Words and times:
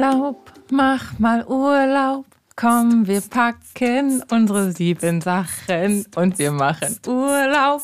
Urlaub, 0.00 0.50
mach 0.70 1.18
mal 1.18 1.44
Urlaub. 1.46 2.24
Komm, 2.56 3.06
wir 3.06 3.20
packen 3.20 4.22
unsere 4.30 4.72
sieben 4.72 5.20
Sachen 5.20 6.06
und 6.16 6.38
wir 6.38 6.52
machen 6.52 6.98
Urlaub. 7.06 7.82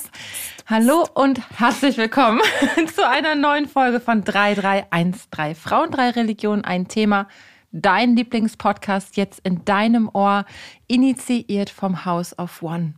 Hallo 0.66 1.06
und 1.12 1.42
herzlich 1.60 1.98
willkommen 1.98 2.40
zu 2.94 3.06
einer 3.06 3.34
neuen 3.34 3.68
Folge 3.68 4.00
von 4.00 4.24
3313 4.24 5.54
Frauen, 5.56 5.90
drei 5.90 6.08
Religionen, 6.08 6.64
ein 6.64 6.88
Thema. 6.88 7.28
Dein 7.70 8.16
Lieblingspodcast 8.16 9.18
jetzt 9.18 9.40
in 9.40 9.66
deinem 9.66 10.08
Ohr, 10.10 10.46
initiiert 10.86 11.68
vom 11.68 12.06
House 12.06 12.38
of 12.38 12.62
One. 12.62 12.94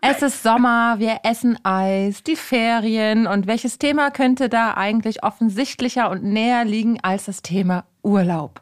Es 0.00 0.22
ist 0.22 0.42
Sommer, 0.42 0.98
wir 0.98 1.20
essen 1.24 1.58
Eis, 1.64 2.22
die 2.22 2.36
Ferien 2.36 3.26
und 3.26 3.46
welches 3.46 3.78
Thema 3.78 4.10
könnte 4.10 4.48
da 4.48 4.74
eigentlich 4.74 5.22
offensichtlicher 5.22 6.10
und 6.10 6.24
näher 6.24 6.64
liegen 6.64 6.98
als 7.02 7.26
das 7.26 7.42
Thema 7.42 7.84
Urlaub? 8.02 8.60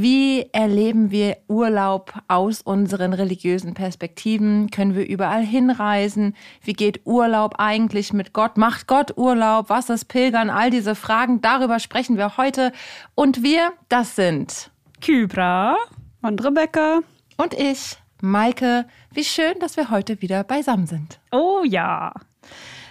Wie 0.00 0.48
erleben 0.52 1.10
wir 1.10 1.38
Urlaub 1.48 2.12
aus 2.28 2.62
unseren 2.62 3.12
religiösen 3.12 3.74
Perspektiven? 3.74 4.70
Können 4.70 4.94
wir 4.94 5.08
überall 5.08 5.42
hinreisen? 5.42 6.36
Wie 6.62 6.72
geht 6.72 7.00
Urlaub 7.04 7.56
eigentlich 7.58 8.12
mit 8.12 8.32
Gott? 8.32 8.56
Macht 8.58 8.86
Gott 8.86 9.16
Urlaub? 9.16 9.70
Was 9.70 9.90
ist 9.90 10.04
Pilgern? 10.04 10.50
All 10.50 10.70
diese 10.70 10.94
Fragen, 10.94 11.40
darüber 11.40 11.80
sprechen 11.80 12.16
wir 12.16 12.36
heute. 12.36 12.70
Und 13.16 13.42
wir, 13.42 13.72
das 13.88 14.14
sind 14.14 14.70
Kybra 15.00 15.76
und 16.22 16.44
Rebecca 16.44 17.00
und 17.36 17.54
ich, 17.54 17.96
Maike. 18.20 18.86
Wie 19.12 19.24
schön, 19.24 19.58
dass 19.60 19.76
wir 19.76 19.90
heute 19.90 20.20
wieder 20.22 20.44
beisammen 20.44 20.86
sind. 20.86 21.20
Oh 21.30 21.62
ja. 21.64 22.12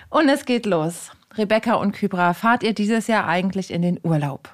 Und 0.10 0.30
es 0.30 0.46
geht 0.46 0.66
los. 0.66 1.12
Rebecca 1.36 1.76
und 1.76 1.92
Kybra, 1.92 2.34
fahrt 2.34 2.64
ihr 2.64 2.74
dieses 2.74 3.08
Jahr 3.08 3.28
eigentlich 3.28 3.72
in 3.72 3.82
den 3.82 4.00
Urlaub? 4.04 4.50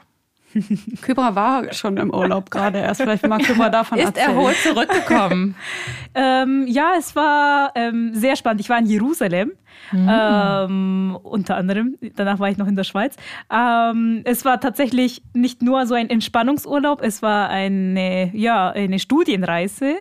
Kybra 1.01 1.35
war 1.35 1.73
schon 1.73 1.97
im 1.97 2.13
Urlaub 2.13 2.49
gerade 2.51 2.79
erst. 2.79 3.01
Vielleicht 3.01 3.27
mag 3.27 3.43
Kybra 3.43 3.69
davon 3.69 3.97
Ist 3.97 4.05
erzählen. 4.05 4.29
erholt 4.29 4.57
zurückgekommen. 4.57 5.55
ähm, 6.15 6.65
ja, 6.67 6.93
es 6.97 7.15
war 7.15 7.71
ähm, 7.75 8.11
sehr 8.13 8.35
spannend. 8.35 8.61
Ich 8.61 8.69
war 8.69 8.79
in 8.79 8.85
Jerusalem. 8.85 9.51
Mhm. 9.91 10.09
Ähm, 10.09 11.17
unter 11.23 11.55
anderem. 11.57 11.97
Danach 12.15 12.39
war 12.39 12.49
ich 12.49 12.57
noch 12.57 12.67
in 12.67 12.75
der 12.75 12.83
Schweiz. 12.83 13.15
Ähm, 13.51 14.21
es 14.23 14.45
war 14.45 14.59
tatsächlich 14.59 15.23
nicht 15.33 15.61
nur 15.61 15.85
so 15.85 15.93
ein 15.93 16.09
Entspannungsurlaub, 16.09 17.01
es 17.01 17.21
war 17.21 17.49
eine, 17.49 18.31
ja, 18.35 18.69
eine 18.71 18.99
Studienreise. 18.99 19.95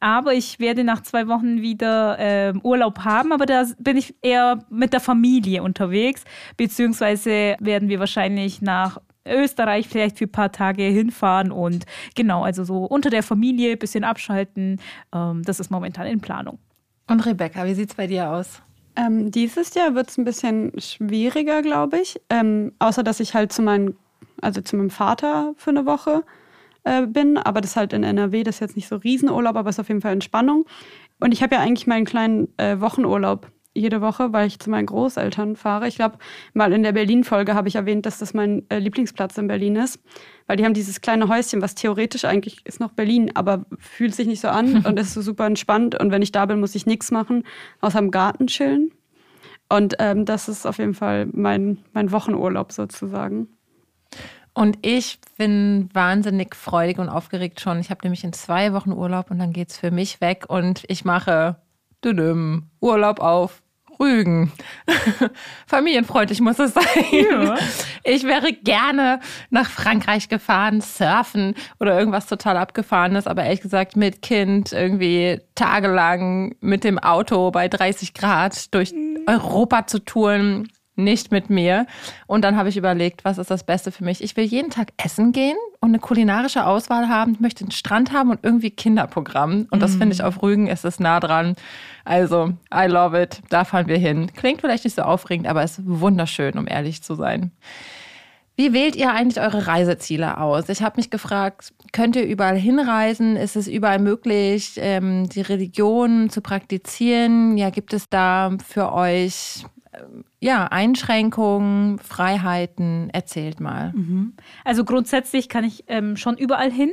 Aber 0.00 0.34
ich 0.34 0.60
werde 0.60 0.84
nach 0.84 1.02
zwei 1.02 1.28
Wochen 1.28 1.62
wieder 1.62 2.16
ähm, 2.18 2.60
Urlaub 2.62 3.00
haben, 3.00 3.32
aber 3.32 3.46
da 3.46 3.64
bin 3.78 3.96
ich 3.96 4.14
eher 4.22 4.58
mit 4.68 4.92
der 4.92 5.00
Familie 5.00 5.62
unterwegs, 5.62 6.24
beziehungsweise 6.56 7.56
werden 7.58 7.88
wir 7.88 8.00
wahrscheinlich 8.00 8.60
nach 8.60 8.98
Österreich 9.26 9.88
vielleicht 9.88 10.18
für 10.18 10.24
ein 10.24 10.32
paar 10.32 10.52
Tage 10.52 10.82
hinfahren 10.82 11.50
und 11.50 11.86
genau, 12.14 12.42
also 12.42 12.64
so 12.64 12.84
unter 12.84 13.10
der 13.10 13.22
Familie 13.22 13.72
ein 13.72 13.78
bisschen 13.78 14.04
abschalten. 14.04 14.80
Ähm, 15.14 15.42
das 15.44 15.60
ist 15.60 15.70
momentan 15.70 16.06
in 16.06 16.20
Planung. 16.20 16.58
Und 17.06 17.24
Rebecca, 17.26 17.64
wie 17.66 17.74
sieht 17.74 17.90
es 17.90 17.94
bei 17.94 18.06
dir 18.06 18.30
aus? 18.30 18.62
Ähm, 18.96 19.30
dieses 19.30 19.74
Jahr 19.74 19.94
wird 19.94 20.08
es 20.08 20.18
ein 20.18 20.24
bisschen 20.24 20.72
schwieriger, 20.78 21.62
glaube 21.62 21.98
ich. 21.98 22.20
Ähm, 22.30 22.72
außer 22.78 23.02
dass 23.02 23.20
ich 23.20 23.34
halt 23.34 23.52
zu 23.52 23.62
meinem, 23.62 23.96
also 24.40 24.60
zu 24.60 24.76
meinem 24.76 24.90
Vater 24.90 25.54
für 25.56 25.70
eine 25.70 25.84
Woche 25.84 26.22
äh, 26.84 27.06
bin. 27.06 27.36
Aber 27.36 27.60
das 27.60 27.72
ist 27.72 27.76
halt 27.76 27.92
in 27.92 28.04
NRW, 28.04 28.44
das 28.44 28.56
ist 28.56 28.60
jetzt 28.60 28.76
nicht 28.76 28.88
so 28.88 28.96
Riesenurlaub, 28.96 29.56
aber 29.56 29.70
es 29.70 29.76
ist 29.76 29.80
auf 29.80 29.88
jeden 29.88 30.00
Fall 30.00 30.12
Entspannung. 30.12 30.66
Und 31.20 31.32
ich 31.32 31.42
habe 31.42 31.56
ja 31.56 31.60
eigentlich 31.60 31.86
meinen 31.86 32.04
kleinen 32.04 32.48
äh, 32.58 32.80
Wochenurlaub 32.80 33.50
jede 33.74 34.00
Woche, 34.00 34.32
weil 34.32 34.46
ich 34.46 34.58
zu 34.58 34.70
meinen 34.70 34.86
Großeltern 34.86 35.56
fahre. 35.56 35.88
Ich 35.88 35.96
glaube, 35.96 36.18
mal 36.52 36.72
in 36.72 36.82
der 36.82 36.92
Berlin-Folge 36.92 37.54
habe 37.54 37.68
ich 37.68 37.74
erwähnt, 37.74 38.06
dass 38.06 38.18
das 38.18 38.32
mein 38.32 38.68
äh, 38.70 38.78
Lieblingsplatz 38.78 39.36
in 39.36 39.48
Berlin 39.48 39.76
ist. 39.76 40.00
Weil 40.46 40.56
die 40.56 40.64
haben 40.64 40.74
dieses 40.74 41.00
kleine 41.00 41.28
Häuschen, 41.28 41.60
was 41.60 41.74
theoretisch 41.74 42.24
eigentlich 42.24 42.64
ist 42.64 42.80
noch 42.80 42.92
Berlin, 42.92 43.32
aber 43.34 43.66
fühlt 43.78 44.14
sich 44.14 44.26
nicht 44.26 44.40
so 44.40 44.48
an 44.48 44.76
und 44.86 44.98
ist 44.98 45.14
so 45.14 45.22
super 45.22 45.46
entspannt. 45.46 46.00
Und 46.00 46.10
wenn 46.12 46.22
ich 46.22 46.32
da 46.32 46.46
bin, 46.46 46.60
muss 46.60 46.74
ich 46.74 46.86
nichts 46.86 47.10
machen, 47.10 47.44
außer 47.80 47.98
im 47.98 48.10
Garten 48.10 48.46
chillen. 48.46 48.92
Und 49.68 49.96
ähm, 49.98 50.24
das 50.24 50.48
ist 50.48 50.66
auf 50.66 50.78
jeden 50.78 50.94
Fall 50.94 51.26
mein, 51.32 51.78
mein 51.92 52.12
Wochenurlaub 52.12 52.72
sozusagen. 52.72 53.48
Und 54.52 54.78
ich 54.82 55.18
bin 55.36 55.88
wahnsinnig 55.92 56.54
freudig 56.54 56.98
und 56.98 57.08
aufgeregt 57.08 57.60
schon. 57.60 57.80
Ich 57.80 57.90
habe 57.90 58.00
nämlich 58.04 58.22
in 58.22 58.32
zwei 58.32 58.72
Wochen 58.72 58.92
Urlaub 58.92 59.32
und 59.32 59.40
dann 59.40 59.52
geht 59.52 59.70
es 59.70 59.78
für 59.78 59.90
mich 59.90 60.20
weg 60.20 60.44
und 60.48 60.84
ich 60.86 61.04
mache 61.04 61.56
Urlaub 62.80 63.18
auf 63.18 63.63
Rügen. 63.98 64.52
Familienfreundlich 65.66 66.40
muss 66.40 66.58
es 66.58 66.74
sein. 66.74 66.84
Ja. 67.12 67.56
Ich 68.02 68.24
wäre 68.24 68.52
gerne 68.52 69.20
nach 69.50 69.70
Frankreich 69.70 70.28
gefahren, 70.28 70.80
surfen 70.80 71.54
oder 71.80 71.98
irgendwas 71.98 72.26
total 72.26 72.56
abgefahrenes, 72.56 73.26
aber 73.26 73.44
ehrlich 73.44 73.62
gesagt 73.62 73.96
mit 73.96 74.22
Kind 74.22 74.72
irgendwie 74.72 75.40
tagelang 75.54 76.54
mit 76.60 76.84
dem 76.84 76.98
Auto 76.98 77.50
bei 77.50 77.68
30 77.68 78.14
Grad 78.14 78.74
durch 78.74 78.92
mhm. 78.92 79.24
Europa 79.26 79.86
zu 79.86 80.04
touren, 80.04 80.68
nicht 80.96 81.32
mit 81.32 81.50
mir. 81.50 81.86
Und 82.26 82.42
dann 82.42 82.56
habe 82.56 82.68
ich 82.68 82.76
überlegt, 82.76 83.24
was 83.24 83.38
ist 83.38 83.50
das 83.50 83.64
Beste 83.64 83.92
für 83.92 84.04
mich? 84.04 84.22
Ich 84.22 84.36
will 84.36 84.44
jeden 84.44 84.70
Tag 84.70 84.92
essen 84.96 85.32
gehen 85.32 85.56
und 85.80 85.90
eine 85.90 85.98
kulinarische 85.98 86.66
Auswahl 86.66 87.08
haben. 87.08 87.32
Ich 87.32 87.40
möchte 87.40 87.64
einen 87.64 87.70
Strand 87.70 88.12
haben 88.12 88.30
und 88.30 88.40
irgendwie 88.42 88.70
Kinderprogramm. 88.70 89.66
Und 89.70 89.80
das 89.80 89.96
mm. 89.96 89.98
finde 89.98 90.14
ich 90.14 90.22
auf 90.22 90.42
Rügen 90.42 90.66
ist 90.66 90.84
es 90.84 91.00
nah 91.00 91.20
dran. 91.20 91.56
Also, 92.04 92.52
I 92.72 92.86
love 92.86 93.20
it. 93.20 93.40
Da 93.50 93.64
fahren 93.64 93.88
wir 93.88 93.98
hin. 93.98 94.30
Klingt 94.34 94.60
vielleicht 94.60 94.84
nicht 94.84 94.96
so 94.96 95.02
aufregend, 95.02 95.46
aber 95.46 95.62
ist 95.62 95.80
wunderschön, 95.84 96.58
um 96.58 96.66
ehrlich 96.66 97.02
zu 97.02 97.14
sein. 97.14 97.52
Wie 98.56 98.72
wählt 98.72 98.94
ihr 98.94 99.10
eigentlich 99.10 99.42
eure 99.42 99.66
Reiseziele 99.66 100.38
aus? 100.38 100.68
Ich 100.68 100.80
habe 100.80 100.98
mich 100.98 101.10
gefragt, 101.10 101.72
könnt 101.90 102.14
ihr 102.14 102.24
überall 102.24 102.56
hinreisen? 102.56 103.34
Ist 103.34 103.56
es 103.56 103.66
überall 103.66 103.98
möglich, 103.98 104.74
ähm, 104.76 105.28
die 105.28 105.40
Religion 105.40 106.30
zu 106.30 106.40
praktizieren? 106.40 107.56
Ja, 107.56 107.70
gibt 107.70 107.92
es 107.92 108.08
da 108.08 108.52
für 108.64 108.92
euch 108.92 109.64
ja, 110.40 110.66
Einschränkungen, 110.66 111.98
Freiheiten, 111.98 113.10
erzählt 113.10 113.60
mal. 113.60 113.92
Mhm. 113.94 114.34
Also 114.64 114.84
grundsätzlich 114.84 115.48
kann 115.48 115.64
ich 115.64 115.84
ähm, 115.88 116.16
schon 116.16 116.36
überall 116.36 116.70
hin. 116.70 116.92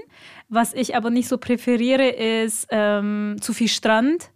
Was 0.49 0.73
ich 0.73 0.95
aber 0.95 1.09
nicht 1.09 1.27
so 1.27 1.37
präferiere, 1.37 2.09
ist 2.09 2.67
ähm, 2.71 3.37
zu 3.41 3.53
viel 3.53 3.67
Strand. 3.69 4.31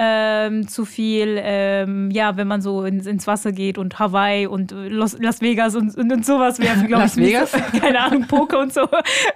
Ähm, 0.00 0.68
zu 0.68 0.84
viel, 0.84 1.40
ähm, 1.42 2.12
ja, 2.12 2.36
wenn 2.36 2.46
man 2.46 2.62
so 2.62 2.84
ins, 2.84 3.04
ins, 3.06 3.26
Wasser 3.26 3.50
geht 3.50 3.78
und 3.78 3.98
Hawaii 3.98 4.46
und 4.46 4.70
Los, 4.70 5.18
Las 5.18 5.40
Vegas 5.40 5.74
und, 5.74 5.96
und, 5.96 6.12
und 6.12 6.24
sowas 6.24 6.60
wäre, 6.60 6.84
glaube 6.86 7.06
ich, 7.06 7.16
Vegas? 7.16 7.50
So, 7.50 7.58
keine 7.80 8.00
Ahnung, 8.02 8.28
Poker 8.28 8.60
und 8.60 8.72
so. 8.72 8.82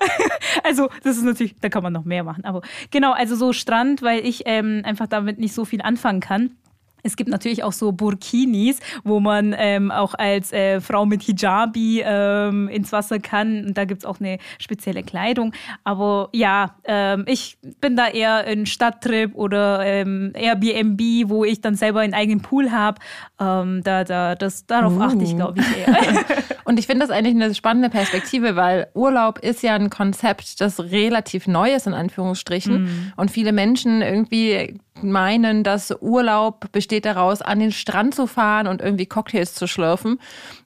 also, 0.64 0.88
das 1.02 1.16
ist 1.16 1.24
natürlich, 1.24 1.56
da 1.60 1.68
kann 1.68 1.82
man 1.82 1.92
noch 1.92 2.04
mehr 2.04 2.22
machen. 2.22 2.44
Aber 2.44 2.62
genau, 2.92 3.10
also 3.12 3.34
so 3.34 3.52
Strand, 3.52 4.02
weil 4.02 4.24
ich 4.24 4.42
ähm, 4.44 4.82
einfach 4.84 5.08
damit 5.08 5.40
nicht 5.40 5.52
so 5.52 5.64
viel 5.64 5.82
anfangen 5.82 6.20
kann. 6.20 6.52
Es 7.02 7.16
gibt 7.16 7.30
natürlich 7.30 7.64
auch 7.64 7.72
so 7.72 7.92
Burkinis, 7.92 8.78
wo 9.04 9.20
man 9.20 9.54
ähm, 9.58 9.90
auch 9.90 10.14
als 10.14 10.52
äh, 10.52 10.80
Frau 10.80 11.06
mit 11.06 11.22
Hijabi 11.22 12.02
ähm, 12.04 12.68
ins 12.68 12.92
Wasser 12.92 13.18
kann. 13.18 13.66
Und 13.66 13.78
da 13.78 13.84
gibt 13.84 14.02
es 14.02 14.04
auch 14.04 14.20
eine 14.20 14.38
spezielle 14.58 15.02
Kleidung. 15.02 15.52
Aber 15.84 16.28
ja, 16.32 16.76
ähm, 16.84 17.24
ich 17.26 17.58
bin 17.80 17.96
da 17.96 18.08
eher 18.08 18.46
ein 18.46 18.66
Stadttrip 18.66 19.34
oder 19.34 19.84
ähm, 19.84 20.32
Airbnb, 20.34 21.28
wo 21.28 21.44
ich 21.44 21.60
dann 21.60 21.74
selber 21.74 22.00
einen 22.00 22.14
eigenen 22.14 22.40
Pool 22.40 22.70
habe. 22.70 23.00
Ähm, 23.40 23.82
da, 23.82 24.04
da, 24.04 24.34
das, 24.34 24.66
darauf 24.66 24.96
uh. 24.96 25.02
achte 25.02 25.24
ich, 25.24 25.36
glaube 25.36 25.60
ich, 25.60 25.76
eher. 25.78 26.24
Und 26.64 26.78
ich 26.78 26.86
finde 26.86 27.06
das 27.06 27.14
eigentlich 27.14 27.34
eine 27.34 27.54
spannende 27.54 27.90
Perspektive, 27.90 28.56
weil 28.56 28.86
Urlaub 28.94 29.38
ist 29.40 29.62
ja 29.62 29.74
ein 29.74 29.90
Konzept, 29.90 30.60
das 30.60 30.78
relativ 30.78 31.46
neu 31.48 31.74
ist, 31.74 31.86
in 31.86 31.92
Anführungsstrichen. 31.92 32.84
Mm. 32.84 33.12
Und 33.16 33.30
viele 33.30 33.52
Menschen 33.52 34.00
irgendwie 34.00 34.78
meinen, 35.02 35.64
dass 35.64 35.92
Urlaub 36.00 36.70
besteht 36.72 36.91
daraus, 37.00 37.42
an 37.42 37.58
den 37.58 37.72
Strand 37.72 38.14
zu 38.14 38.26
fahren 38.26 38.66
und 38.66 38.82
irgendwie 38.82 39.06
Cocktails 39.06 39.54
zu 39.54 39.66
schlürfen. 39.66 40.18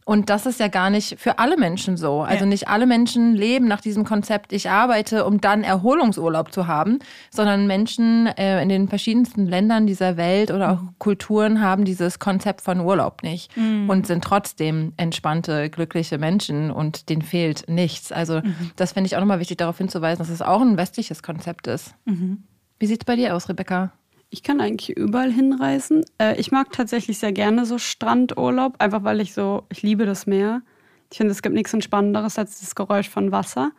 Und 0.05 0.31
das 0.31 0.47
ist 0.47 0.61
ja 0.61 0.69
gar 0.69 0.89
nicht 0.89 1.19
für 1.19 1.41
alle 1.41 1.57
Menschen 1.57 1.97
so. 1.97 2.21
Also 2.21 2.45
ja. 2.45 2.51
nicht 2.51 2.69
alle 2.69 2.87
Menschen 2.87 3.35
leben 3.35 3.67
nach 3.67 3.81
diesem 3.81 4.05
Konzept, 4.05 4.53
ich 4.53 4.71
arbeite, 4.71 5.25
um 5.25 5.41
dann 5.41 5.65
Erholungsurlaub 5.65 6.53
zu 6.53 6.69
haben, 6.69 7.01
sondern 7.31 7.67
Menschen 7.67 8.29
äh, 8.29 8.63
in 8.63 8.69
den 8.69 8.89
verschiedensten 8.89 9.47
Ländern 9.47 9.89
dieser 9.89 10.17
Welt 10.17 10.53
oder 10.53 10.73
auch 10.73 10.83
mhm. 10.83 10.95
Kulturen 10.99 11.61
haben 11.61 11.85
dieses 11.85 12.21
Konzept 12.21 12.61
von 12.61 12.79
Urlaub 12.79 13.25
nicht 13.25 13.57
mhm. 13.57 13.91
und 13.91 14.07
sind 14.07 14.23
trotzdem 14.23 14.93
entspannte, 14.97 15.71
glückliche 15.71 16.19
Menschen 16.19 16.71
und 16.71 17.09
denen 17.09 17.23
fehlt 17.23 17.69
nichts. 17.69 18.13
Also 18.13 18.43
mhm. 18.43 18.71
das 18.77 18.93
finde 18.93 19.09
ich 19.09 19.17
auch 19.17 19.21
nochmal 19.21 19.41
wichtig, 19.41 19.59
darauf 19.59 19.79
hinzuweisen, 19.79 20.19
dass 20.19 20.29
es 20.29 20.41
auch 20.41 20.61
ein 20.61 20.77
westliches 20.77 21.25
Konzept 21.25 21.67
ist. 21.67 21.95
Mhm. 22.05 22.45
Wie 22.79 22.87
sieht 22.87 23.01
es 23.01 23.05
bei 23.05 23.17
dir 23.17 23.35
aus, 23.35 23.49
Rebecca? 23.49 23.93
Ich 24.31 24.43
kann 24.43 24.61
eigentlich 24.61 24.97
überall 24.97 25.31
hinreisen. 25.33 26.05
Äh, 26.19 26.39
ich 26.41 26.51
mag 26.51 26.73
tatsächlich 26.73 27.19
sehr 27.19 27.33
gerne 27.33 27.65
so 27.65 27.79
Strandurlaub, 27.79 28.75
einfach 28.79 29.05
weil 29.05 29.21
ich 29.21 29.33
so, 29.35 29.65
ich 29.71 29.83
liebe 29.83 30.05
das 30.07 30.27
Meer. 30.27 30.63
Ich 31.11 31.19
finde, 31.19 31.33
es 31.33 31.43
gibt 31.43 31.55
nichts 31.55 31.73
Entspannenderes 31.73 32.39
als 32.39 32.61
das 32.61 32.75
Geräusch 32.75 33.09
von 33.09 33.33
Wasser. 33.33 33.71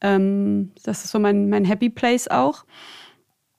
Ähm, 0.00 0.72
das 0.84 1.04
ist 1.04 1.12
so 1.12 1.18
mein, 1.18 1.48
mein 1.50 1.64
Happy 1.64 1.90
Place 1.90 2.28
auch. 2.28 2.64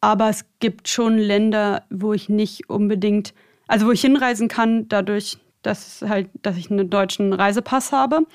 Aber 0.01 0.30
es 0.30 0.45
gibt 0.59 0.89
schon 0.89 1.18
Länder, 1.18 1.85
wo 1.89 2.13
ich 2.13 2.27
nicht 2.30 2.69
unbedingt, 2.69 3.33
also 3.68 3.88
wo 3.88 3.91
ich 3.91 4.01
hinreisen 4.01 4.47
kann, 4.50 4.88
dadurch, 4.89 5.38
dass, 5.62 6.01
halt, 6.01 6.30
dass 6.41 6.57
ich 6.57 6.69
einen 6.71 6.89
deutschen 6.89 7.31
Reisepass 7.33 7.91
habe. 7.94 8.25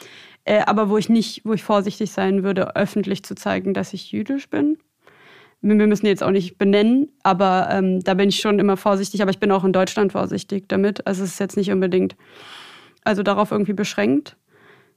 äh, 0.45 0.61
aber 0.67 0.89
wo 0.91 0.97
ich 0.99 1.09
nicht, 1.11 1.43
wo 1.45 1.53
ich 1.53 1.63
vorsichtig 1.63 2.13
sein 2.13 2.43
würde, 2.43 2.75
öffentlich 2.77 3.23
zu 3.25 3.35
zeigen, 3.35 3.75
dass 3.75 3.93
ich 3.93 4.13
jüdisch 4.13 4.49
bin. 4.49 4.79
Wir 5.61 5.75
müssen 5.75 6.07
jetzt 6.07 6.23
auch 6.23 6.31
nicht 6.31 6.57
benennen, 6.57 7.09
aber 7.23 7.69
ähm, 7.71 8.01
da 8.01 8.15
bin 8.15 8.29
ich 8.29 8.41
schon 8.41 8.59
immer 8.59 8.77
vorsichtig, 8.77 9.23
aber 9.23 9.31
ich 9.31 9.41
bin 9.41 9.51
auch 9.51 9.65
in 9.65 9.73
Deutschland 9.73 10.13
vorsichtig 10.13 10.69
damit. 10.69 11.07
Also 11.07 11.25
es 11.25 11.33
ist 11.33 11.41
jetzt 11.41 11.57
nicht 11.57 11.73
unbedingt, 11.73 12.17
also 13.05 13.23
darauf 13.23 13.51
irgendwie 13.51 13.73
beschränkt. 13.73 14.37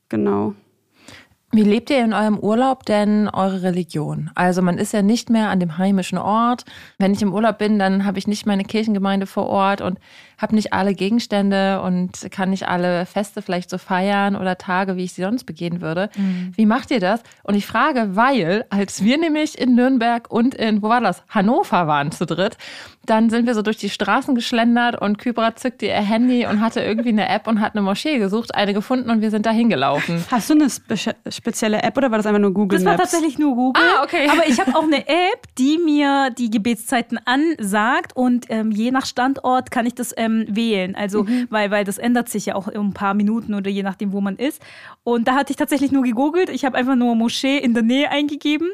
Genau. 0.09 0.53
Wie 1.53 1.63
lebt 1.63 1.89
ihr 1.89 2.01
in 2.01 2.13
eurem 2.13 2.39
Urlaub 2.39 2.85
denn 2.85 3.27
eure 3.27 3.63
Religion? 3.63 4.31
Also 4.35 4.61
man 4.61 4.77
ist 4.77 4.93
ja 4.93 5.01
nicht 5.01 5.29
mehr 5.29 5.49
an 5.49 5.59
dem 5.59 5.77
heimischen 5.77 6.17
Ort. 6.17 6.63
Wenn 6.97 7.13
ich 7.13 7.21
im 7.21 7.33
Urlaub 7.33 7.57
bin, 7.57 7.77
dann 7.77 8.05
habe 8.05 8.19
ich 8.19 8.27
nicht 8.27 8.45
meine 8.45 8.63
Kirchengemeinde 8.63 9.25
vor 9.25 9.47
Ort 9.47 9.81
und 9.81 9.99
habe 10.41 10.55
nicht 10.55 10.73
alle 10.73 10.93
Gegenstände 10.93 11.81
und 11.81 12.31
kann 12.31 12.49
nicht 12.49 12.67
alle 12.67 13.05
Feste 13.05 13.41
vielleicht 13.41 13.69
so 13.69 13.77
feiern 13.77 14.35
oder 14.35 14.57
Tage, 14.57 14.95
wie 14.97 15.03
ich 15.03 15.13
sie 15.13 15.21
sonst 15.21 15.43
begehen 15.43 15.81
würde. 15.81 16.09
Mhm. 16.17 16.53
Wie 16.55 16.65
macht 16.65 16.91
ihr 16.91 16.99
das? 16.99 17.21
Und 17.43 17.55
ich 17.55 17.65
frage, 17.67 18.15
weil 18.15 18.65
als 18.69 19.03
wir 19.03 19.17
nämlich 19.17 19.57
in 19.59 19.75
Nürnberg 19.75 20.31
und 20.31 20.55
in, 20.55 20.81
wo 20.81 20.89
war 20.89 21.01
das? 21.01 21.23
Hannover 21.29 21.87
waren 21.87 22.11
zu 22.11 22.25
dritt, 22.25 22.57
dann 23.05 23.29
sind 23.29 23.45
wir 23.47 23.55
so 23.55 23.61
durch 23.61 23.77
die 23.77 23.89
Straßen 23.89 24.35
geschlendert 24.35 24.99
und 24.99 25.17
Kybra 25.17 25.55
zückte 25.55 25.87
ihr 25.87 25.93
Handy 25.93 26.45
und 26.45 26.61
hatte 26.61 26.81
irgendwie 26.81 27.09
eine 27.09 27.27
App 27.29 27.47
und 27.47 27.59
hat 27.59 27.73
eine 27.75 27.81
Moschee 27.81 28.17
gesucht, 28.19 28.53
eine 28.55 28.73
gefunden 28.73 29.09
und 29.09 29.21
wir 29.21 29.31
sind 29.31 29.45
da 29.45 29.51
hingelaufen. 29.51 30.23
Hast 30.31 30.49
du 30.49 30.53
eine 30.53 30.69
spe 30.69 30.95
spezielle 31.29 31.81
App 31.83 31.97
oder 31.97 32.11
war 32.11 32.17
das 32.17 32.25
einfach 32.27 32.39
nur 32.39 32.53
Google 32.53 32.77
Das 32.77 32.83
Maps? 32.83 32.97
war 32.97 33.05
tatsächlich 33.05 33.37
nur 33.39 33.55
Google. 33.55 33.81
Ah, 33.83 34.03
okay. 34.03 34.27
Aber 34.31 34.47
ich 34.47 34.59
habe 34.59 34.75
auch 34.75 34.83
eine 34.83 35.07
App, 35.07 35.47
die 35.57 35.77
mir 35.83 36.29
die 36.37 36.49
Gebetszeiten 36.49 37.19
ansagt 37.25 38.15
und 38.15 38.45
ähm, 38.49 38.71
je 38.71 38.91
nach 38.91 39.05
Standort 39.05 39.71
kann 39.71 39.85
ich 39.85 39.95
das 39.95 40.13
ähm, 40.17 40.30
ähm, 40.31 40.55
wählen. 40.55 40.95
Also, 40.95 41.23
mhm. 41.23 41.47
weil, 41.49 41.71
weil 41.71 41.83
das 41.83 41.97
ändert 41.97 42.29
sich 42.29 42.47
ja 42.47 42.55
auch 42.55 42.67
in 42.67 42.81
ein 42.81 42.93
paar 42.93 43.13
Minuten 43.13 43.53
oder 43.53 43.69
je 43.69 43.83
nachdem, 43.83 44.11
wo 44.11 44.21
man 44.21 44.35
ist. 44.35 44.61
Und 45.03 45.27
da 45.27 45.35
hatte 45.35 45.51
ich 45.51 45.57
tatsächlich 45.57 45.91
nur 45.91 46.03
gegoogelt. 46.03 46.49
Ich 46.49 46.65
habe 46.65 46.77
einfach 46.77 46.95
nur 46.95 47.15
Moschee 47.15 47.57
in 47.57 47.73
der 47.73 47.83
Nähe 47.83 48.09
eingegeben 48.09 48.69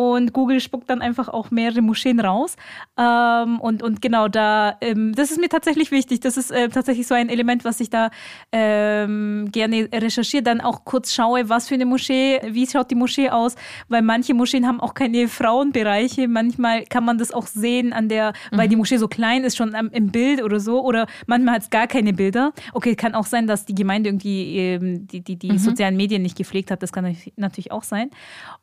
und 0.00 0.32
Google 0.32 0.60
spuckt 0.60 0.88
dann 0.88 1.02
einfach 1.02 1.28
auch 1.28 1.50
mehrere 1.50 1.82
Moscheen 1.82 2.20
raus. 2.20 2.56
Ähm, 2.96 3.60
und, 3.60 3.82
und 3.82 4.00
genau 4.00 4.28
da, 4.28 4.78
ähm, 4.80 5.14
das 5.14 5.30
ist 5.30 5.38
mir 5.38 5.50
tatsächlich 5.50 5.90
wichtig. 5.90 6.20
Das 6.20 6.38
ist 6.38 6.50
äh, 6.50 6.70
tatsächlich 6.70 7.06
so 7.06 7.14
ein 7.14 7.28
Element, 7.28 7.66
was 7.66 7.80
ich 7.80 7.90
da 7.90 8.08
ähm, 8.50 9.50
gerne 9.52 9.90
recherchiere. 9.92 10.42
Dann 10.42 10.62
auch 10.62 10.86
kurz 10.86 11.12
schaue, 11.12 11.50
was 11.50 11.68
für 11.68 11.74
eine 11.74 11.84
Moschee, 11.84 12.40
wie 12.46 12.66
schaut 12.66 12.90
die 12.90 12.94
Moschee 12.94 13.28
aus, 13.28 13.56
weil 13.88 14.00
manche 14.00 14.32
Moscheen 14.32 14.66
haben 14.66 14.80
auch 14.80 14.94
keine 14.94 15.28
Frauenbereiche. 15.28 16.28
Manchmal 16.28 16.84
kann 16.86 17.04
man 17.04 17.18
das 17.18 17.30
auch 17.30 17.46
sehen 17.46 17.92
an 17.92 18.08
der, 18.08 18.32
mhm. 18.50 18.56
weil 18.56 18.68
die 18.68 18.76
Moschee 18.76 18.96
so 18.96 19.06
klein 19.06 19.44
ist, 19.44 19.58
schon 19.58 19.74
am, 19.74 19.90
im 19.90 20.10
Bild 20.10 20.42
oder 20.42 20.60
so. 20.60 20.82
Oder 20.82 21.08
manchmal 21.26 21.56
hat 21.56 21.62
es 21.64 21.68
gar 21.68 21.86
keine 21.86 22.14
Bilder. 22.14 22.54
Okay, 22.72 22.96
kann 22.96 23.14
auch 23.14 23.26
sein, 23.26 23.46
dass 23.46 23.66
die 23.66 23.74
Gemeinde 23.74 24.08
irgendwie 24.08 24.56
ähm, 24.56 25.06
die, 25.06 25.20
die, 25.20 25.36
die 25.36 25.52
mhm. 25.52 25.58
sozialen 25.58 25.98
Medien 25.98 26.22
nicht 26.22 26.38
gepflegt 26.38 26.70
hat. 26.70 26.82
Das 26.82 26.90
kann 26.90 27.14
natürlich 27.36 27.70
auch 27.70 27.82
sein. 27.82 28.08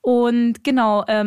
Und 0.01 0.63
genau, 0.63 1.05
ähm, 1.07 1.26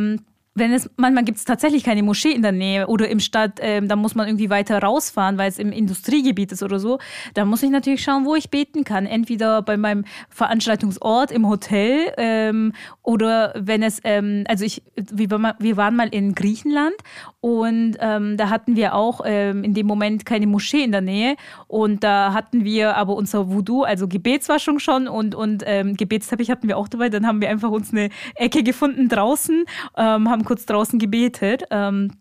wenn 0.54 0.72
es 0.72 0.90
manchmal 0.96 1.24
gibt 1.24 1.38
es 1.38 1.44
tatsächlich 1.44 1.84
keine 1.84 2.02
Moschee 2.02 2.32
in 2.32 2.42
der 2.42 2.52
Nähe 2.52 2.88
oder 2.88 3.08
im 3.08 3.20
Stadt, 3.20 3.58
ähm, 3.60 3.86
da 3.86 3.94
muss 3.94 4.14
man 4.14 4.26
irgendwie 4.26 4.50
weiter 4.50 4.80
rausfahren, 4.80 5.38
weil 5.38 5.48
es 5.48 5.58
im 5.58 5.70
Industriegebiet 5.70 6.50
ist 6.50 6.62
oder 6.62 6.80
so. 6.80 6.98
Da 7.34 7.44
muss 7.44 7.62
ich 7.62 7.70
natürlich 7.70 8.02
schauen, 8.02 8.24
wo 8.24 8.34
ich 8.34 8.50
beten 8.50 8.82
kann. 8.84 9.06
Entweder 9.06 9.62
bei 9.62 9.76
meinem 9.76 10.04
Veranstaltungsort 10.28 11.30
im 11.30 11.48
Hotel 11.48 12.12
ähm, 12.16 12.72
oder 13.02 13.54
wenn 13.56 13.82
es, 13.82 14.00
ähm, 14.02 14.44
also 14.48 14.64
ich, 14.64 14.82
wir, 14.96 15.30
wir 15.30 15.76
waren 15.76 15.94
mal 15.94 16.08
in 16.08 16.34
Griechenland 16.34 16.96
und 17.40 17.96
ähm, 18.00 18.36
da 18.36 18.50
hatten 18.50 18.76
wir 18.76 18.94
auch 18.94 19.22
ähm, 19.24 19.64
in 19.64 19.74
dem 19.74 19.86
Moment 19.86 20.26
keine 20.26 20.46
Moschee 20.46 20.82
in 20.84 20.92
der 20.92 21.00
Nähe 21.00 21.36
und 21.68 22.04
da 22.04 22.32
hatten 22.34 22.64
wir 22.64 22.96
aber 22.96 23.14
unser 23.14 23.50
Voodoo, 23.50 23.82
also 23.82 24.08
Gebetswaschung 24.08 24.78
schon 24.78 25.08
und, 25.08 25.34
und 25.34 25.62
ähm, 25.66 25.96
Gebetsteppich 25.96 26.50
hatten 26.50 26.68
wir 26.68 26.76
auch 26.76 26.88
dabei. 26.88 27.08
Dann 27.08 27.26
haben 27.26 27.40
wir 27.40 27.48
einfach 27.48 27.70
uns 27.70 27.92
eine 27.92 28.10
Ecke 28.34 28.62
gefunden 28.62 29.08
draußen, 29.08 29.64
haben 29.96 30.44
kurz 30.44 30.66
draußen 30.66 30.98
gebetet. 30.98 31.64
Ähm, 31.70 32.12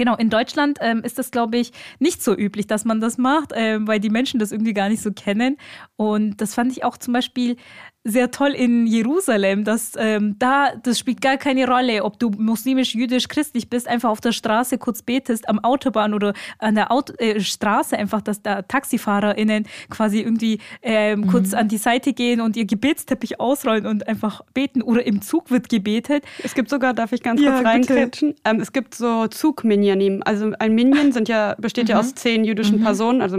Genau, 0.00 0.16
in 0.16 0.30
Deutschland 0.30 0.78
ähm, 0.80 1.02
ist 1.04 1.18
das, 1.18 1.30
glaube 1.30 1.58
ich, 1.58 1.72
nicht 1.98 2.22
so 2.22 2.34
üblich, 2.34 2.66
dass 2.66 2.86
man 2.86 3.02
das 3.02 3.18
macht, 3.18 3.52
äh, 3.52 3.86
weil 3.86 4.00
die 4.00 4.08
Menschen 4.08 4.40
das 4.40 4.50
irgendwie 4.50 4.72
gar 4.72 4.88
nicht 4.88 5.02
so 5.02 5.12
kennen. 5.12 5.58
Und 5.96 6.40
das 6.40 6.54
fand 6.54 6.72
ich 6.72 6.84
auch 6.84 6.96
zum 6.96 7.12
Beispiel 7.12 7.56
sehr 8.02 8.30
toll 8.30 8.50
in 8.50 8.86
Jerusalem, 8.86 9.64
dass 9.64 9.92
ähm, 9.98 10.36
da, 10.38 10.72
das 10.82 10.98
spielt 10.98 11.20
gar 11.20 11.36
keine 11.36 11.68
Rolle, 11.68 12.02
ob 12.02 12.18
du 12.18 12.30
muslimisch, 12.30 12.94
jüdisch, 12.94 13.28
christlich 13.28 13.68
bist, 13.68 13.86
einfach 13.86 14.08
auf 14.08 14.22
der 14.22 14.32
Straße 14.32 14.78
kurz 14.78 15.02
betest, 15.02 15.46
am 15.48 15.58
Autobahn 15.58 16.14
oder 16.14 16.32
an 16.58 16.76
der 16.76 16.90
Auto, 16.90 17.12
äh, 17.18 17.40
Straße 17.40 17.98
einfach, 17.98 18.22
dass 18.22 18.40
da 18.40 18.62
TaxifahrerInnen 18.62 19.66
quasi 19.90 20.20
irgendwie 20.20 20.60
ähm, 20.80 21.20
mhm. 21.20 21.26
kurz 21.26 21.52
an 21.52 21.68
die 21.68 21.76
Seite 21.76 22.14
gehen 22.14 22.40
und 22.40 22.56
ihr 22.56 22.64
Gebetsteppich 22.64 23.38
ausrollen 23.38 23.86
und 23.86 24.08
einfach 24.08 24.40
beten 24.54 24.80
oder 24.80 25.04
im 25.06 25.20
Zug 25.20 25.50
wird 25.50 25.68
gebetet. 25.68 26.24
Es 26.42 26.54
gibt 26.54 26.70
sogar, 26.70 26.94
darf 26.94 27.12
ich 27.12 27.22
ganz 27.22 27.42
ja, 27.42 27.52
kurz 27.52 27.66
reinkretschen, 27.66 28.34
ähm, 28.46 28.60
es 28.60 28.72
gibt 28.72 28.94
so 28.94 29.26
Zug-Minyanim. 29.26 30.22
Also 30.24 30.52
ein 30.58 30.74
Minion 30.74 31.12
sind 31.12 31.28
ja, 31.28 31.54
besteht 31.58 31.84
mhm. 31.84 31.90
ja 31.90 32.00
aus 32.00 32.14
zehn 32.14 32.44
jüdischen 32.44 32.78
mhm. 32.78 32.84
Personen, 32.84 33.20
also 33.20 33.36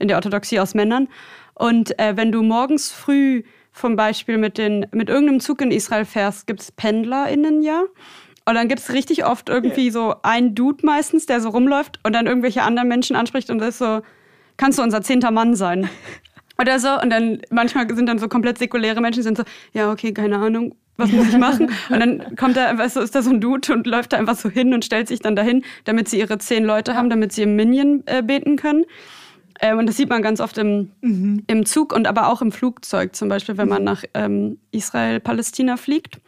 in 0.00 0.08
der 0.08 0.16
Orthodoxie 0.16 0.58
aus 0.58 0.74
Männern. 0.74 1.06
Und 1.54 1.96
äh, 2.00 2.16
wenn 2.16 2.32
du 2.32 2.42
morgens 2.42 2.90
früh 2.90 3.44
zum 3.72 3.96
Beispiel 3.96 4.38
mit, 4.38 4.58
den, 4.58 4.86
mit 4.92 5.08
irgendeinem 5.08 5.40
Zug 5.40 5.60
in 5.60 5.70
Israel 5.70 6.04
fährst, 6.04 6.46
gibt 6.46 6.60
es 6.60 6.72
PendlerInnen 6.72 7.62
ja. 7.62 7.82
Und 8.44 8.54
dann 8.54 8.68
gibt 8.68 8.80
es 8.80 8.92
richtig 8.92 9.24
oft 9.24 9.48
irgendwie 9.48 9.90
so 9.90 10.16
einen 10.22 10.54
Dude 10.54 10.84
meistens, 10.84 11.26
der 11.26 11.40
so 11.40 11.50
rumläuft 11.50 12.00
und 12.02 12.12
dann 12.12 12.26
irgendwelche 12.26 12.62
anderen 12.62 12.88
Menschen 12.88 13.14
anspricht 13.14 13.50
und 13.50 13.62
ist 13.62 13.78
so, 13.78 14.02
kannst 14.56 14.78
du 14.78 14.82
unser 14.82 15.02
zehnter 15.02 15.30
Mann 15.30 15.54
sein? 15.54 15.88
Oder 16.60 16.78
so. 16.78 17.00
Und 17.00 17.10
dann 17.10 17.40
manchmal 17.50 17.92
sind 17.94 18.06
dann 18.06 18.18
so 18.18 18.28
komplett 18.28 18.58
säkuläre 18.58 19.00
Menschen, 19.00 19.22
sind 19.22 19.36
so, 19.36 19.44
ja, 19.72 19.90
okay, 19.90 20.12
keine 20.12 20.38
Ahnung, 20.38 20.74
was 20.96 21.10
muss 21.10 21.28
ich 21.28 21.38
machen? 21.38 21.70
Und 21.90 22.00
dann 22.00 22.36
kommt 22.36 22.56
da, 22.56 22.76
weißt 22.76 22.96
du, 22.96 23.00
ist 23.00 23.14
da 23.14 23.22
so 23.22 23.30
ein 23.30 23.40
Dude 23.40 23.72
und 23.72 23.86
läuft 23.86 24.12
da 24.12 24.18
einfach 24.18 24.36
so 24.36 24.50
hin 24.50 24.74
und 24.74 24.84
stellt 24.84 25.08
sich 25.08 25.20
dann 25.20 25.34
dahin, 25.34 25.64
damit 25.84 26.08
sie 26.08 26.18
ihre 26.18 26.36
zehn 26.38 26.64
Leute 26.64 26.94
haben, 26.94 27.08
damit 27.08 27.32
sie 27.32 27.42
im 27.42 27.56
Minion 27.56 28.02
äh, 28.06 28.22
beten 28.22 28.56
können. 28.56 28.84
Ähm, 29.62 29.78
und 29.78 29.86
das 29.88 29.96
sieht 29.96 30.10
man 30.10 30.22
ganz 30.22 30.40
oft 30.40 30.58
im, 30.58 30.90
mhm. 31.00 31.44
im 31.46 31.64
Zug 31.64 31.94
und 31.94 32.06
aber 32.08 32.28
auch 32.28 32.42
im 32.42 32.52
Flugzeug, 32.52 33.14
zum 33.14 33.28
Beispiel, 33.28 33.56
wenn 33.56 33.68
man 33.68 33.84
nach 33.84 34.02
ähm, 34.12 34.58
Israel-Palästina 34.72 35.76
fliegt. 35.76 36.20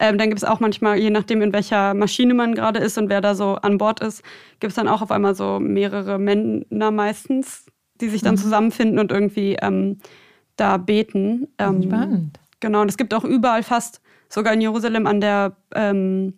Ähm, 0.00 0.18
dann 0.18 0.28
gibt 0.28 0.42
es 0.42 0.44
auch 0.44 0.58
manchmal, 0.58 0.98
je 0.98 1.10
nachdem, 1.10 1.42
in 1.42 1.52
welcher 1.52 1.94
Maschine 1.94 2.34
man 2.34 2.56
gerade 2.56 2.80
ist 2.80 2.98
und 2.98 3.08
wer 3.08 3.20
da 3.20 3.36
so 3.36 3.54
an 3.54 3.78
Bord 3.78 4.00
ist, 4.00 4.22
gibt 4.58 4.72
es 4.72 4.74
dann 4.74 4.88
auch 4.88 5.00
auf 5.00 5.12
einmal 5.12 5.36
so 5.36 5.60
mehrere 5.60 6.18
Männer 6.18 6.90
meistens, 6.90 7.66
die 8.00 8.08
sich 8.08 8.20
dann 8.20 8.34
mhm. 8.34 8.38
zusammenfinden 8.38 8.98
und 8.98 9.12
irgendwie 9.12 9.56
ähm, 9.62 9.98
da 10.56 10.76
beten. 10.76 11.46
Ähm, 11.58 11.84
Spannend. 11.84 12.40
Genau, 12.58 12.82
und 12.82 12.88
es 12.88 12.96
gibt 12.96 13.14
auch 13.14 13.24
überall 13.24 13.62
fast, 13.62 14.00
sogar 14.28 14.54
in 14.54 14.60
Jerusalem 14.60 15.06
an 15.06 15.20
der 15.20 15.56
ähm, 15.74 16.34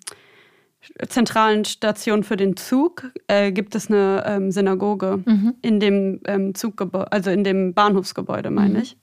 zentralen 1.09 1.65
Station 1.65 2.25
für 2.25 2.37
den 2.37 2.57
Zug 2.57 3.11
äh, 3.29 3.53
gibt 3.53 3.75
es 3.75 3.89
eine 3.89 4.25
ähm, 4.27 4.51
Synagoge 4.51 5.23
mhm. 5.25 5.55
in 5.63 5.81
dem 5.81 6.21
ähm, 6.27 6.55
Zuggebäude, 6.55 7.13
also 7.13 7.31
in 7.31 7.45
dem 7.45 7.75
Bahnhofsgebäude, 7.75 8.51
meine 8.51 8.75
mhm. 8.75 8.81
ich. 8.81 8.97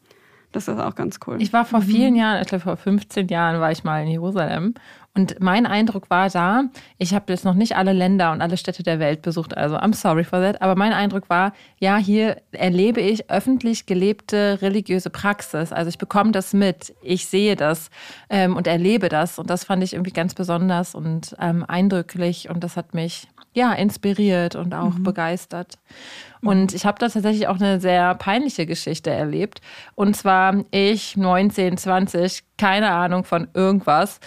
Das 0.52 0.68
ist 0.68 0.80
auch 0.80 0.96
ganz 0.96 1.20
cool. 1.26 1.42
Ich 1.42 1.54
war 1.54 1.64
vor 1.64 1.82
vielen 1.82 2.14
mhm. 2.14 2.20
Jahren, 2.20 2.42
ich 2.42 2.48
glaube 2.48 2.64
vor 2.64 2.78
15 2.78 3.28
Jahren 3.30 3.62
war 3.62 3.72
ich 3.72 3.84
mal 3.84 4.04
in 4.04 4.10
Jerusalem 4.10 4.74
und 5.14 5.42
mein 5.42 5.66
Eindruck 5.66 6.10
war 6.10 6.30
da, 6.30 6.64
ich 6.98 7.14
habe 7.14 7.34
jetzt 7.34 7.44
noch 7.44 7.54
nicht 7.54 7.76
alle 7.76 7.92
Länder 7.92 8.32
und 8.32 8.42
alle 8.42 8.56
Städte 8.56 8.82
der 8.82 9.00
Welt 9.00 9.22
besucht, 9.22 9.58
also 9.58 9.76
I'm 9.76 9.94
sorry 9.94 10.24
for 10.24 10.40
that, 10.40 10.62
aber 10.62 10.76
mein 10.76 10.94
Eindruck 10.94 11.30
war, 11.30 11.52
ja, 11.80 11.98
hier 11.98 12.38
erlebe 12.54 13.02
ich 13.02 13.30
öffentlich 13.30 13.86
gelebte 13.86 14.60
religiöse 14.62 15.10
Praxis. 15.10 15.74
Also 15.74 15.90
ich 15.90 15.98
bekomme 15.98 16.32
das 16.32 16.54
mit, 16.54 16.96
ich 17.02 17.26
sehe 17.26 17.58
das 17.58 17.90
ähm, 18.30 18.56
und 18.56 18.68
erlebe 18.68 19.10
das 19.10 19.38
und 19.38 19.50
das 19.50 19.66
fand 19.66 19.84
ich 19.84 19.94
irgendwie 19.94 20.14
ganz 20.14 20.34
besonders 20.34 20.96
und 20.96 21.36
ähm, 21.42 21.66
eindrücklich 21.68 22.50
und 22.50 22.64
das 22.64 22.78
hat 22.78 22.94
mich 22.94 23.28
ja 23.54 23.74
inspiriert 23.74 24.56
und 24.56 24.74
auch 24.74 24.94
mhm. 24.94 25.04
begeistert. 25.04 25.78
Und 26.42 26.74
ich 26.74 26.86
habe 26.86 27.00
da 27.00 27.10
tatsächlich 27.10 27.48
auch 27.48 27.60
eine 27.60 27.82
sehr 27.82 28.16
peinliche 28.16 28.66
Geschichte 28.66 29.10
erlebt. 29.10 29.60
Und 29.94 30.16
zwar 30.16 30.64
ich, 30.72 31.18
19, 31.18 31.78
20, 31.78 32.44
keine 32.58 32.92
Ahnung 32.92 33.26
von 33.26 33.50
irgendwas 33.54 34.22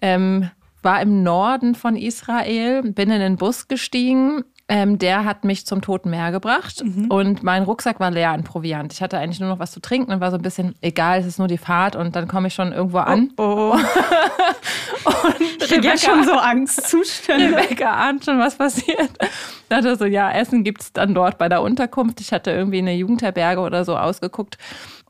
ähm, 0.00 0.50
war 0.82 1.02
im 1.02 1.22
Norden 1.22 1.74
von 1.74 1.96
Israel, 1.96 2.82
bin 2.82 3.10
in 3.10 3.20
den 3.20 3.36
Bus 3.36 3.68
gestiegen. 3.68 4.44
Ähm, 4.70 4.98
der 4.98 5.24
hat 5.24 5.44
mich 5.44 5.64
zum 5.64 5.80
Toten 5.80 6.10
Meer 6.10 6.30
gebracht 6.30 6.84
mhm. 6.84 7.06
und 7.10 7.42
mein 7.42 7.62
Rucksack 7.62 8.00
war 8.00 8.10
leer 8.10 8.32
an 8.32 8.44
Proviant. 8.44 8.92
Ich 8.92 9.00
hatte 9.00 9.16
eigentlich 9.16 9.40
nur 9.40 9.48
noch 9.48 9.58
was 9.58 9.72
zu 9.72 9.80
trinken 9.80 10.12
und 10.12 10.20
war 10.20 10.30
so 10.30 10.36
ein 10.36 10.42
bisschen, 10.42 10.74
egal, 10.82 11.20
es 11.20 11.26
ist 11.26 11.38
nur 11.38 11.48
die 11.48 11.56
Fahrt 11.56 11.96
und 11.96 12.14
dann 12.14 12.28
komme 12.28 12.48
ich 12.48 12.54
schon 12.54 12.72
irgendwo 12.72 12.98
an. 12.98 13.32
Oh, 13.38 13.74
oh. 13.74 13.78
und 15.04 15.62
ich 15.62 15.72
Rebecca, 15.72 15.96
schon 15.96 16.22
so 16.22 16.32
Angstzustände. 16.32 17.56
Rebecca 17.56 17.94
ahnt 17.94 18.26
schon, 18.26 18.38
was 18.38 18.56
passiert. 18.56 19.10
Ich 19.22 19.68
dachte 19.70 19.96
so, 19.96 20.04
ja, 20.04 20.30
Essen 20.32 20.64
gibt 20.64 20.82
es 20.82 20.92
dann 20.92 21.14
dort 21.14 21.38
bei 21.38 21.48
der 21.48 21.62
Unterkunft. 21.62 22.20
Ich 22.20 22.32
hatte 22.32 22.50
irgendwie 22.50 22.78
eine 22.78 22.92
Jugendherberge 22.92 23.62
oder 23.62 23.86
so 23.86 23.96
ausgeguckt 23.96 24.58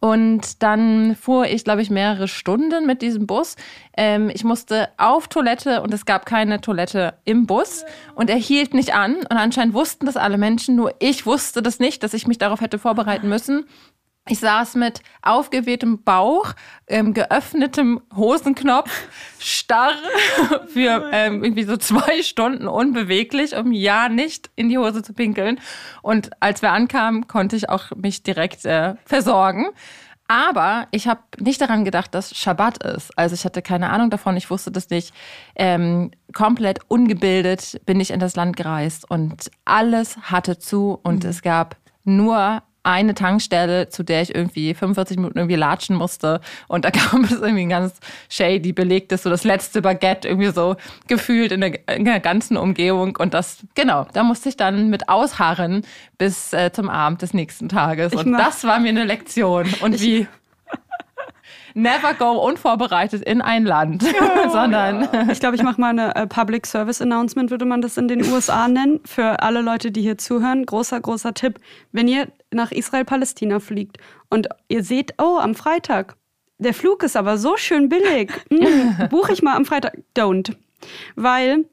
und 0.00 0.62
dann 0.62 1.16
fuhr 1.16 1.46
ich, 1.46 1.64
glaube 1.64 1.82
ich, 1.82 1.90
mehrere 1.90 2.28
Stunden 2.28 2.86
mit 2.86 3.02
diesem 3.02 3.26
Bus. 3.26 3.56
Ähm, 3.96 4.30
ich 4.32 4.44
musste 4.44 4.88
auf 4.96 5.28
Toilette 5.28 5.82
und 5.82 5.92
es 5.92 6.06
gab 6.06 6.26
keine 6.26 6.60
Toilette 6.60 7.14
im 7.24 7.46
Bus. 7.46 7.84
Und 8.14 8.30
er 8.30 8.36
hielt 8.36 8.74
nicht 8.74 8.94
an. 8.94 9.16
Und 9.16 9.32
anscheinend 9.32 9.74
wussten 9.74 10.06
das 10.06 10.16
alle 10.16 10.38
Menschen, 10.38 10.76
nur 10.76 10.94
ich 11.00 11.26
wusste 11.26 11.62
das 11.62 11.80
nicht, 11.80 12.02
dass 12.02 12.14
ich 12.14 12.26
mich 12.26 12.38
darauf 12.38 12.60
hätte 12.60 12.78
vorbereiten 12.78 13.28
müssen. 13.28 13.66
Ich 14.28 14.40
saß 14.40 14.74
mit 14.74 15.00
aufgewehtem 15.22 16.02
Bauch, 16.02 16.52
ähm, 16.86 17.14
geöffnetem 17.14 18.00
Hosenknopf, 18.14 18.90
starr 19.38 19.92
für 20.68 21.10
ähm, 21.12 21.42
irgendwie 21.42 21.64
so 21.64 21.76
zwei 21.78 22.22
Stunden 22.22 22.68
unbeweglich, 22.68 23.56
um 23.56 23.72
ja 23.72 24.08
nicht 24.08 24.50
in 24.54 24.68
die 24.68 24.78
Hose 24.78 25.02
zu 25.02 25.14
pinkeln. 25.14 25.60
Und 26.02 26.30
als 26.40 26.60
wir 26.60 26.72
ankamen, 26.72 27.26
konnte 27.26 27.56
ich 27.56 27.70
auch 27.70 27.90
mich 27.96 28.22
direkt 28.22 28.66
äh, 28.66 28.94
versorgen. 29.06 29.66
Aber 30.30 30.88
ich 30.90 31.08
habe 31.08 31.20
nicht 31.40 31.58
daran 31.62 31.86
gedacht, 31.86 32.14
dass 32.14 32.36
Schabbat 32.36 32.82
ist. 32.84 33.16
Also 33.16 33.34
ich 33.34 33.46
hatte 33.46 33.62
keine 33.62 33.88
Ahnung 33.88 34.10
davon, 34.10 34.36
ich 34.36 34.50
wusste 34.50 34.70
das 34.70 34.90
nicht. 34.90 35.14
Ähm, 35.56 36.10
komplett 36.34 36.80
ungebildet 36.88 37.80
bin 37.86 37.98
ich 37.98 38.10
in 38.10 38.20
das 38.20 38.36
Land 38.36 38.58
gereist 38.58 39.10
und 39.10 39.50
alles 39.64 40.18
hatte 40.18 40.58
zu 40.58 41.00
und 41.02 41.24
mhm. 41.24 41.30
es 41.30 41.40
gab 41.40 41.76
nur 42.04 42.62
eine 42.88 43.14
Tankstelle, 43.14 43.90
zu 43.90 44.02
der 44.02 44.22
ich 44.22 44.34
irgendwie 44.34 44.72
45 44.72 45.18
Minuten 45.18 45.38
irgendwie 45.38 45.56
latschen 45.56 45.94
musste. 45.94 46.40
Und 46.68 46.86
da 46.86 46.90
kam 46.92 47.24
es 47.24 47.32
irgendwie 47.32 47.62
ein 47.62 47.68
ganz 47.68 47.94
shady 48.30 48.72
belegtes, 48.72 49.24
so 49.24 49.30
das 49.30 49.44
letzte 49.44 49.82
Baguette 49.82 50.26
irgendwie 50.26 50.50
so 50.50 50.76
gefühlt 51.06 51.52
in 51.52 51.60
der, 51.60 51.86
in 51.94 52.06
der 52.06 52.20
ganzen 52.20 52.56
Umgebung. 52.56 53.16
Und 53.16 53.34
das, 53.34 53.58
genau, 53.74 54.06
da 54.14 54.22
musste 54.22 54.48
ich 54.48 54.56
dann 54.56 54.88
mit 54.88 55.10
ausharren 55.10 55.82
bis 56.16 56.54
äh, 56.54 56.72
zum 56.72 56.88
Abend 56.88 57.20
des 57.20 57.34
nächsten 57.34 57.68
Tages. 57.68 58.14
Und 58.14 58.32
das 58.32 58.64
war 58.64 58.80
mir 58.80 58.88
eine 58.88 59.04
Lektion. 59.04 59.66
Und 59.82 60.00
wie 60.00 60.26
never 61.74 62.14
go 62.14 62.30
unvorbereitet 62.32 63.22
in 63.22 63.42
ein 63.42 63.66
Land, 63.66 64.02
oh, 64.20 64.48
sondern. 64.48 65.08
Ja. 65.12 65.28
Ich 65.30 65.40
glaube, 65.40 65.56
ich 65.56 65.62
mache 65.62 65.78
mal 65.78 65.90
eine 65.90 66.14
uh, 66.18 66.26
Public 66.26 66.66
Service 66.66 67.02
Announcement, 67.02 67.50
würde 67.50 67.66
man 67.66 67.82
das 67.82 67.98
in 67.98 68.08
den 68.08 68.24
USA 68.32 68.66
nennen, 68.66 69.00
für 69.04 69.42
alle 69.42 69.60
Leute, 69.60 69.90
die 69.90 70.00
hier 70.00 70.16
zuhören. 70.16 70.64
Großer, 70.64 70.98
großer 71.00 71.34
Tipp. 71.34 71.60
Wenn 71.92 72.08
ihr 72.08 72.28
nach 72.52 72.72
Israel-Palästina 72.72 73.60
fliegt 73.60 73.98
und 74.30 74.48
ihr 74.68 74.82
seht, 74.82 75.14
oh, 75.18 75.38
am 75.38 75.54
Freitag, 75.54 76.16
der 76.58 76.74
Flug 76.74 77.02
ist 77.02 77.16
aber 77.16 77.38
so 77.38 77.56
schön 77.56 77.88
billig, 77.88 78.32
hm, 78.50 79.08
buche 79.10 79.32
ich 79.32 79.42
mal 79.42 79.56
am 79.56 79.64
Freitag. 79.64 79.98
Don't. 80.16 80.54
Weil 81.16 81.64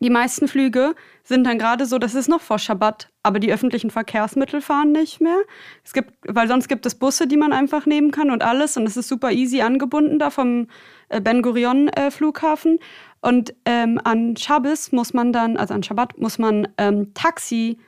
die 0.00 0.10
meisten 0.10 0.48
Flüge 0.48 0.94
sind 1.22 1.44
dann 1.44 1.58
gerade 1.58 1.86
so, 1.86 1.98
das 1.98 2.14
ist 2.14 2.28
noch 2.28 2.42
vor 2.42 2.58
Schabbat, 2.58 3.08
aber 3.22 3.38
die 3.38 3.52
öffentlichen 3.52 3.90
Verkehrsmittel 3.90 4.60
fahren 4.60 4.92
nicht 4.92 5.20
mehr. 5.20 5.38
Es 5.82 5.94
gibt, 5.94 6.12
weil 6.26 6.46
sonst 6.48 6.68
gibt 6.68 6.84
es 6.84 6.94
Busse, 6.94 7.26
die 7.26 7.38
man 7.38 7.52
einfach 7.52 7.86
nehmen 7.86 8.10
kann 8.10 8.30
und 8.30 8.42
alles 8.42 8.76
und 8.76 8.86
es 8.86 8.96
ist 8.96 9.08
super 9.08 9.30
easy 9.32 9.62
angebunden 9.62 10.18
da 10.18 10.28
vom 10.28 10.68
äh, 11.08 11.20
Ben 11.20 11.40
Gurion 11.40 11.88
äh, 11.88 12.10
Flughafen. 12.10 12.80
Und 13.22 13.54
ähm, 13.64 13.98
an 14.04 14.36
Shabbos 14.36 14.92
muss 14.92 15.14
man 15.14 15.32
dann, 15.32 15.56
also 15.56 15.72
an 15.72 15.82
Schabbat 15.82 16.18
muss 16.18 16.38
man 16.38 16.68
ähm, 16.76 17.14
Taxi 17.14 17.78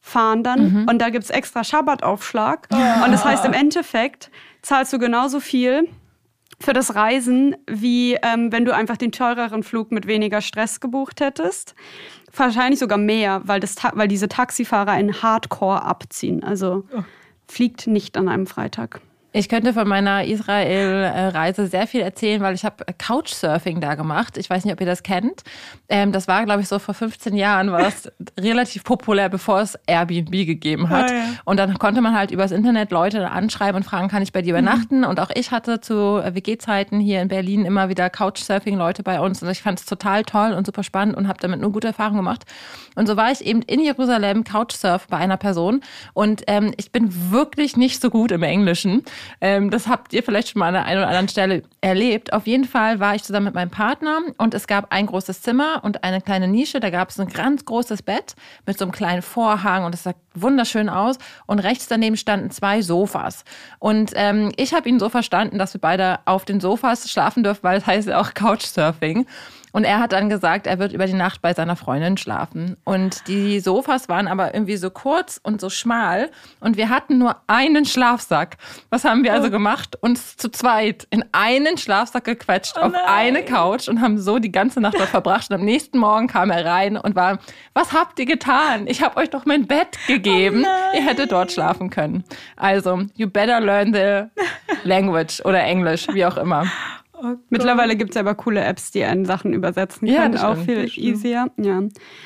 fahren 0.00 0.42
dann 0.42 0.72
mhm. 0.72 0.88
und 0.88 0.98
da 0.98 1.10
gibt 1.10 1.24
es 1.24 1.30
extra 1.30 1.62
Schabbataufschlag. 1.62 2.68
Oh. 2.72 3.04
Und 3.04 3.12
das 3.12 3.24
heißt, 3.24 3.44
im 3.44 3.52
Endeffekt 3.52 4.30
zahlst 4.62 4.92
du 4.92 4.98
genauso 4.98 5.40
viel 5.40 5.88
für 6.60 6.72
das 6.72 6.94
Reisen, 6.94 7.56
wie 7.66 8.14
ähm, 8.22 8.52
wenn 8.52 8.64
du 8.64 8.74
einfach 8.74 8.96
den 8.96 9.12
teureren 9.12 9.62
Flug 9.62 9.92
mit 9.92 10.06
weniger 10.06 10.40
Stress 10.40 10.80
gebucht 10.80 11.20
hättest. 11.20 11.74
Wahrscheinlich 12.34 12.78
sogar 12.78 12.98
mehr, 12.98 13.42
weil, 13.44 13.60
das, 13.60 13.76
weil 13.94 14.08
diese 14.08 14.28
Taxifahrer 14.28 14.92
einen 14.92 15.22
Hardcore 15.22 15.82
abziehen. 15.82 16.44
Also 16.44 16.84
oh. 16.94 17.02
fliegt 17.48 17.86
nicht 17.86 18.16
an 18.16 18.28
einem 18.28 18.46
Freitag. 18.46 19.00
Ich 19.32 19.48
könnte 19.48 19.72
von 19.72 19.86
meiner 19.86 20.24
Israel-Reise 20.24 21.68
sehr 21.68 21.86
viel 21.86 22.00
erzählen, 22.00 22.40
weil 22.40 22.54
ich 22.54 22.64
habe 22.64 22.84
Couchsurfing 22.98 23.80
da 23.80 23.94
gemacht. 23.94 24.36
Ich 24.36 24.50
weiß 24.50 24.64
nicht, 24.64 24.74
ob 24.74 24.80
ihr 24.80 24.86
das 24.86 25.04
kennt. 25.04 25.44
Ähm, 25.88 26.10
das 26.10 26.26
war, 26.26 26.44
glaube 26.44 26.62
ich, 26.62 26.68
so 26.68 26.80
vor 26.80 26.94
15 26.94 27.36
Jahren, 27.36 27.70
war 27.70 27.82
das 27.82 28.10
relativ 28.40 28.82
populär, 28.82 29.28
bevor 29.28 29.60
es 29.60 29.78
Airbnb 29.86 30.32
gegeben 30.32 30.88
hat. 30.88 31.10
Oh, 31.10 31.14
ja. 31.14 31.24
Und 31.44 31.58
dann 31.58 31.78
konnte 31.78 32.00
man 32.00 32.16
halt 32.16 32.32
übers 32.32 32.50
Internet 32.50 32.90
Leute 32.90 33.30
anschreiben 33.30 33.76
und 33.76 33.84
fragen, 33.84 34.08
kann 34.08 34.20
ich 34.20 34.32
bei 34.32 34.42
dir 34.42 34.54
mhm. 34.54 34.58
übernachten? 34.58 34.98
Mhm. 34.98 35.04
Und 35.04 35.20
auch 35.20 35.30
ich 35.32 35.52
hatte 35.52 35.80
zu 35.80 35.94
WG-Zeiten 35.94 36.98
hier 36.98 37.22
in 37.22 37.28
Berlin 37.28 37.64
immer 37.64 37.88
wieder 37.88 38.10
Couchsurfing-Leute 38.10 39.04
bei 39.04 39.20
uns. 39.20 39.44
Und 39.44 39.50
ich 39.50 39.62
fand 39.62 39.78
es 39.78 39.86
total 39.86 40.24
toll 40.24 40.54
und 40.54 40.66
super 40.66 40.82
spannend 40.82 41.16
und 41.16 41.28
habe 41.28 41.38
damit 41.40 41.60
nur 41.60 41.70
gute 41.70 41.86
Erfahrungen 41.86 42.18
gemacht. 42.18 42.44
Und 42.96 43.06
so 43.06 43.16
war 43.16 43.30
ich 43.30 43.44
eben 43.44 43.62
in 43.62 43.78
Jerusalem 43.78 44.42
Couchsurf 44.42 45.06
bei 45.06 45.18
einer 45.18 45.36
Person. 45.36 45.82
Und 46.14 46.42
ähm, 46.48 46.74
ich 46.78 46.90
bin 46.90 47.30
wirklich 47.30 47.76
nicht 47.76 48.02
so 48.02 48.10
gut 48.10 48.32
im 48.32 48.42
Englischen. 48.42 49.04
Ähm, 49.40 49.70
das 49.70 49.88
habt 49.88 50.12
ihr 50.12 50.22
vielleicht 50.22 50.50
schon 50.50 50.60
mal 50.60 50.68
an 50.68 50.74
der 50.74 50.84
einen 50.84 50.98
oder 50.98 51.08
anderen 51.08 51.28
Stelle 51.28 51.62
erlebt. 51.80 52.32
Auf 52.32 52.46
jeden 52.46 52.64
Fall 52.64 53.00
war 53.00 53.14
ich 53.14 53.22
zusammen 53.22 53.46
mit 53.46 53.54
meinem 53.54 53.70
Partner 53.70 54.18
und 54.38 54.54
es 54.54 54.66
gab 54.66 54.92
ein 54.92 55.06
großes 55.06 55.42
Zimmer 55.42 55.80
und 55.82 56.04
eine 56.04 56.20
kleine 56.20 56.48
Nische. 56.48 56.80
Da 56.80 56.90
gab 56.90 57.10
es 57.10 57.18
ein 57.18 57.28
ganz 57.28 57.64
großes 57.64 58.02
Bett 58.02 58.34
mit 58.66 58.78
so 58.78 58.84
einem 58.84 58.92
kleinen 58.92 59.22
Vorhang 59.22 59.84
und 59.84 59.94
es 59.94 60.02
sah 60.02 60.14
wunderschön 60.34 60.88
aus. 60.88 61.16
Und 61.46 61.58
rechts 61.60 61.88
daneben 61.88 62.16
standen 62.16 62.50
zwei 62.50 62.82
Sofas. 62.82 63.44
Und 63.78 64.12
ähm, 64.14 64.52
ich 64.56 64.74
habe 64.74 64.88
ihn 64.88 64.98
so 64.98 65.08
verstanden, 65.08 65.58
dass 65.58 65.74
wir 65.74 65.80
beide 65.80 66.20
auf 66.24 66.44
den 66.44 66.60
Sofas 66.60 67.10
schlafen 67.10 67.42
dürfen, 67.42 67.62
weil 67.62 67.78
es 67.78 67.86
heißt 67.86 68.08
ja 68.08 68.20
auch 68.20 68.34
Couchsurfing. 68.34 69.26
Und 69.72 69.84
er 69.84 70.00
hat 70.00 70.12
dann 70.12 70.28
gesagt, 70.28 70.66
er 70.66 70.78
wird 70.78 70.92
über 70.92 71.06
die 71.06 71.14
Nacht 71.14 71.42
bei 71.42 71.54
seiner 71.54 71.76
Freundin 71.76 72.16
schlafen. 72.16 72.76
Und 72.84 73.26
die 73.28 73.60
Sofas 73.60 74.08
waren 74.08 74.28
aber 74.28 74.54
irgendwie 74.54 74.76
so 74.76 74.90
kurz 74.90 75.40
und 75.42 75.60
so 75.60 75.70
schmal. 75.70 76.30
Und 76.60 76.76
wir 76.76 76.88
hatten 76.88 77.18
nur 77.18 77.36
einen 77.46 77.84
Schlafsack. 77.84 78.56
Was 78.90 79.04
haben 79.04 79.24
wir 79.24 79.32
also 79.32 79.48
oh. 79.48 79.50
gemacht? 79.50 79.96
Uns 80.00 80.36
zu 80.36 80.50
zweit 80.50 81.06
in 81.10 81.24
einen 81.32 81.78
Schlafsack 81.78 82.24
gequetscht 82.24 82.76
oh 82.76 82.86
auf 82.86 82.92
eine 83.06 83.44
Couch 83.44 83.88
und 83.88 84.00
haben 84.00 84.18
so 84.18 84.38
die 84.38 84.52
ganze 84.52 84.80
Nacht 84.80 84.98
dort 84.98 85.08
verbracht. 85.08 85.50
Und 85.50 85.56
am 85.56 85.64
nächsten 85.64 85.98
Morgen 85.98 86.26
kam 86.26 86.50
er 86.50 86.64
rein 86.64 86.96
und 86.96 87.14
war, 87.14 87.38
was 87.74 87.92
habt 87.92 88.18
ihr 88.18 88.26
getan? 88.26 88.86
Ich 88.86 89.02
habe 89.02 89.16
euch 89.16 89.30
doch 89.30 89.46
mein 89.46 89.66
Bett 89.66 89.98
gegeben. 90.06 90.64
Oh 90.66 90.96
ihr 90.96 91.04
hättet 91.04 91.32
dort 91.32 91.52
schlafen 91.52 91.90
können. 91.90 92.24
Also, 92.56 93.02
you 93.16 93.28
better 93.28 93.60
learn 93.60 93.92
the 93.92 94.24
language 94.84 95.40
oder 95.44 95.62
Englisch, 95.62 96.06
wie 96.12 96.24
auch 96.24 96.36
immer. 96.36 96.66
Oh 97.22 97.36
Mittlerweile 97.50 97.96
gibt 97.96 98.12
es 98.12 98.16
aber 98.16 98.34
coole 98.34 98.64
Apps, 98.64 98.90
die 98.90 99.04
einen 99.04 99.24
Sachen 99.24 99.52
übersetzen 99.52 100.08
können. 100.08 100.34
Ja, 100.34 100.50
auch 100.50 100.56
viel 100.56 100.90
easier. 100.96 101.50
Ja. 101.58 101.82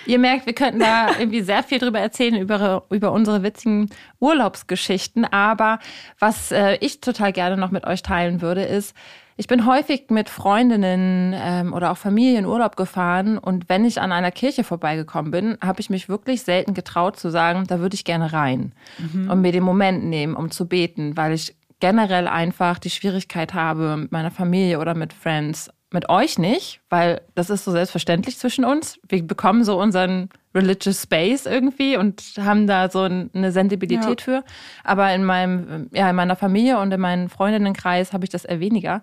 Ihr 0.07 0.19
merkt, 0.19 0.47
wir 0.47 0.53
könnten 0.53 0.81
da 0.81 1.09
irgendwie 1.19 1.43
sehr 1.43 1.63
viel 1.63 1.79
drüber 1.79 1.99
erzählen, 1.99 2.37
über, 2.37 2.85
über 2.91 3.13
unsere 3.13 3.43
witzigen 3.43 3.91
Urlaubsgeschichten. 4.21 5.25
Aber 5.25 5.81
was 6.19 6.53
äh, 6.53 6.77
ich 6.81 7.01
total 7.01 7.33
gerne 7.33 7.57
noch 7.57 7.71
mit 7.71 7.87
euch 7.87 8.03
teilen 8.03 8.41
würde, 8.41 8.63
ist, 8.63 8.95
ich 9.37 9.49
bin 9.49 9.67
häufig 9.67 10.11
mit 10.11 10.31
Freundinnen 10.31 11.35
ähm, 11.37 11.73
oder 11.73 11.91
auch 11.91 11.97
Familien 11.97 12.45
in 12.45 12.47
Urlaub 12.47 12.77
gefahren 12.77 13.37
und 13.37 13.69
wenn 13.69 13.85
ich 13.85 14.01
an 14.01 14.13
einer 14.13 14.31
Kirche 14.31 14.63
vorbeigekommen 14.63 15.33
bin, 15.33 15.59
habe 15.61 15.81
ich 15.81 15.91
mich 15.91 16.09
wirklich 16.09 16.43
selten 16.43 16.73
getraut 16.73 17.19
zu 17.19 17.31
sagen, 17.31 17.65
da 17.67 17.81
würde 17.81 17.97
ich 17.97 18.05
gerne 18.05 18.33
rein 18.33 18.73
mhm. 18.99 19.31
und 19.31 19.41
mir 19.41 19.51
den 19.51 19.65
Moment 19.65 20.05
nehmen, 20.05 20.37
um 20.37 20.53
zu 20.53 20.69
beten, 20.69 21.17
weil 21.17 21.33
ich 21.33 21.57
generell 21.81 22.29
einfach 22.29 22.79
die 22.79 22.91
Schwierigkeit 22.91 23.55
habe 23.55 23.97
mit 23.97 24.13
meiner 24.13 24.31
Familie 24.31 24.79
oder 24.79 24.95
mit 24.95 25.13
Friends, 25.13 25.71
mit 25.95 26.11
euch 26.11 26.39
nicht, 26.39 26.81
weil 26.91 27.23
das 27.35 27.49
ist 27.49 27.65
so 27.65 27.71
selbstverständlich 27.71 28.37
zwischen 28.37 28.65
uns. 28.65 28.99
Wir 29.09 29.27
bekommen 29.27 29.65
so 29.65 29.81
unseren 29.81 30.29
religious 30.55 31.03
space 31.03 31.47
irgendwie 31.47 31.97
und 31.97 32.23
haben 32.39 32.67
da 32.67 32.89
so 32.89 33.03
eine 33.03 33.53
Sensibilität 33.53 34.21
ja. 34.21 34.25
für. 34.25 34.45
Aber 34.85 35.13
in 35.13 35.25
meinem, 35.25 35.89
ja, 35.93 36.11
in 36.11 36.17
meiner 36.17 36.37
Familie 36.37 36.79
und 36.79 36.93
in 36.93 37.01
meinem 37.01 37.29
Freundinnenkreis 37.29 38.13
habe 38.13 38.25
ich 38.25 38.31
das 38.31 38.45
eher 38.45 38.61
weniger. 38.61 39.03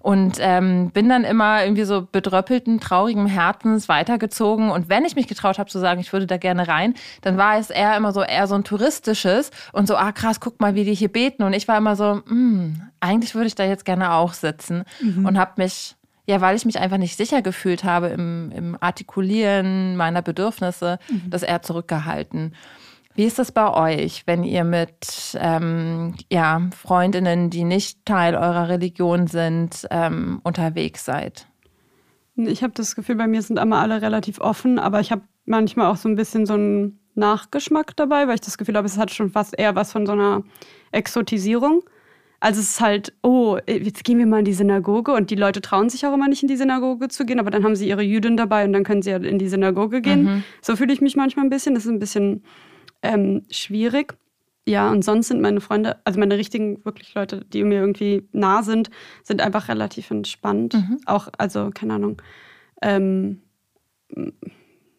Und 0.00 0.36
ähm, 0.38 0.90
bin 0.90 1.08
dann 1.08 1.24
immer 1.24 1.64
irgendwie 1.64 1.84
so 1.84 2.06
bedröppelten, 2.10 2.78
traurigen 2.78 3.26
Herzens 3.26 3.88
weitergezogen. 3.88 4.70
Und 4.70 4.90
wenn 4.90 5.06
ich 5.06 5.16
mich 5.16 5.26
getraut 5.28 5.58
habe 5.58 5.70
zu 5.70 5.78
sagen, 5.78 6.00
ich 6.00 6.12
würde 6.12 6.26
da 6.26 6.36
gerne 6.36 6.68
rein, 6.68 6.94
dann 7.22 7.38
war 7.38 7.56
es 7.56 7.70
eher 7.70 7.96
immer 7.96 8.12
so 8.12 8.22
eher 8.22 8.46
so 8.46 8.54
ein 8.54 8.64
touristisches 8.64 9.50
und 9.72 9.88
so, 9.88 9.96
ah 9.96 10.12
krass, 10.12 10.40
guck 10.40 10.60
mal, 10.60 10.74
wie 10.74 10.84
die 10.84 10.94
hier 10.94 11.08
beten. 11.08 11.42
Und 11.42 11.54
ich 11.54 11.68
war 11.68 11.78
immer 11.78 11.96
so, 11.96 12.20
hm, 12.26 12.82
eigentlich 13.00 13.34
würde 13.34 13.46
ich 13.46 13.54
da 13.54 13.64
jetzt 13.64 13.86
gerne 13.86 14.12
auch 14.12 14.34
sitzen 14.34 14.84
mhm. 15.00 15.24
und 15.24 15.38
habe 15.38 15.52
mich 15.56 15.96
ja, 16.26 16.40
weil 16.40 16.56
ich 16.56 16.64
mich 16.64 16.78
einfach 16.78 16.98
nicht 16.98 17.16
sicher 17.16 17.42
gefühlt 17.42 17.84
habe 17.84 18.08
im, 18.08 18.50
im 18.52 18.76
Artikulieren 18.80 19.96
meiner 19.96 20.22
Bedürfnisse, 20.22 20.98
mhm. 21.08 21.30
das 21.30 21.42
eher 21.42 21.62
zurückgehalten. 21.62 22.54
Wie 23.14 23.24
ist 23.24 23.38
das 23.38 23.52
bei 23.52 23.72
euch, 23.72 24.26
wenn 24.26 24.42
ihr 24.42 24.64
mit 24.64 25.38
ähm, 25.38 26.14
ja, 26.32 26.60
Freundinnen, 26.76 27.48
die 27.48 27.64
nicht 27.64 28.04
Teil 28.04 28.34
eurer 28.34 28.68
Religion 28.68 29.28
sind, 29.28 29.86
ähm, 29.90 30.40
unterwegs 30.42 31.04
seid? 31.04 31.46
Ich 32.36 32.64
habe 32.64 32.72
das 32.74 32.96
Gefühl, 32.96 33.14
bei 33.14 33.28
mir 33.28 33.40
sind 33.42 33.58
immer 33.60 33.78
alle 33.78 34.02
relativ 34.02 34.40
offen, 34.40 34.80
aber 34.80 34.98
ich 34.98 35.12
habe 35.12 35.22
manchmal 35.44 35.86
auch 35.86 35.96
so 35.96 36.08
ein 36.08 36.16
bisschen 36.16 36.46
so 36.46 36.54
einen 36.54 36.98
Nachgeschmack 37.14 37.94
dabei, 37.96 38.26
weil 38.26 38.34
ich 38.34 38.40
das 38.40 38.58
Gefühl 38.58 38.76
habe, 38.76 38.86
es 38.86 38.98
hat 38.98 39.12
schon 39.12 39.30
fast 39.30 39.56
eher 39.56 39.76
was 39.76 39.92
von 39.92 40.06
so 40.06 40.12
einer 40.12 40.42
Exotisierung. 40.90 41.84
Also 42.44 42.60
es 42.60 42.72
ist 42.72 42.80
halt, 42.82 43.14
oh, 43.22 43.56
jetzt 43.66 44.04
gehen 44.04 44.18
wir 44.18 44.26
mal 44.26 44.40
in 44.40 44.44
die 44.44 44.52
Synagoge 44.52 45.14
und 45.14 45.30
die 45.30 45.34
Leute 45.34 45.62
trauen 45.62 45.88
sich 45.88 46.04
auch 46.04 46.12
immer 46.12 46.28
nicht 46.28 46.42
in 46.42 46.48
die 46.48 46.58
Synagoge 46.58 47.08
zu 47.08 47.24
gehen, 47.24 47.40
aber 47.40 47.50
dann 47.50 47.64
haben 47.64 47.74
sie 47.74 47.88
ihre 47.88 48.02
Jüdin 48.02 48.36
dabei 48.36 48.66
und 48.66 48.74
dann 48.74 48.84
können 48.84 49.00
sie 49.00 49.12
ja 49.12 49.16
in 49.16 49.38
die 49.38 49.48
Synagoge 49.48 50.02
gehen. 50.02 50.24
Mhm. 50.24 50.44
So 50.60 50.76
fühle 50.76 50.92
ich 50.92 51.00
mich 51.00 51.16
manchmal 51.16 51.46
ein 51.46 51.48
bisschen. 51.48 51.74
Das 51.74 51.86
ist 51.86 51.90
ein 51.90 51.98
bisschen 51.98 52.44
ähm, 53.00 53.44
schwierig. 53.50 54.18
Ja, 54.68 54.90
und 54.90 55.02
sonst 55.02 55.28
sind 55.28 55.40
meine 55.40 55.62
Freunde, 55.62 55.96
also 56.04 56.20
meine 56.20 56.36
richtigen, 56.36 56.84
wirklich 56.84 57.14
Leute, 57.14 57.46
die 57.50 57.64
mir 57.64 57.80
irgendwie 57.80 58.28
nah 58.32 58.62
sind, 58.62 58.90
sind 59.22 59.40
einfach 59.40 59.68
relativ 59.68 60.10
entspannt. 60.10 60.74
Mhm. 60.74 61.00
Auch, 61.06 61.28
also, 61.38 61.70
keine 61.72 61.94
Ahnung. 61.94 62.20
Ähm, 62.82 63.40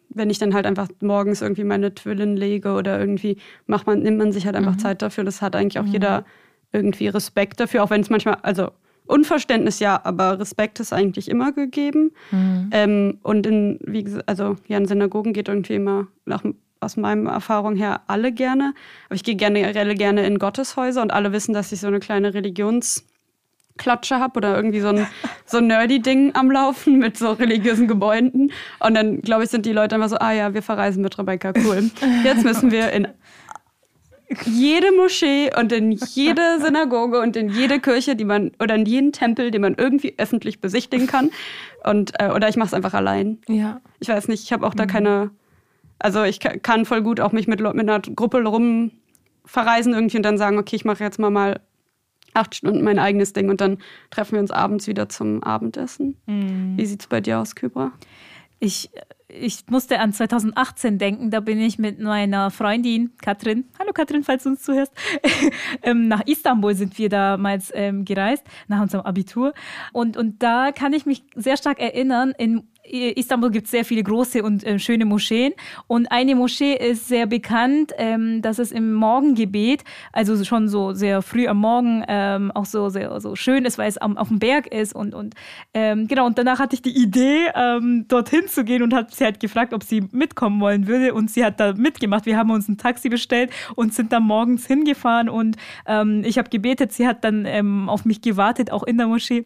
wenn 0.08 0.30
ich 0.30 0.40
dann 0.40 0.52
halt 0.52 0.66
einfach 0.66 0.88
morgens 1.00 1.42
irgendwie 1.42 1.62
meine 1.62 1.94
Twillen 1.94 2.36
lege 2.36 2.72
oder 2.72 2.98
irgendwie 2.98 3.36
macht 3.66 3.86
man, 3.86 4.00
nimmt 4.00 4.18
man 4.18 4.32
sich 4.32 4.46
halt 4.46 4.56
einfach 4.56 4.74
mhm. 4.74 4.80
Zeit 4.80 5.00
dafür. 5.00 5.22
Das 5.22 5.42
hat 5.42 5.54
eigentlich 5.54 5.78
auch 5.78 5.86
mhm. 5.86 5.92
jeder 5.92 6.24
irgendwie 6.72 7.08
Respekt 7.08 7.60
dafür, 7.60 7.82
auch 7.82 7.90
wenn 7.90 8.00
es 8.00 8.10
manchmal, 8.10 8.38
also 8.42 8.70
Unverständnis 9.06 9.78
ja, 9.78 10.00
aber 10.04 10.38
Respekt 10.38 10.80
ist 10.80 10.92
eigentlich 10.92 11.30
immer 11.30 11.52
gegeben. 11.52 12.12
Mhm. 12.30 12.70
Ähm, 12.72 13.18
und 13.22 13.46
in, 13.46 13.78
wie 13.82 14.02
gesagt, 14.02 14.28
also 14.28 14.56
ja, 14.66 14.78
in 14.78 14.86
Synagogen 14.86 15.32
geht 15.32 15.48
irgendwie 15.48 15.74
immer 15.74 16.08
nach, 16.24 16.42
aus 16.80 16.96
meiner 16.96 17.30
Erfahrung 17.30 17.76
her 17.76 18.02
alle 18.08 18.32
gerne. 18.32 18.74
Aber 19.06 19.14
ich 19.14 19.24
gehe 19.24 19.36
generell 19.36 19.94
gerne 19.94 20.26
in 20.26 20.38
Gotteshäuser 20.38 21.02
und 21.02 21.12
alle 21.12 21.32
wissen, 21.32 21.54
dass 21.54 21.72
ich 21.72 21.80
so 21.80 21.86
eine 21.86 22.00
kleine 22.00 22.34
Religionsklatsche 22.34 24.16
habe 24.16 24.38
oder 24.38 24.56
irgendwie 24.56 24.80
so 24.80 24.88
ein, 24.88 25.06
so 25.46 25.58
ein 25.58 25.68
nerdy-Ding 25.68 26.34
am 26.34 26.50
Laufen 26.50 26.98
mit 26.98 27.16
so 27.16 27.32
religiösen 27.32 27.86
Gebäuden. 27.86 28.50
Und 28.80 28.94
dann, 28.94 29.20
glaube 29.20 29.44
ich, 29.44 29.50
sind 29.50 29.66
die 29.66 29.72
Leute 29.72 29.94
immer 29.94 30.08
so, 30.08 30.16
ah 30.16 30.32
ja, 30.32 30.52
wir 30.52 30.62
verreisen 30.62 31.02
mit 31.02 31.16
Rebecca, 31.16 31.52
cool. 31.64 31.90
Jetzt 32.24 32.44
müssen 32.44 32.72
wir 32.72 32.90
in 32.90 33.06
jede 34.44 34.92
Moschee 34.92 35.50
und 35.58 35.72
in 35.72 35.92
jede 35.92 36.58
Synagoge 36.60 37.20
und 37.20 37.36
in 37.36 37.48
jede 37.48 37.80
Kirche, 37.80 38.16
die 38.16 38.24
man 38.24 38.52
oder 38.58 38.74
in 38.74 38.86
jeden 38.86 39.12
Tempel, 39.12 39.50
den 39.50 39.62
man 39.62 39.74
irgendwie 39.74 40.14
öffentlich 40.18 40.60
besichtigen 40.60 41.06
kann. 41.06 41.30
Und 41.84 42.12
äh, 42.20 42.30
oder 42.30 42.48
ich 42.48 42.56
mache 42.56 42.68
es 42.68 42.74
einfach 42.74 42.94
allein. 42.94 43.38
Ja. 43.48 43.80
Ich 44.00 44.08
weiß 44.08 44.28
nicht, 44.28 44.42
ich 44.42 44.52
habe 44.52 44.66
auch 44.66 44.74
da 44.74 44.84
mhm. 44.84 44.88
keine. 44.88 45.30
Also 45.98 46.24
ich 46.24 46.40
kann 46.40 46.84
voll 46.84 47.02
gut 47.02 47.20
auch 47.20 47.32
mich 47.32 47.48
mit, 47.48 47.60
mit 47.60 47.88
einer 47.88 48.00
Gruppe 48.00 48.44
rum 48.44 48.90
verreisen 49.46 49.94
irgendwie 49.94 50.18
und 50.18 50.24
dann 50.24 50.36
sagen, 50.36 50.58
okay, 50.58 50.76
ich 50.76 50.84
mache 50.84 51.02
jetzt 51.02 51.18
mal 51.18 51.30
mal 51.30 51.60
acht 52.34 52.54
Stunden 52.54 52.84
mein 52.84 52.98
eigenes 52.98 53.32
Ding 53.32 53.48
und 53.48 53.60
dann 53.60 53.78
treffen 54.10 54.32
wir 54.32 54.40
uns 54.40 54.50
abends 54.50 54.86
wieder 54.86 55.08
zum 55.08 55.42
Abendessen. 55.42 56.16
Mhm. 56.26 56.74
Wie 56.76 56.84
sieht's 56.84 57.06
bei 57.06 57.20
dir 57.20 57.38
aus, 57.38 57.54
Kybra? 57.54 57.92
Ich 58.58 58.90
ich 59.28 59.64
musste 59.68 59.98
an 60.00 60.12
2018 60.12 60.98
denken, 60.98 61.30
da 61.30 61.40
bin 61.40 61.60
ich 61.60 61.78
mit 61.78 61.98
meiner 62.00 62.50
Freundin 62.50 63.12
Katrin, 63.20 63.64
hallo 63.78 63.92
Katrin, 63.92 64.22
falls 64.22 64.44
du 64.44 64.50
uns 64.50 64.62
zuhörst, 64.62 64.92
ähm, 65.82 66.08
nach 66.08 66.22
Istanbul 66.26 66.74
sind 66.74 66.96
wir 66.98 67.08
damals 67.08 67.72
ähm, 67.74 68.04
gereist, 68.04 68.44
nach 68.68 68.80
unserem 68.80 69.04
Abitur. 69.04 69.52
Und, 69.92 70.16
und 70.16 70.42
da 70.42 70.72
kann 70.72 70.92
ich 70.92 71.06
mich 71.06 71.24
sehr 71.34 71.56
stark 71.56 71.80
erinnern, 71.80 72.34
in 72.38 72.68
Istanbul 72.90 73.50
gibt 73.50 73.66
es 73.66 73.70
sehr 73.70 73.84
viele 73.84 74.02
große 74.02 74.42
und 74.42 74.64
äh, 74.64 74.78
schöne 74.78 75.04
Moscheen. 75.04 75.52
Und 75.86 76.10
eine 76.10 76.34
Moschee 76.34 76.74
ist 76.74 77.08
sehr 77.08 77.26
bekannt, 77.26 77.92
ähm, 77.98 78.42
dass 78.42 78.58
es 78.58 78.72
im 78.72 78.94
Morgengebet, 78.94 79.84
also 80.12 80.42
schon 80.44 80.68
so 80.68 80.92
sehr 80.92 81.22
früh 81.22 81.46
am 81.46 81.58
Morgen, 81.58 82.04
ähm, 82.08 82.50
auch 82.52 82.64
so 82.64 82.88
sehr 82.88 83.20
so 83.20 83.36
schön 83.36 83.64
ist, 83.64 83.78
weil 83.78 83.88
es 83.88 83.98
am, 83.98 84.16
auf 84.16 84.28
dem 84.28 84.38
Berg 84.38 84.72
ist. 84.72 84.94
Und, 84.94 85.14
und 85.14 85.34
ähm, 85.74 86.06
genau, 86.08 86.26
und 86.26 86.38
danach 86.38 86.58
hatte 86.58 86.74
ich 86.74 86.82
die 86.82 86.96
Idee, 86.96 87.46
ähm, 87.54 88.06
dorthin 88.08 88.48
zu 88.48 88.64
gehen 88.64 88.82
und 88.82 88.94
hat 88.94 89.14
sie 89.14 89.24
halt 89.24 89.40
gefragt, 89.40 89.72
ob 89.74 89.82
sie 89.82 90.04
mitkommen 90.12 90.60
wollen 90.60 90.86
würde. 90.86 91.14
Und 91.14 91.30
sie 91.30 91.44
hat 91.44 91.60
da 91.60 91.72
mitgemacht. 91.72 92.26
Wir 92.26 92.36
haben 92.36 92.50
uns 92.50 92.68
ein 92.68 92.78
Taxi 92.78 93.08
bestellt 93.08 93.50
und 93.74 93.94
sind 93.94 94.12
dann 94.12 94.22
morgens 94.22 94.66
hingefahren. 94.66 95.28
Und 95.28 95.56
ähm, 95.86 96.22
ich 96.24 96.38
habe 96.38 96.50
gebetet, 96.50 96.92
sie 96.92 97.06
hat 97.06 97.24
dann 97.24 97.44
ähm, 97.46 97.88
auf 97.88 98.04
mich 98.04 98.20
gewartet, 98.20 98.70
auch 98.72 98.82
in 98.82 98.98
der 98.98 99.06
Moschee. 99.06 99.44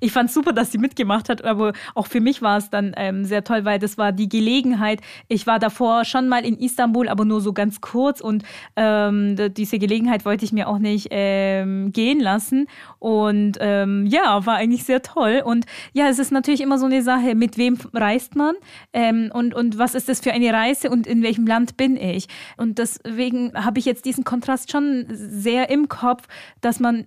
Ich 0.00 0.12
fand 0.12 0.30
super, 0.30 0.52
dass 0.52 0.72
sie 0.72 0.78
mitgemacht 0.78 1.28
hat, 1.28 1.44
aber 1.44 1.72
auch 1.94 2.06
für 2.06 2.20
mich 2.20 2.42
war 2.42 2.58
es 2.58 2.70
dann 2.70 2.92
ähm, 2.96 3.24
sehr 3.24 3.44
toll, 3.44 3.64
weil 3.64 3.78
das 3.78 3.98
war 3.98 4.12
die 4.12 4.28
Gelegenheit. 4.28 5.00
Ich 5.28 5.46
war 5.46 5.58
davor 5.58 6.04
schon 6.04 6.28
mal 6.28 6.44
in 6.44 6.58
Istanbul, 6.58 7.08
aber 7.08 7.24
nur 7.24 7.40
so 7.40 7.52
ganz 7.52 7.80
kurz 7.80 8.20
und 8.20 8.44
ähm, 8.76 9.36
diese 9.54 9.78
Gelegenheit 9.78 10.24
wollte 10.24 10.44
ich 10.44 10.52
mir 10.52 10.68
auch 10.68 10.78
nicht 10.78 11.08
ähm, 11.10 11.92
gehen 11.92 12.20
lassen. 12.20 12.66
Und 12.98 13.58
ähm, 13.60 14.06
ja, 14.06 14.44
war 14.46 14.56
eigentlich 14.56 14.84
sehr 14.84 15.02
toll. 15.02 15.42
Und 15.44 15.66
ja, 15.92 16.08
es 16.08 16.18
ist 16.18 16.32
natürlich 16.32 16.60
immer 16.60 16.78
so 16.78 16.86
eine 16.86 17.02
Sache, 17.02 17.34
mit 17.34 17.58
wem 17.58 17.78
reist 17.92 18.36
man 18.36 18.54
ähm, 18.92 19.30
und, 19.32 19.54
und 19.54 19.78
was 19.78 19.94
ist 19.94 20.08
das 20.08 20.20
für 20.20 20.32
eine 20.32 20.52
Reise 20.52 20.90
und 20.90 21.06
in 21.06 21.22
welchem 21.22 21.46
Land 21.46 21.76
bin 21.76 21.96
ich. 21.96 22.28
Und 22.56 22.78
deswegen 22.78 23.52
habe 23.54 23.78
ich 23.78 23.84
jetzt 23.84 24.04
diesen 24.04 24.24
Kontrast 24.24 24.70
schon 24.70 25.06
sehr 25.10 25.70
im 25.70 25.88
Kopf, 25.88 26.24
dass 26.60 26.80
man 26.80 27.06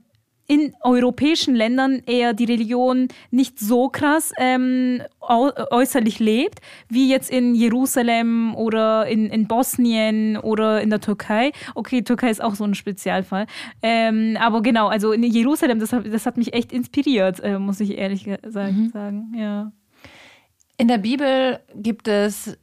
in 0.51 0.75
europäischen 0.81 1.55
Ländern 1.55 2.01
eher 2.05 2.33
die 2.33 2.43
Religion 2.43 3.07
nicht 3.29 3.57
so 3.57 3.87
krass 3.87 4.33
ähm, 4.37 5.01
äußerlich 5.21 6.19
lebt, 6.19 6.59
wie 6.89 7.09
jetzt 7.09 7.31
in 7.31 7.55
Jerusalem 7.55 8.53
oder 8.55 9.07
in, 9.07 9.27
in 9.27 9.47
Bosnien 9.47 10.35
oder 10.35 10.81
in 10.81 10.89
der 10.89 10.99
Türkei. 10.99 11.53
Okay, 11.73 12.01
Türkei 12.01 12.31
ist 12.31 12.43
auch 12.43 12.55
so 12.55 12.65
ein 12.65 12.75
Spezialfall. 12.75 13.45
Ähm, 13.81 14.35
aber 14.41 14.61
genau, 14.61 14.89
also 14.89 15.13
in 15.13 15.23
Jerusalem, 15.23 15.79
das, 15.79 15.91
das 15.91 16.25
hat 16.25 16.35
mich 16.35 16.53
echt 16.53 16.73
inspiriert, 16.73 17.39
äh, 17.39 17.57
muss 17.57 17.79
ich 17.79 17.97
ehrlich 17.97 18.25
gesagt 18.25 18.73
mhm. 18.73 18.89
sagen. 18.89 19.33
Ja. 19.37 19.71
In 20.75 20.89
der 20.89 20.97
Bibel 20.97 21.61
gibt 21.75 22.09
es 22.09 22.57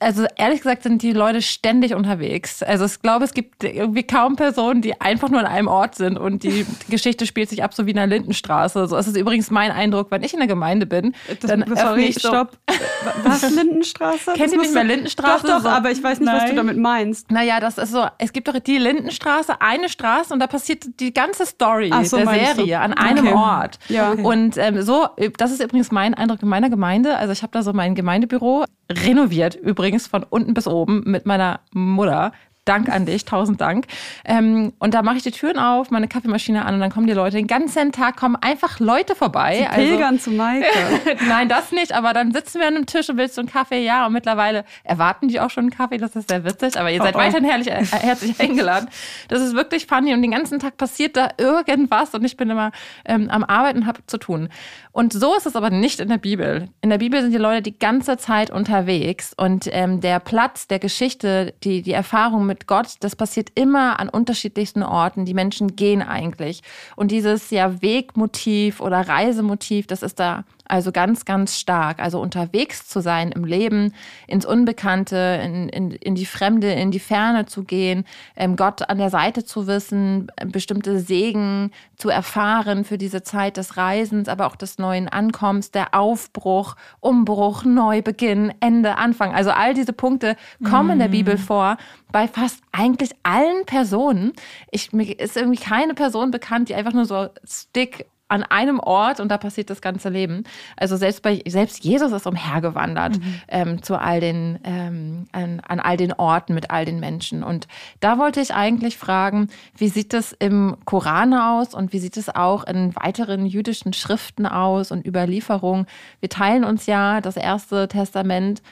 also 0.00 0.26
ehrlich 0.36 0.60
gesagt 0.60 0.82
sind 0.82 1.02
die 1.02 1.12
Leute 1.12 1.40
ständig 1.40 1.94
unterwegs. 1.94 2.62
Also 2.62 2.84
ich 2.84 3.00
glaube, 3.00 3.24
es 3.24 3.32
gibt 3.32 3.64
irgendwie 3.64 4.02
kaum 4.02 4.36
Personen, 4.36 4.82
die 4.82 5.00
einfach 5.00 5.30
nur 5.30 5.40
an 5.40 5.46
einem 5.46 5.68
Ort 5.68 5.94
sind 5.94 6.18
und 6.18 6.42
die 6.42 6.66
Geschichte 6.90 7.26
spielt 7.26 7.48
sich 7.48 7.62
ab 7.64 7.72
so 7.72 7.86
wie 7.86 7.90
in 7.90 7.96
der 7.96 8.06
Lindenstraße. 8.06 8.86
So 8.86 8.96
ist 8.96 9.06
es 9.06 9.16
übrigens 9.16 9.50
mein 9.50 9.70
Eindruck, 9.70 10.10
wenn 10.10 10.22
ich 10.22 10.34
in 10.34 10.40
der 10.40 10.48
Gemeinde 10.48 10.86
bin. 10.86 11.14
Das, 11.40 11.50
dann 11.50 11.64
sorry, 11.74 12.12
so, 12.12 12.28
stopp. 12.28 12.58
Was 13.24 13.50
Lindenstraße? 13.50 14.32
Kennt 14.34 14.52
ihr 14.52 14.58
nicht 14.58 14.74
mehr 14.74 14.84
Lindenstraße? 14.84 15.46
Doch, 15.46 15.54
doch, 15.56 15.62
so. 15.62 15.68
aber 15.68 15.90
ich 15.90 16.02
weiß 16.02 16.20
nicht, 16.20 16.26
Nein. 16.26 16.40
was 16.42 16.50
du 16.50 16.56
damit 16.56 16.76
meinst. 16.76 17.30
Naja, 17.30 17.58
das 17.60 17.78
ist 17.78 17.92
so, 17.92 18.06
es 18.18 18.32
gibt 18.32 18.48
doch 18.48 18.58
die 18.58 18.78
Lindenstraße, 18.78 19.60
eine 19.60 19.88
Straße 19.88 20.32
und 20.32 20.40
da 20.40 20.46
passiert 20.46 20.84
die 21.00 21.12
ganze 21.12 21.46
Story 21.46 21.92
so, 22.04 22.16
der 22.16 22.26
Serie 22.26 22.80
an 22.80 22.92
einem 22.92 23.26
okay. 23.26 23.36
Ort. 23.36 23.78
Ja. 23.88 24.12
Okay. 24.12 24.22
Und 24.22 24.56
ähm, 24.56 24.82
so, 24.82 25.08
das 25.36 25.50
ist 25.50 25.62
übrigens 25.62 25.90
mein 25.90 26.14
Eindruck 26.14 26.42
in 26.42 26.48
meiner 26.48 26.70
Gemeinde. 26.70 27.16
Also 27.16 27.32
ich 27.32 27.42
habe 27.42 27.52
da 27.52 27.62
so 27.62 27.72
mein 27.72 27.94
Gemeindebüro 27.94 28.64
renoviert 28.92 29.54
übrigens 29.54 30.06
von 30.06 30.22
unten 30.22 30.54
bis 30.54 30.66
oben 30.66 31.02
mit 31.04 31.26
meiner 31.26 31.60
Mutter. 31.72 32.32
Dank 32.64 32.88
an 32.88 33.06
dich, 33.06 33.24
tausend 33.24 33.60
Dank. 33.60 33.86
Ähm, 34.24 34.72
und 34.78 34.94
da 34.94 35.02
mache 35.02 35.16
ich 35.16 35.24
die 35.24 35.32
Türen 35.32 35.58
auf, 35.58 35.90
meine 35.90 36.06
Kaffeemaschine 36.06 36.64
an 36.64 36.74
und 36.74 36.80
dann 36.80 36.92
kommen 36.92 37.08
die 37.08 37.12
Leute. 37.12 37.36
Den 37.36 37.48
ganzen 37.48 37.90
Tag 37.90 38.16
kommen 38.16 38.36
einfach 38.36 38.78
Leute 38.78 39.16
vorbei. 39.16 39.56
Sie 39.58 39.66
also 39.66 39.80
pilgern 39.80 40.14
also, 40.14 40.30
zu 40.30 40.30
Maike. 40.30 40.66
Nein, 41.28 41.48
das 41.48 41.72
nicht, 41.72 41.92
aber 41.92 42.12
dann 42.12 42.32
sitzen 42.32 42.60
wir 42.60 42.68
an 42.68 42.76
einem 42.76 42.86
Tisch 42.86 43.08
und 43.08 43.16
willst 43.16 43.36
du 43.36 43.40
einen 43.40 43.50
Kaffee? 43.50 43.84
Ja, 43.84 44.06
und 44.06 44.12
mittlerweile 44.12 44.64
erwarten 44.84 45.26
die 45.26 45.40
auch 45.40 45.50
schon 45.50 45.64
einen 45.64 45.70
Kaffee, 45.70 45.98
das 45.98 46.14
ist 46.14 46.28
sehr 46.28 46.44
witzig, 46.44 46.78
aber 46.78 46.92
ihr 46.92 47.02
seid 47.02 47.16
oh, 47.16 47.18
weiterhin 47.18 47.44
herrlich, 47.44 47.68
äh, 47.68 47.84
herzlich 47.84 48.38
eingeladen. 48.40 48.88
Das 49.26 49.40
ist 49.40 49.54
wirklich 49.54 49.86
funny 49.86 50.14
und 50.14 50.22
den 50.22 50.30
ganzen 50.30 50.60
Tag 50.60 50.76
passiert 50.76 51.16
da 51.16 51.30
irgendwas 51.38 52.14
und 52.14 52.24
ich 52.24 52.36
bin 52.36 52.48
immer 52.48 52.70
ähm, 53.04 53.28
am 53.28 53.42
Arbeiten, 53.42 53.86
habe 53.86 54.06
zu 54.06 54.18
tun. 54.18 54.48
Und 54.92 55.12
so 55.12 55.34
ist 55.34 55.46
es 55.46 55.56
aber 55.56 55.70
nicht 55.70 55.98
in 55.98 56.08
der 56.08 56.18
Bibel. 56.18 56.68
In 56.80 56.90
der 56.90 56.98
Bibel 56.98 57.22
sind 57.22 57.32
die 57.32 57.38
Leute 57.38 57.62
die 57.62 57.76
ganze 57.76 58.18
Zeit 58.18 58.50
unterwegs 58.50 59.34
und 59.36 59.68
ähm, 59.72 60.00
der 60.00 60.20
Platz 60.20 60.68
der 60.68 60.78
Geschichte, 60.78 61.54
die, 61.64 61.82
die 61.82 61.92
Erfahrung 61.92 62.46
mit 62.46 62.51
Gott, 62.66 62.96
das 63.00 63.16
passiert 63.16 63.50
immer 63.54 64.00
an 64.00 64.08
unterschiedlichsten 64.08 64.82
Orten. 64.82 65.24
Die 65.24 65.34
Menschen 65.34 65.76
gehen 65.76 66.02
eigentlich. 66.02 66.62
Und 66.96 67.10
dieses 67.10 67.50
ja 67.50 67.82
Wegmotiv 67.82 68.80
oder 68.80 69.08
Reisemotiv, 69.08 69.86
das 69.86 70.02
ist 70.02 70.20
da 70.20 70.44
also 70.72 70.90
ganz, 70.90 71.26
ganz 71.26 71.58
stark. 71.58 72.00
Also 72.00 72.18
unterwegs 72.18 72.88
zu 72.88 73.00
sein 73.00 73.30
im 73.30 73.44
Leben, 73.44 73.92
ins 74.26 74.46
Unbekannte, 74.46 75.38
in, 75.44 75.68
in, 75.68 75.90
in 75.90 76.14
die 76.14 76.24
Fremde, 76.24 76.72
in 76.72 76.90
die 76.90 76.98
Ferne 76.98 77.44
zu 77.44 77.64
gehen, 77.64 78.04
ähm, 78.36 78.56
Gott 78.56 78.88
an 78.88 78.96
der 78.96 79.10
Seite 79.10 79.44
zu 79.44 79.66
wissen, 79.66 80.32
bestimmte 80.46 80.98
Segen 80.98 81.72
zu 81.96 82.08
erfahren 82.08 82.84
für 82.84 82.96
diese 82.96 83.22
Zeit 83.22 83.58
des 83.58 83.76
Reisens, 83.76 84.30
aber 84.30 84.46
auch 84.46 84.56
des 84.56 84.78
neuen 84.78 85.08
Ankommens, 85.08 85.72
der 85.72 85.94
Aufbruch, 85.94 86.76
Umbruch, 87.00 87.64
Neubeginn, 87.64 88.54
Ende, 88.60 88.96
Anfang. 88.96 89.34
Also 89.34 89.50
all 89.50 89.74
diese 89.74 89.92
Punkte 89.92 90.36
kommen 90.64 90.88
mm. 90.88 90.92
in 90.92 90.98
der 91.00 91.08
mhm. 91.08 91.12
Bibel 91.12 91.36
vor 91.36 91.76
bei 92.12 92.28
fast 92.28 92.62
eigentlich 92.72 93.10
allen 93.22 93.66
Personen. 93.66 94.32
Ich, 94.70 94.92
mir 94.92 95.18
ist 95.18 95.36
irgendwie 95.36 95.62
keine 95.62 95.92
Person 95.94 96.30
bekannt, 96.30 96.70
die 96.70 96.74
einfach 96.74 96.92
nur 96.92 97.04
so 97.04 97.28
stick 97.44 98.06
an 98.32 98.44
einem 98.44 98.80
Ort 98.80 99.20
und 99.20 99.28
da 99.28 99.36
passiert 99.36 99.68
das 99.68 99.82
ganze 99.82 100.08
Leben. 100.08 100.44
Also 100.78 100.96
selbst 100.96 101.22
bei 101.22 101.42
selbst 101.46 101.84
Jesus 101.84 102.12
ist 102.12 102.26
umhergewandert 102.26 103.18
mhm. 103.18 103.34
ähm, 103.48 103.82
zu 103.82 104.00
all 104.00 104.20
den 104.20 104.58
ähm, 104.64 105.26
an, 105.32 105.60
an 105.60 105.80
all 105.80 105.98
den 105.98 106.14
Orten 106.14 106.54
mit 106.54 106.70
all 106.70 106.86
den 106.86 106.98
Menschen. 106.98 107.44
Und 107.44 107.68
da 108.00 108.16
wollte 108.16 108.40
ich 108.40 108.54
eigentlich 108.54 108.96
fragen, 108.96 109.48
wie 109.76 109.88
sieht 109.88 110.14
es 110.14 110.32
im 110.32 110.78
Koran 110.86 111.34
aus 111.34 111.74
und 111.74 111.92
wie 111.92 111.98
sieht 111.98 112.16
es 112.16 112.34
auch 112.34 112.64
in 112.64 112.96
weiteren 112.96 113.44
jüdischen 113.44 113.92
Schriften 113.92 114.46
aus 114.46 114.90
und 114.92 115.06
Überlieferungen? 115.06 115.84
Wir 116.20 116.30
teilen 116.30 116.64
uns 116.64 116.86
ja 116.86 117.20
das 117.20 117.36
erste 117.36 117.86
Testament. 117.86 118.62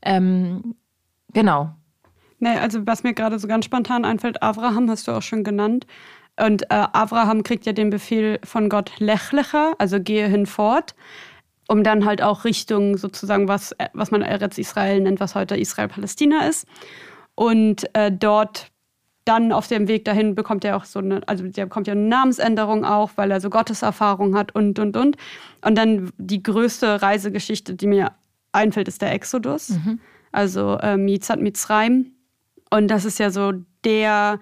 Ähm, 0.00 0.76
genau. 1.34 1.74
Nee, 2.38 2.56
also 2.56 2.86
was 2.86 3.02
mir 3.02 3.12
gerade 3.12 3.38
so 3.38 3.46
ganz 3.46 3.66
spontan 3.66 4.06
einfällt, 4.06 4.42
Abraham 4.42 4.88
hast 4.88 5.06
du 5.08 5.12
auch 5.12 5.20
schon 5.20 5.44
genannt. 5.44 5.86
Und 6.40 6.62
äh, 6.64 6.66
Abraham 6.70 7.42
kriegt 7.42 7.66
ja 7.66 7.72
den 7.72 7.90
Befehl 7.90 8.40
von 8.44 8.68
Gott 8.68 8.92
Lechlecher, 8.98 9.74
also 9.78 10.00
gehe 10.00 10.26
hinfort, 10.26 10.94
um 11.68 11.84
dann 11.84 12.04
halt 12.04 12.22
auch 12.22 12.44
Richtung 12.44 12.96
sozusagen, 12.96 13.46
was, 13.46 13.72
äh, 13.72 13.88
was 13.92 14.10
man 14.10 14.22
Eretz 14.22 14.58
Israel 14.58 15.00
nennt, 15.00 15.20
was 15.20 15.34
heute 15.34 15.56
Israel-Palästina 15.56 16.46
ist. 16.46 16.66
Und 17.34 17.94
äh, 17.94 18.10
dort 18.10 18.70
dann 19.24 19.52
auf 19.52 19.68
dem 19.68 19.86
Weg 19.86 20.04
dahin 20.06 20.34
bekommt 20.34 20.64
er 20.64 20.76
auch 20.76 20.84
so 20.84 20.98
eine, 20.98 21.20
also 21.28 21.46
der 21.46 21.66
bekommt 21.66 21.86
ja 21.86 21.92
eine 21.92 22.02
Namensänderung 22.02 22.84
auch, 22.84 23.10
weil 23.16 23.30
er 23.30 23.40
so 23.40 23.50
Gotteserfahrung 23.50 24.34
hat 24.34 24.54
und, 24.54 24.78
und, 24.78 24.96
und. 24.96 25.16
Und 25.64 25.76
dann 25.76 26.10
die 26.16 26.42
größte 26.42 27.02
Reisegeschichte, 27.02 27.74
die 27.74 27.86
mir 27.86 28.12
einfällt, 28.52 28.88
ist 28.88 29.02
der 29.02 29.12
Exodus. 29.12 29.70
Mhm. 29.70 30.00
Also 30.32 30.78
äh, 30.78 30.96
Mizat 30.96 31.40
Mitzrayim. 31.40 32.12
Und 32.70 32.88
das 32.88 33.04
ist 33.04 33.18
ja 33.18 33.30
so 33.30 33.52
der 33.84 34.40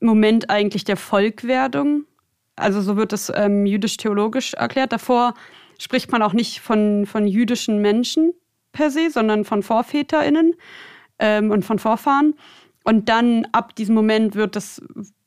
Moment 0.00 0.50
eigentlich 0.50 0.84
der 0.84 0.96
Volkwerdung. 0.96 2.04
Also 2.56 2.80
so 2.80 2.96
wird 2.96 3.12
es 3.12 3.32
ähm, 3.34 3.66
jüdisch-theologisch 3.66 4.54
erklärt. 4.54 4.92
Davor 4.92 5.34
spricht 5.78 6.12
man 6.12 6.22
auch 6.22 6.32
nicht 6.32 6.60
von, 6.60 7.06
von 7.06 7.26
jüdischen 7.26 7.80
Menschen 7.80 8.32
per 8.72 8.90
se, 8.90 9.10
sondern 9.10 9.44
von 9.44 9.62
VorväterInnen 9.62 10.54
ähm, 11.18 11.50
und 11.50 11.64
von 11.64 11.78
Vorfahren. 11.78 12.34
Und 12.84 13.08
dann 13.08 13.46
ab 13.52 13.74
diesem 13.74 13.94
Moment 13.94 14.34
wird 14.34 14.56
das, 14.56 14.82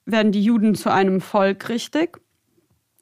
werden 0.06 0.32
die 0.32 0.44
Juden 0.44 0.76
zu 0.76 0.92
einem 0.92 1.22
Volk 1.22 1.70
richtig. 1.70 2.20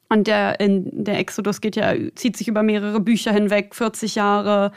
Und 0.08 0.26
der, 0.28 0.60
in, 0.60 1.04
der 1.04 1.18
Exodus 1.18 1.60
geht 1.60 1.76
ja, 1.76 1.94
zieht 2.14 2.36
sich 2.36 2.48
über 2.48 2.62
mehrere 2.62 3.00
Bücher 3.00 3.32
hinweg, 3.32 3.74
40 3.74 4.14
Jahre. 4.14 4.72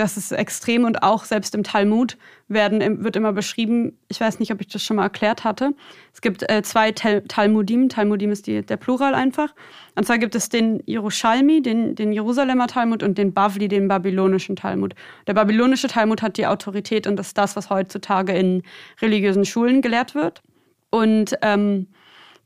Das 0.00 0.16
ist 0.16 0.32
extrem 0.32 0.84
und 0.84 1.02
auch 1.02 1.24
selbst 1.24 1.54
im 1.54 1.62
Talmud 1.62 2.16
werden, 2.48 3.04
wird 3.04 3.16
immer 3.16 3.34
beschrieben, 3.34 3.98
ich 4.08 4.18
weiß 4.18 4.40
nicht, 4.40 4.50
ob 4.50 4.62
ich 4.62 4.68
das 4.68 4.82
schon 4.82 4.96
mal 4.96 5.02
erklärt 5.02 5.44
hatte. 5.44 5.74
Es 6.14 6.22
gibt 6.22 6.50
äh, 6.50 6.62
zwei 6.62 6.90
Tal 6.90 7.20
Talmudim, 7.28 7.90
Talmudim 7.90 8.30
ist 8.30 8.46
die, 8.46 8.62
der 8.62 8.78
Plural 8.78 9.14
einfach. 9.14 9.54
Und 9.96 10.06
zwar 10.06 10.16
gibt 10.16 10.34
es 10.34 10.48
den 10.48 10.82
Jerusalmi, 10.86 11.60
den, 11.60 11.96
den 11.96 12.14
Jerusalemer 12.14 12.66
Talmud 12.66 13.02
und 13.02 13.18
den 13.18 13.34
Bavli, 13.34 13.68
den 13.68 13.88
babylonischen 13.88 14.56
Talmud. 14.56 14.94
Der 15.26 15.34
babylonische 15.34 15.88
Talmud 15.88 16.22
hat 16.22 16.38
die 16.38 16.46
Autorität 16.46 17.06
und 17.06 17.16
das 17.16 17.26
ist 17.26 17.38
das, 17.38 17.54
was 17.54 17.68
heutzutage 17.68 18.32
in 18.32 18.62
religiösen 19.02 19.44
Schulen 19.44 19.82
gelehrt 19.82 20.14
wird. 20.14 20.40
Und 20.88 21.36
ähm, 21.42 21.88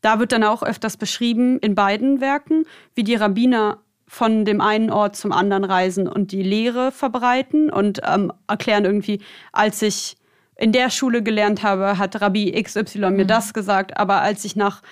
da 0.00 0.18
wird 0.18 0.32
dann 0.32 0.42
auch 0.42 0.64
öfters 0.64 0.96
beschrieben 0.96 1.60
in 1.60 1.76
beiden 1.76 2.20
Werken, 2.20 2.64
wie 2.96 3.04
die 3.04 3.14
Rabbiner 3.14 3.78
von 4.06 4.44
dem 4.44 4.60
einen 4.60 4.90
Ort 4.90 5.16
zum 5.16 5.32
anderen 5.32 5.64
reisen 5.64 6.06
und 6.08 6.32
die 6.32 6.42
Lehre 6.42 6.92
verbreiten 6.92 7.70
und 7.70 8.00
ähm, 8.06 8.32
erklären 8.48 8.84
irgendwie, 8.84 9.20
als 9.52 9.82
ich 9.82 10.16
in 10.56 10.72
der 10.72 10.90
Schule 10.90 11.22
gelernt 11.22 11.62
habe, 11.62 11.98
hat 11.98 12.20
Rabbi 12.20 12.52
XY 12.62 12.98
mir 12.98 13.10
mhm. 13.10 13.26
das 13.26 13.54
gesagt, 13.54 13.96
aber 13.96 14.22
als 14.22 14.44
ich 14.44 14.56
nach 14.56 14.82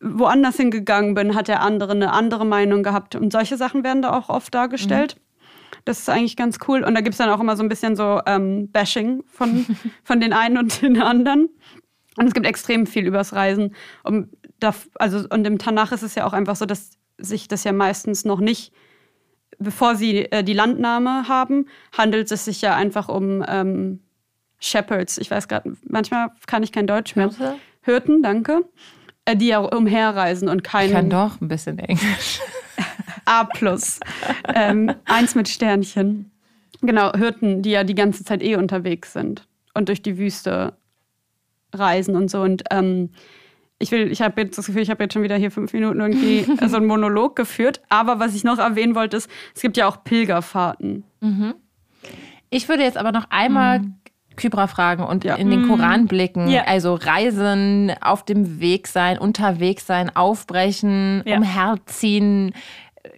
woanders 0.00 0.56
hingegangen 0.56 1.14
bin, 1.14 1.34
hat 1.34 1.48
der 1.48 1.60
andere 1.62 1.92
eine 1.92 2.12
andere 2.12 2.46
Meinung 2.46 2.82
gehabt. 2.82 3.14
Und 3.14 3.32
solche 3.32 3.56
Sachen 3.56 3.84
werden 3.84 4.02
da 4.02 4.16
auch 4.16 4.28
oft 4.28 4.54
dargestellt. 4.54 5.16
Mhm. 5.16 5.20
Das 5.84 5.98
ist 5.98 6.08
eigentlich 6.08 6.36
ganz 6.36 6.58
cool. 6.68 6.84
Und 6.84 6.94
da 6.94 7.00
gibt 7.00 7.14
es 7.14 7.18
dann 7.18 7.30
auch 7.30 7.40
immer 7.40 7.56
so 7.56 7.62
ein 7.62 7.68
bisschen 7.68 7.96
so 7.96 8.20
ähm, 8.26 8.70
Bashing 8.70 9.22
von, 9.26 9.66
von 10.04 10.20
den 10.20 10.32
einen 10.32 10.58
und 10.58 10.82
den 10.82 11.00
anderen. 11.00 11.48
Und 12.16 12.26
es 12.26 12.34
gibt 12.34 12.46
extrem 12.46 12.86
viel 12.86 13.06
übers 13.06 13.32
Reisen. 13.32 13.74
Und 14.02 14.28
da, 14.60 14.74
also, 14.96 15.26
und 15.30 15.46
im 15.46 15.58
Tanach 15.58 15.92
ist 15.92 16.02
es 16.02 16.14
ja 16.14 16.26
auch 16.26 16.32
einfach 16.32 16.56
so, 16.56 16.64
dass 16.64 16.98
sich 17.18 17.48
das 17.48 17.64
ja 17.64 17.72
meistens 17.72 18.24
noch 18.24 18.40
nicht, 18.40 18.72
bevor 19.58 19.96
sie 19.96 20.30
äh, 20.30 20.42
die 20.42 20.52
Landnahme 20.52 21.28
haben, 21.28 21.68
handelt 21.96 22.30
es 22.30 22.44
sich 22.44 22.60
ja 22.60 22.74
einfach 22.74 23.08
um 23.08 23.44
ähm, 23.46 24.00
Shepherds. 24.58 25.18
Ich 25.18 25.30
weiß 25.30 25.48
gerade, 25.48 25.76
manchmal 25.86 26.30
kann 26.46 26.62
ich 26.62 26.72
kein 26.72 26.86
Deutsch 26.86 27.16
mehr. 27.16 27.28
Hirte? 27.28 27.56
Hirten, 27.82 28.22
danke. 28.22 28.64
Äh, 29.24 29.36
die 29.36 29.48
ja 29.48 29.58
umherreisen 29.58 30.48
und 30.48 30.64
keinen. 30.64 30.88
Ich 30.88 30.94
kann 30.94 31.10
doch 31.10 31.40
ein 31.40 31.48
bisschen 31.48 31.78
Englisch. 31.78 32.40
A 33.24 33.44
plus. 33.44 34.00
ähm, 34.54 34.92
eins 35.06 35.34
mit 35.34 35.48
Sternchen. 35.48 36.30
Genau, 36.82 37.12
Hirten, 37.12 37.62
die 37.62 37.70
ja 37.70 37.84
die 37.84 37.94
ganze 37.94 38.24
Zeit 38.24 38.42
eh 38.42 38.56
unterwegs 38.56 39.12
sind 39.14 39.46
und 39.72 39.88
durch 39.88 40.02
die 40.02 40.18
Wüste 40.18 40.76
reisen 41.72 42.16
und 42.16 42.30
so. 42.30 42.42
Und 42.42 42.64
ähm, 42.70 43.10
ich 43.84 43.90
will, 43.90 44.10
ich 44.10 44.22
habe 44.22 44.40
jetzt 44.40 44.56
das 44.56 44.66
Gefühl, 44.66 44.80
ich 44.80 44.88
habe 44.88 45.04
jetzt 45.04 45.12
schon 45.12 45.22
wieder 45.22 45.36
hier 45.36 45.50
fünf 45.50 45.74
Minuten 45.74 46.00
irgendwie 46.00 46.46
so 46.66 46.76
einen 46.76 46.86
Monolog 46.86 47.36
geführt. 47.36 47.82
Aber 47.90 48.18
was 48.18 48.34
ich 48.34 48.42
noch 48.42 48.58
erwähnen 48.58 48.94
wollte, 48.94 49.18
ist, 49.18 49.30
es 49.54 49.60
gibt 49.60 49.76
ja 49.76 49.86
auch 49.86 50.02
Pilgerfahrten. 50.02 51.04
Mhm. 51.20 51.54
Ich 52.48 52.68
würde 52.68 52.82
jetzt 52.82 52.96
aber 52.96 53.12
noch 53.12 53.26
einmal 53.28 53.80
mhm. 53.80 53.94
Kybra 54.36 54.68
fragen 54.68 55.04
und 55.04 55.24
ja. 55.24 55.34
in 55.34 55.50
den 55.50 55.68
Koran 55.68 56.02
mhm. 56.02 56.06
blicken. 56.06 56.48
Ja. 56.48 56.64
Also 56.64 56.94
Reisen, 56.94 57.92
auf 58.00 58.24
dem 58.24 58.58
Weg 58.58 58.88
sein, 58.88 59.18
unterwegs 59.18 59.86
sein, 59.86 60.14
aufbrechen, 60.16 61.22
ja. 61.26 61.36
umherziehen. 61.36 62.54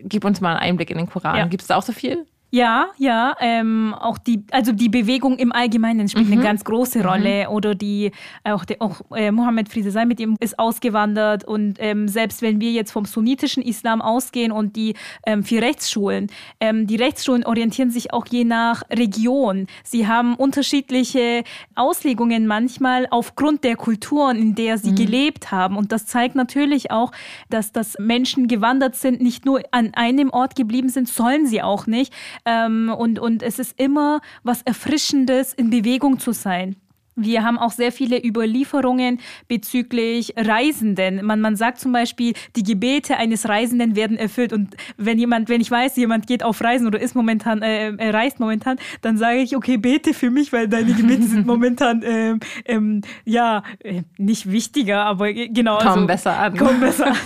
Gib 0.01 0.25
uns 0.25 0.41
mal 0.41 0.57
einen 0.57 0.71
Einblick 0.71 0.91
in 0.91 0.99
den 0.99 1.09
Koran. 1.09 1.49
Gibt 1.49 1.63
es 1.63 1.69
da 1.69 1.77
auch 1.77 1.83
so 1.83 1.93
viel? 1.93 2.27
Ja, 2.51 2.87
ja, 2.97 3.37
ähm, 3.41 3.93
auch 3.93 4.19
die, 4.19 4.45
also 4.53 4.71
die 4.71 4.89
Bewegung 4.89 5.37
im 5.37 5.51
Allgemeinen 5.51 6.09
spielt 6.09 6.29
mhm. 6.29 6.35
eine 6.35 6.43
ganz 6.43 6.65
große 6.65 7.05
Rolle. 7.05 7.47
Mhm. 7.49 7.55
Oder 7.55 7.75
die, 7.75 8.13
auch, 8.45 8.65
der, 8.65 8.81
auch 8.81 9.01
äh, 9.15 9.33
Mohammed 9.33 9.69
Friede 9.69 9.91
sei 9.91 10.05
mit 10.05 10.21
ihm 10.21 10.37
ist 10.39 10.57
ausgewandert. 10.59 11.45
Und 11.45 11.77
ähm, 11.81 12.07
selbst 12.07 12.43
wenn 12.43 12.61
wir 12.61 12.71
jetzt 12.71 12.93
vom 12.93 13.05
sunnitischen 13.05 13.65
Islam 13.65 14.01
ausgehen 14.01 14.53
und 14.53 14.77
die 14.77 14.95
ähm, 15.27 15.43
vier 15.43 15.61
Rechtsschulen, 15.61 16.29
ähm, 16.61 16.87
die 16.87 16.95
Rechtsschulen 16.97 17.45
orientieren 17.45 17.91
sich 17.91 18.13
auch 18.13 18.27
je 18.27 18.45
nach 18.45 18.85
Region. 18.91 19.67
Sie 19.83 20.07
haben 20.07 20.37
unterschiedliche 20.37 21.43
Auslegungen 21.75 22.47
manchmal 22.47 23.09
aufgrund 23.11 23.65
der 23.65 23.75
Kulturen, 23.75 24.37
in 24.37 24.55
der 24.55 24.79
sie 24.79 24.93
mhm. 24.93 24.97
gelebt 24.97 25.51
haben. 25.51 25.77
Und 25.77 25.91
das 25.91 26.07
zeigt 26.07 26.37
natürlich 26.37 26.93
auch, 26.93 27.11
dass 27.51 27.73
das 27.73 27.97
Menschen 27.99 28.47
gewandert 28.47 28.95
sind, 28.95 29.21
nicht 29.21 29.45
nur 29.45 29.63
an 29.73 29.93
einem 29.95 30.31
Ort 30.31 30.55
geblieben 30.55 30.89
sind, 30.89 31.09
sollen 31.09 31.47
sie 31.47 31.61
auch 31.61 31.89
nicht 31.89 32.15
ähm, 32.47 32.95
und, 32.97 33.19
und 33.19 33.43
es 33.43 33.59
ist 33.59 33.79
immer 33.79 34.21
was 34.43 34.63
Erfrischendes, 34.63 35.53
in 35.53 35.71
Bewegung 35.71 36.19
zu 36.19 36.33
sein. 36.33 36.77
Wir 37.19 37.43
haben 37.43 37.57
auch 37.57 37.71
sehr 37.71 37.93
viele 37.93 38.23
Überlieferungen 38.23 39.21
bezüglich 39.49 40.35
Reisenden. 40.37 41.25
Man, 41.25 41.41
man 41.41 41.57
sagt 41.57 41.81
zum 41.81 41.91
Beispiel, 41.91 42.35
die 42.57 42.63
Gebete 42.63 43.17
eines 43.17 43.49
Reisenden 43.49 43.97
werden 43.97 44.19
erfüllt. 44.19 44.53
Und 44.53 44.77
wenn 44.99 45.19
jemand, 45.19 45.49
wenn 45.49 45.63
ich 45.63 45.71
weiß, 45.71 45.97
jemand 45.97 46.27
geht 46.27 46.43
auf 46.43 46.63
Reisen 46.63 46.87
oder 46.87 47.01
ist 47.01 47.15
momentan, 47.15 47.63
äh, 47.63 47.89
äh 47.89 48.11
reist 48.11 48.39
momentan, 48.39 48.77
dann 49.01 49.17
sage 49.17 49.39
ich, 49.39 49.57
okay, 49.57 49.79
bete 49.79 50.13
für 50.13 50.31
mich, 50.31 50.53
weil 50.53 50.69
deine 50.69 50.93
Gebete 50.93 51.23
sind 51.23 51.47
momentan, 51.47 52.03
ähm, 52.05 52.41
ähm, 52.67 53.01
ja, 53.25 53.63
äh, 53.79 54.03
nicht 54.19 54.53
wichtiger, 54.53 55.07
aber 55.07 55.33
genau. 55.33 55.79
Kommen 55.79 55.89
also, 55.89 56.07
besser 56.07 56.39
an. 56.39 56.57
Kommen 56.59 56.81
besser 56.81 57.07
an. 57.13 57.17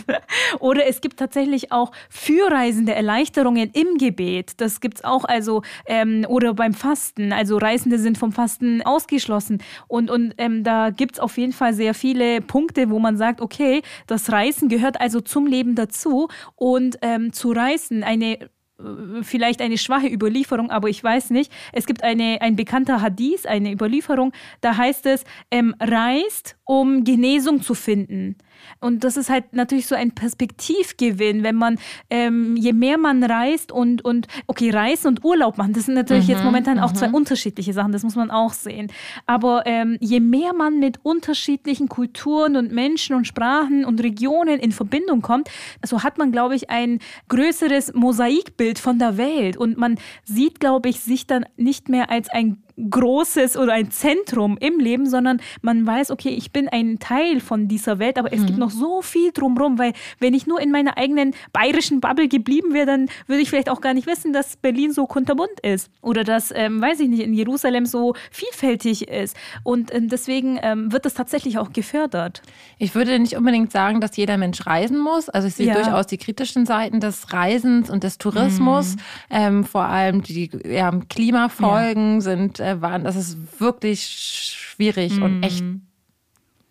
Oder 0.61 0.87
es 0.87 1.01
gibt 1.01 1.19
tatsächlich 1.19 1.73
auch 1.73 1.91
für 2.09 2.49
Reisende 2.49 2.95
Erleichterungen 2.95 3.71
im 3.73 3.99
Gebet. 3.99 4.53
Das 4.61 4.81
gibt's 4.81 5.03
auch, 5.03 5.25
also, 5.25 5.63
ähm, 5.87 6.25
oder 6.29 6.55
beim 6.55 6.75
Fasten. 6.75 7.33
Also 7.33 7.59
Reisende 7.59 7.99
sind 7.99 8.19
vom 8.19 8.31
Fasten 8.31 8.83
ausgeschlossen. 8.83 9.59
Und, 9.89 10.11
und 10.11 10.35
ähm, 10.39 10.65
da 10.65 10.91
gibt 10.91 11.17
es 11.17 11.21
auf 11.21 11.39
jeden 11.39 11.53
Fall 11.53 11.75
sehr 11.75 11.95
viele 11.95 12.41
Punkte, 12.41 12.91
wo 12.91 12.99
man 12.99 13.17
sagt, 13.17 13.41
okay, 13.41 13.83
das 14.07 14.31
Reisen 14.33 14.69
gehört 14.69 15.01
also 15.01 15.21
zum 15.21 15.47
Leben 15.47 15.75
dazu. 15.75 16.29
Und 16.57 16.99
ähm, 17.03 17.33
zu 17.33 17.53
reisen, 17.53 18.03
eine 18.03 18.51
äh, 18.81 19.23
vielleicht 19.23 19.61
eine 19.61 19.79
schwache 19.79 20.09
Überlieferung, 20.09 20.71
aber 20.71 20.89
ich 20.89 21.03
weiß 21.03 21.31
nicht. 21.31 21.53
Es 21.73 21.87
gibt 21.87 22.03
eine, 22.03 22.39
ein 22.41 22.57
bekannter 22.57 23.01
Hadith, 23.01 23.47
eine 23.47 23.73
Überlieferung, 23.73 24.33
da 24.61 24.77
heißt 24.77 25.07
es, 25.07 25.25
ähm, 25.51 25.75
reist, 25.81 26.57
um 26.65 27.05
Genesung 27.05 27.63
zu 27.63 27.75
finden. 27.75 28.37
Und 28.81 29.05
das 29.05 29.17
ist 29.17 29.31
halt 29.31 29.53
natürlich 29.53 29.87
so 29.87 29.95
ein 29.95 30.13
Perspektivgewinn, 30.13 31.43
wenn 31.43 31.57
man, 31.57 31.79
ähm, 32.09 32.57
je 32.57 32.73
mehr 32.73 32.99
man 32.99 33.23
reist 33.23 33.73
und, 33.73 34.05
und, 34.05 34.27
okay, 34.47 34.71
Reisen 34.71 35.09
und 35.09 35.25
Urlaub 35.25 35.59
machen, 35.59 35.73
das 35.73 35.87
sind 35.87 35.95
natürlich 35.95 36.25
mhm, 36.25 36.31
jetzt 36.31 36.45
momentan 36.45 36.79
auch 36.79 36.93
zwei 36.93 37.09
mhm. 37.09 37.15
unterschiedliche 37.15 37.73
Sachen, 37.73 37.93
das 37.93 38.03
muss 38.03 38.17
man 38.17 38.31
auch 38.31 38.53
sehen. 38.53 38.91
Aber 39.27 39.67
ähm, 39.67 39.97
je 40.01 40.21
mehr 40.21 40.53
man 40.55 40.79
mit 40.79 40.99
unterschiedlichen 41.03 41.89
Kulturen 41.89 42.57
und 42.57 42.73
Menschen 42.73 43.17
und 43.17 43.27
Sprachen 43.27 43.85
und 43.85 44.03
Regionen 44.03 44.59
in 44.59 44.73
Verbindung 44.73 45.23
kommt, 45.23 45.49
so 45.85 46.03
hat 46.03 46.19
man, 46.19 46.33
glaube 46.33 46.55
ich, 46.55 46.71
ein 46.71 46.99
größeres 47.29 47.95
Mosaikbild 47.95 48.79
von 48.79 48.99
der 48.99 49.17
Welt. 49.17 49.57
Und 49.57 49.77
man 49.77 49.99
sieht, 50.25 50.61
glaube 50.61 50.89
ich, 50.89 51.01
sich 51.01 51.27
dann 51.27 51.45
nicht 51.57 51.89
mehr 51.89 52.11
als 52.11 52.29
ein 52.29 52.63
Großes 52.89 53.57
oder 53.57 53.73
ein 53.73 53.91
Zentrum 53.91 54.57
im 54.61 54.79
Leben, 54.79 55.09
sondern 55.09 55.41
man 55.63 55.87
weiß, 55.87 56.11
okay, 56.11 56.31
ich 56.31 56.53
bin 56.53 56.69
ein 56.69 56.99
Teil 56.99 57.41
von 57.41 57.69
dieser 57.69 57.99
Welt, 57.99 58.19
aber 58.19 58.33
es 58.33 58.41
mhm. 58.41 58.47
gibt 58.47 58.59
noch 58.59 58.71
so 58.71 59.03
viel 59.03 59.33
drumherum, 59.33 59.79
weil 59.79 59.93
wenn 60.19 60.35
ich 60.35 60.47
nur 60.47 60.61
in 60.61 60.71
meiner 60.71 60.97
eigenen 60.97 61.35
bayerischen 61.53 62.01
Bubble 62.01 62.29
geblieben 62.29 62.73
wäre, 62.73 62.87
dann 62.87 63.09
würde 63.27 63.43
ich 63.43 63.51
vielleicht 63.51 63.69
auch 63.69 63.81
gar 63.81 63.95
nicht 63.95 64.07
wissen, 64.07 64.33
dass 64.33 64.57
Berlin 64.57 64.93
so 64.93 65.07
kunterbunt 65.07 65.61
ist 65.63 65.91
oder 66.01 66.25
dass, 66.25 66.53
ähm, 66.55 66.81
weiß 66.81 67.01
ich 67.01 67.09
nicht, 67.09 67.23
in 67.23 67.35
Jerusalem 67.35 67.87
so 67.87 68.15
vielfältig 68.31 69.09
ist. 69.09 69.37
Und 69.65 69.95
ähm, 69.95 70.09
deswegen 70.09 70.59
ähm, 70.63 70.93
wird 70.93 71.05
das 71.05 71.15
tatsächlich 71.15 71.59
auch 71.59 71.73
gefördert. 71.73 72.43
Ich 72.79 72.95
würde 72.95 73.19
nicht 73.19 73.37
unbedingt 73.37 73.73
sagen, 73.73 74.01
dass 74.01 74.17
jeder 74.17 74.37
Mensch 74.37 74.67
reisen 74.67 74.99
muss. 74.99 75.29
Also 75.29 75.49
ich 75.49 75.55
sehe 75.55 75.67
ja. 75.67 75.75
durchaus 75.75 76.07
die 76.07 76.19
kritischen 76.19 76.67
Seiten 76.67 77.01
des 77.01 77.33
Reisens 77.33 77.91
und 77.91 78.05
des 78.05 78.19
Tourismus. 78.19 78.97
Mhm. 78.97 79.01
Ähm, 79.31 79.65
vor 79.65 79.85
allem 79.85 80.23
die 80.23 80.51
ja, 80.65 80.91
Klimafolgen 81.09 82.15
ja. 82.15 82.21
sind 82.21 82.61
waren, 82.81 83.05
das 83.05 83.17
ist 83.17 83.61
wirklich 83.61 84.03
schwierig 84.07 85.17
mhm. 85.17 85.23
und 85.23 85.43
echt 85.43 85.65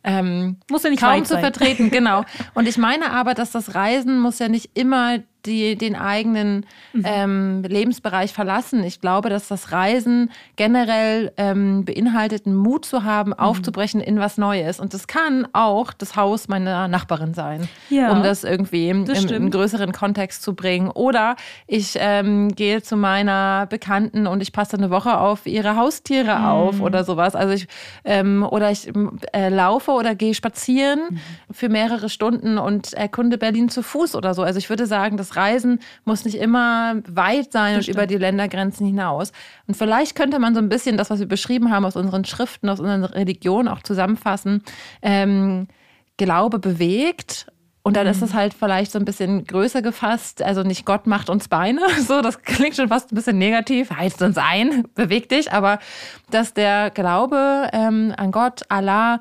ähm, 0.04 0.58
muss 0.70 0.84
ja 0.84 0.90
nicht 0.90 1.02
kaum 1.02 1.26
zu 1.26 1.38
vertreten, 1.38 1.92
genau. 1.92 2.24
Und 2.54 2.68
ich 2.68 2.78
meine 2.78 3.12
aber, 3.12 3.34
dass 3.34 3.52
das 3.52 3.76
Reisen 3.76 4.20
muss 4.20 4.40
ja 4.40 4.48
nicht 4.48 4.72
immer 4.74 5.20
die, 5.46 5.76
den 5.76 5.96
eigenen 5.96 6.66
mhm. 6.94 7.04
ähm, 7.06 7.64
Lebensbereich 7.64 8.34
verlassen. 8.34 8.84
Ich 8.84 9.02
glaube, 9.02 9.30
dass 9.30 9.48
das 9.48 9.72
Reisen 9.72 10.32
generell 10.56 11.32
ähm, 11.38 11.86
beinhaltet, 11.86 12.46
einen 12.46 12.56
Mut 12.56 12.86
zu 12.86 13.04
haben, 13.04 13.32
mhm. 13.32 13.40
aufzubrechen 13.40 14.02
in 14.02 14.20
was 14.20 14.38
Neues. 14.38 14.80
Und 14.80 14.94
das 14.94 15.08
kann 15.08 15.48
auch 15.54 15.94
das 15.94 16.16
Haus 16.16 16.48
meiner 16.48 16.88
Nachbarin 16.88 17.34
sein, 17.34 17.68
ja, 17.90 18.12
um 18.12 18.24
das 18.24 18.44
irgendwie 18.44 19.04
das 19.06 19.26
im, 19.26 19.30
im, 19.32 19.52
größeren 19.52 19.92
Kontext 19.92 20.44
zu 20.44 20.54
bringen. 20.54 20.90
Oder 20.92 21.36
ich 21.68 21.96
ähm, 21.98 22.50
gehe 22.50 22.82
zu 22.82 22.98
meiner 22.98 23.66
Bekannten 23.68 24.28
und 24.28 24.42
ich 24.42 24.52
passe 24.52 24.78
eine 24.78 24.90
Woche 24.90 25.18
auf 25.18 25.46
ihre 25.46 25.76
Haustiere 25.76 26.38
mhm. 26.38 26.46
auf 26.46 26.82
oder 26.82 27.04
sowas. 27.04 27.36
Also 27.36 27.54
ich 27.54 27.68
ähm, 28.04 28.46
oder 28.50 28.72
ich 28.72 28.92
äh, 29.34 29.50
laufe 29.50 29.92
oder 29.92 30.16
gehe 30.16 30.34
spazieren 30.34 31.00
mhm. 31.10 31.20
für 31.54 31.70
mehrere 31.70 32.10
Stunden 32.10 32.58
und 32.58 32.94
erkunde 32.94 33.38
Berlin 33.38 33.70
zu 33.70 33.84
Fuß 33.84 34.16
oder 34.16 34.34
so. 34.34 34.44
Also 34.44 34.58
ich 34.58 34.70
würde 34.70 34.86
sagen, 34.86 35.18
das 35.18 35.38
Reisen 35.40 35.80
muss 36.04 36.26
nicht 36.26 36.36
immer 36.36 36.96
weit 37.08 37.52
sein 37.52 37.76
das 37.76 37.78
und 37.78 37.84
stimmt. 37.84 37.98
über 37.98 38.08
die 38.08 38.18
Ländergrenzen 38.18 38.86
hinaus. 38.86 39.32
Und 39.68 39.78
vielleicht 39.78 40.16
könnte 40.16 40.40
man 40.40 40.54
so 40.54 40.60
ein 40.60 40.70
bisschen 40.70 40.98
das, 40.98 41.10
was 41.10 41.20
wir 41.20 41.28
beschrieben 41.28 41.72
haben 41.72 41.86
aus 41.86 41.96
unseren 41.96 42.26
Schriften, 42.26 42.68
aus 42.70 42.80
unseren 42.80 43.06
Religionen 43.06 43.68
auch 43.68 43.82
zusammenfassen. 43.82 44.64
Ähm, 45.02 45.68
Glaube 46.18 46.60
bewegt 46.60 47.48
und 47.82 47.96
dann 47.96 48.08
ist 48.08 48.22
es 48.22 48.34
mhm. 48.34 48.38
halt 48.38 48.54
vielleicht 48.54 48.92
so 48.92 49.00
ein 49.00 49.06
bisschen 49.06 49.46
größer 49.46 49.82
gefasst. 49.82 50.44
Also 50.44 50.64
nicht 50.64 50.86
Gott 50.86 51.08
macht 51.08 51.30
uns 51.30 51.48
Beine. 51.48 51.82
So, 52.10 52.22
das 52.22 52.42
klingt 52.42 52.76
schon 52.76 52.88
fast 52.88 53.12
ein 53.12 53.16
bisschen 53.16 53.38
negativ. 53.38 53.92
Heizt 53.92 54.22
uns 54.22 54.38
ein, 54.38 54.86
beweg 54.96 55.30
dich. 55.30 55.52
Aber 55.54 55.80
dass 56.30 56.54
der 56.54 56.92
Glaube 56.92 57.70
ähm, 57.74 58.14
an 58.18 58.32
Gott, 58.32 58.62
Allah, 58.70 59.20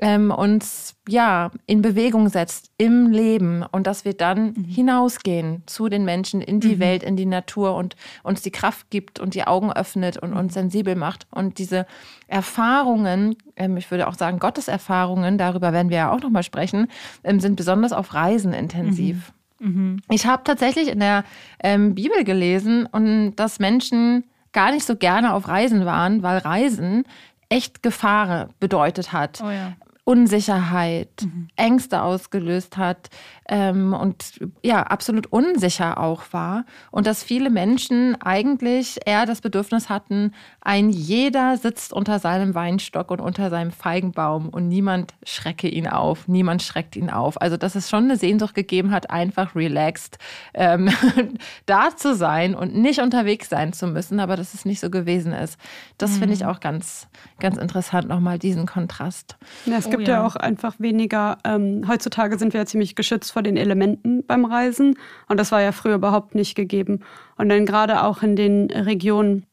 ähm, 0.00 0.30
uns 0.30 0.94
ja 1.08 1.50
in 1.66 1.82
Bewegung 1.82 2.28
setzt 2.28 2.70
im 2.78 3.10
Leben 3.10 3.64
und 3.70 3.86
dass 3.86 4.04
wir 4.04 4.14
dann 4.14 4.52
mhm. 4.52 4.64
hinausgehen 4.64 5.62
zu 5.66 5.88
den 5.88 6.04
Menschen 6.04 6.40
in 6.40 6.60
die 6.60 6.76
mhm. 6.76 6.80
Welt, 6.80 7.02
in 7.02 7.16
die 7.16 7.26
Natur 7.26 7.74
und 7.74 7.96
uns 8.22 8.42
die 8.42 8.50
Kraft 8.50 8.90
gibt 8.90 9.18
und 9.18 9.34
die 9.34 9.46
Augen 9.46 9.72
öffnet 9.72 10.16
und 10.16 10.32
uns 10.32 10.52
mhm. 10.52 10.60
sensibel 10.60 10.94
macht. 10.94 11.26
Und 11.30 11.58
diese 11.58 11.86
Erfahrungen, 12.26 13.36
ähm, 13.56 13.76
ich 13.76 13.90
würde 13.90 14.08
auch 14.08 14.14
sagen 14.14 14.38
Gottes 14.38 14.68
Erfahrungen, 14.68 15.38
darüber 15.38 15.72
werden 15.72 15.90
wir 15.90 15.98
ja 15.98 16.12
auch 16.12 16.20
nochmal 16.20 16.42
sprechen, 16.42 16.88
ähm, 17.24 17.40
sind 17.40 17.56
besonders 17.56 17.92
auf 17.92 18.14
Reisen 18.14 18.52
intensiv. 18.52 19.32
Mhm. 19.58 19.68
mhm. 19.68 19.96
Ich 20.10 20.26
habe 20.26 20.44
tatsächlich 20.44 20.88
in 20.88 21.00
der 21.00 21.24
ähm, 21.62 21.94
Bibel 21.94 22.24
gelesen 22.24 22.86
und 22.86 23.34
dass 23.36 23.58
Menschen 23.58 24.24
gar 24.52 24.70
nicht 24.70 24.86
so 24.86 24.96
gerne 24.96 25.34
auf 25.34 25.48
Reisen 25.48 25.84
waren, 25.84 26.22
weil 26.22 26.38
Reisen 26.38 27.04
echt 27.48 27.82
Gefahr 27.82 28.50
bedeutet 28.60 29.12
hat. 29.12 29.40
Oh 29.42 29.50
ja. 29.50 29.72
Unsicherheit, 30.08 31.10
mhm. 31.20 31.48
Ängste 31.54 32.00
ausgelöst 32.00 32.78
hat 32.78 33.10
ähm, 33.46 33.92
und 33.92 34.40
ja, 34.62 34.82
absolut 34.82 35.26
unsicher 35.26 35.98
auch 35.98 36.22
war. 36.30 36.64
Und 36.90 37.06
dass 37.06 37.22
viele 37.22 37.50
Menschen 37.50 38.16
eigentlich 38.22 38.98
eher 39.04 39.26
das 39.26 39.42
Bedürfnis 39.42 39.90
hatten, 39.90 40.32
ein 40.62 40.88
jeder 40.88 41.58
sitzt 41.58 41.92
unter 41.92 42.20
seinem 42.20 42.54
Weinstock 42.54 43.10
und 43.10 43.20
unter 43.20 43.50
seinem 43.50 43.70
Feigenbaum 43.70 44.48
und 44.48 44.68
niemand 44.68 45.12
schrecke 45.24 45.68
ihn 45.68 45.86
auf, 45.86 46.26
niemand 46.26 46.62
schreckt 46.62 46.96
ihn 46.96 47.10
auf. 47.10 47.38
Also 47.38 47.58
dass 47.58 47.74
es 47.74 47.90
schon 47.90 48.04
eine 48.04 48.16
Sehnsucht 48.16 48.54
gegeben 48.54 48.92
hat, 48.92 49.10
einfach 49.10 49.54
relaxed 49.54 50.16
ähm, 50.54 50.88
da 51.66 51.94
zu 51.94 52.14
sein 52.14 52.54
und 52.54 52.74
nicht 52.74 53.00
unterwegs 53.00 53.50
sein 53.50 53.74
zu 53.74 53.86
müssen, 53.86 54.20
aber 54.20 54.36
dass 54.36 54.54
es 54.54 54.64
nicht 54.64 54.80
so 54.80 54.88
gewesen 54.88 55.34
ist. 55.34 55.58
Das 55.98 56.12
mhm. 56.12 56.18
finde 56.20 56.34
ich 56.34 56.40
mhm. 56.44 56.48
auch 56.48 56.60
ganz, 56.60 57.08
ganz 57.40 57.58
interessant, 57.58 58.08
nochmal 58.08 58.38
diesen 58.38 58.64
Kontrast. 58.64 59.36
Ja, 59.66 59.76
es 59.76 59.90
gibt 59.98 60.08
gibt 60.08 60.16
ja. 60.16 60.22
ja 60.22 60.26
auch 60.26 60.36
einfach 60.36 60.80
weniger, 60.80 61.38
ähm, 61.44 61.86
heutzutage 61.86 62.38
sind 62.38 62.52
wir 62.52 62.60
ja 62.60 62.66
ziemlich 62.66 62.94
geschützt 62.94 63.32
vor 63.32 63.42
den 63.42 63.56
Elementen 63.56 64.24
beim 64.26 64.44
Reisen 64.44 64.96
und 65.28 65.38
das 65.38 65.52
war 65.52 65.60
ja 65.60 65.72
früher 65.72 65.96
überhaupt 65.96 66.34
nicht 66.34 66.54
gegeben. 66.54 67.00
Und 67.36 67.50
dann 67.50 67.66
gerade 67.66 68.02
auch 68.02 68.22
in 68.22 68.36
den 68.36 68.70
Regionen, 68.70 69.44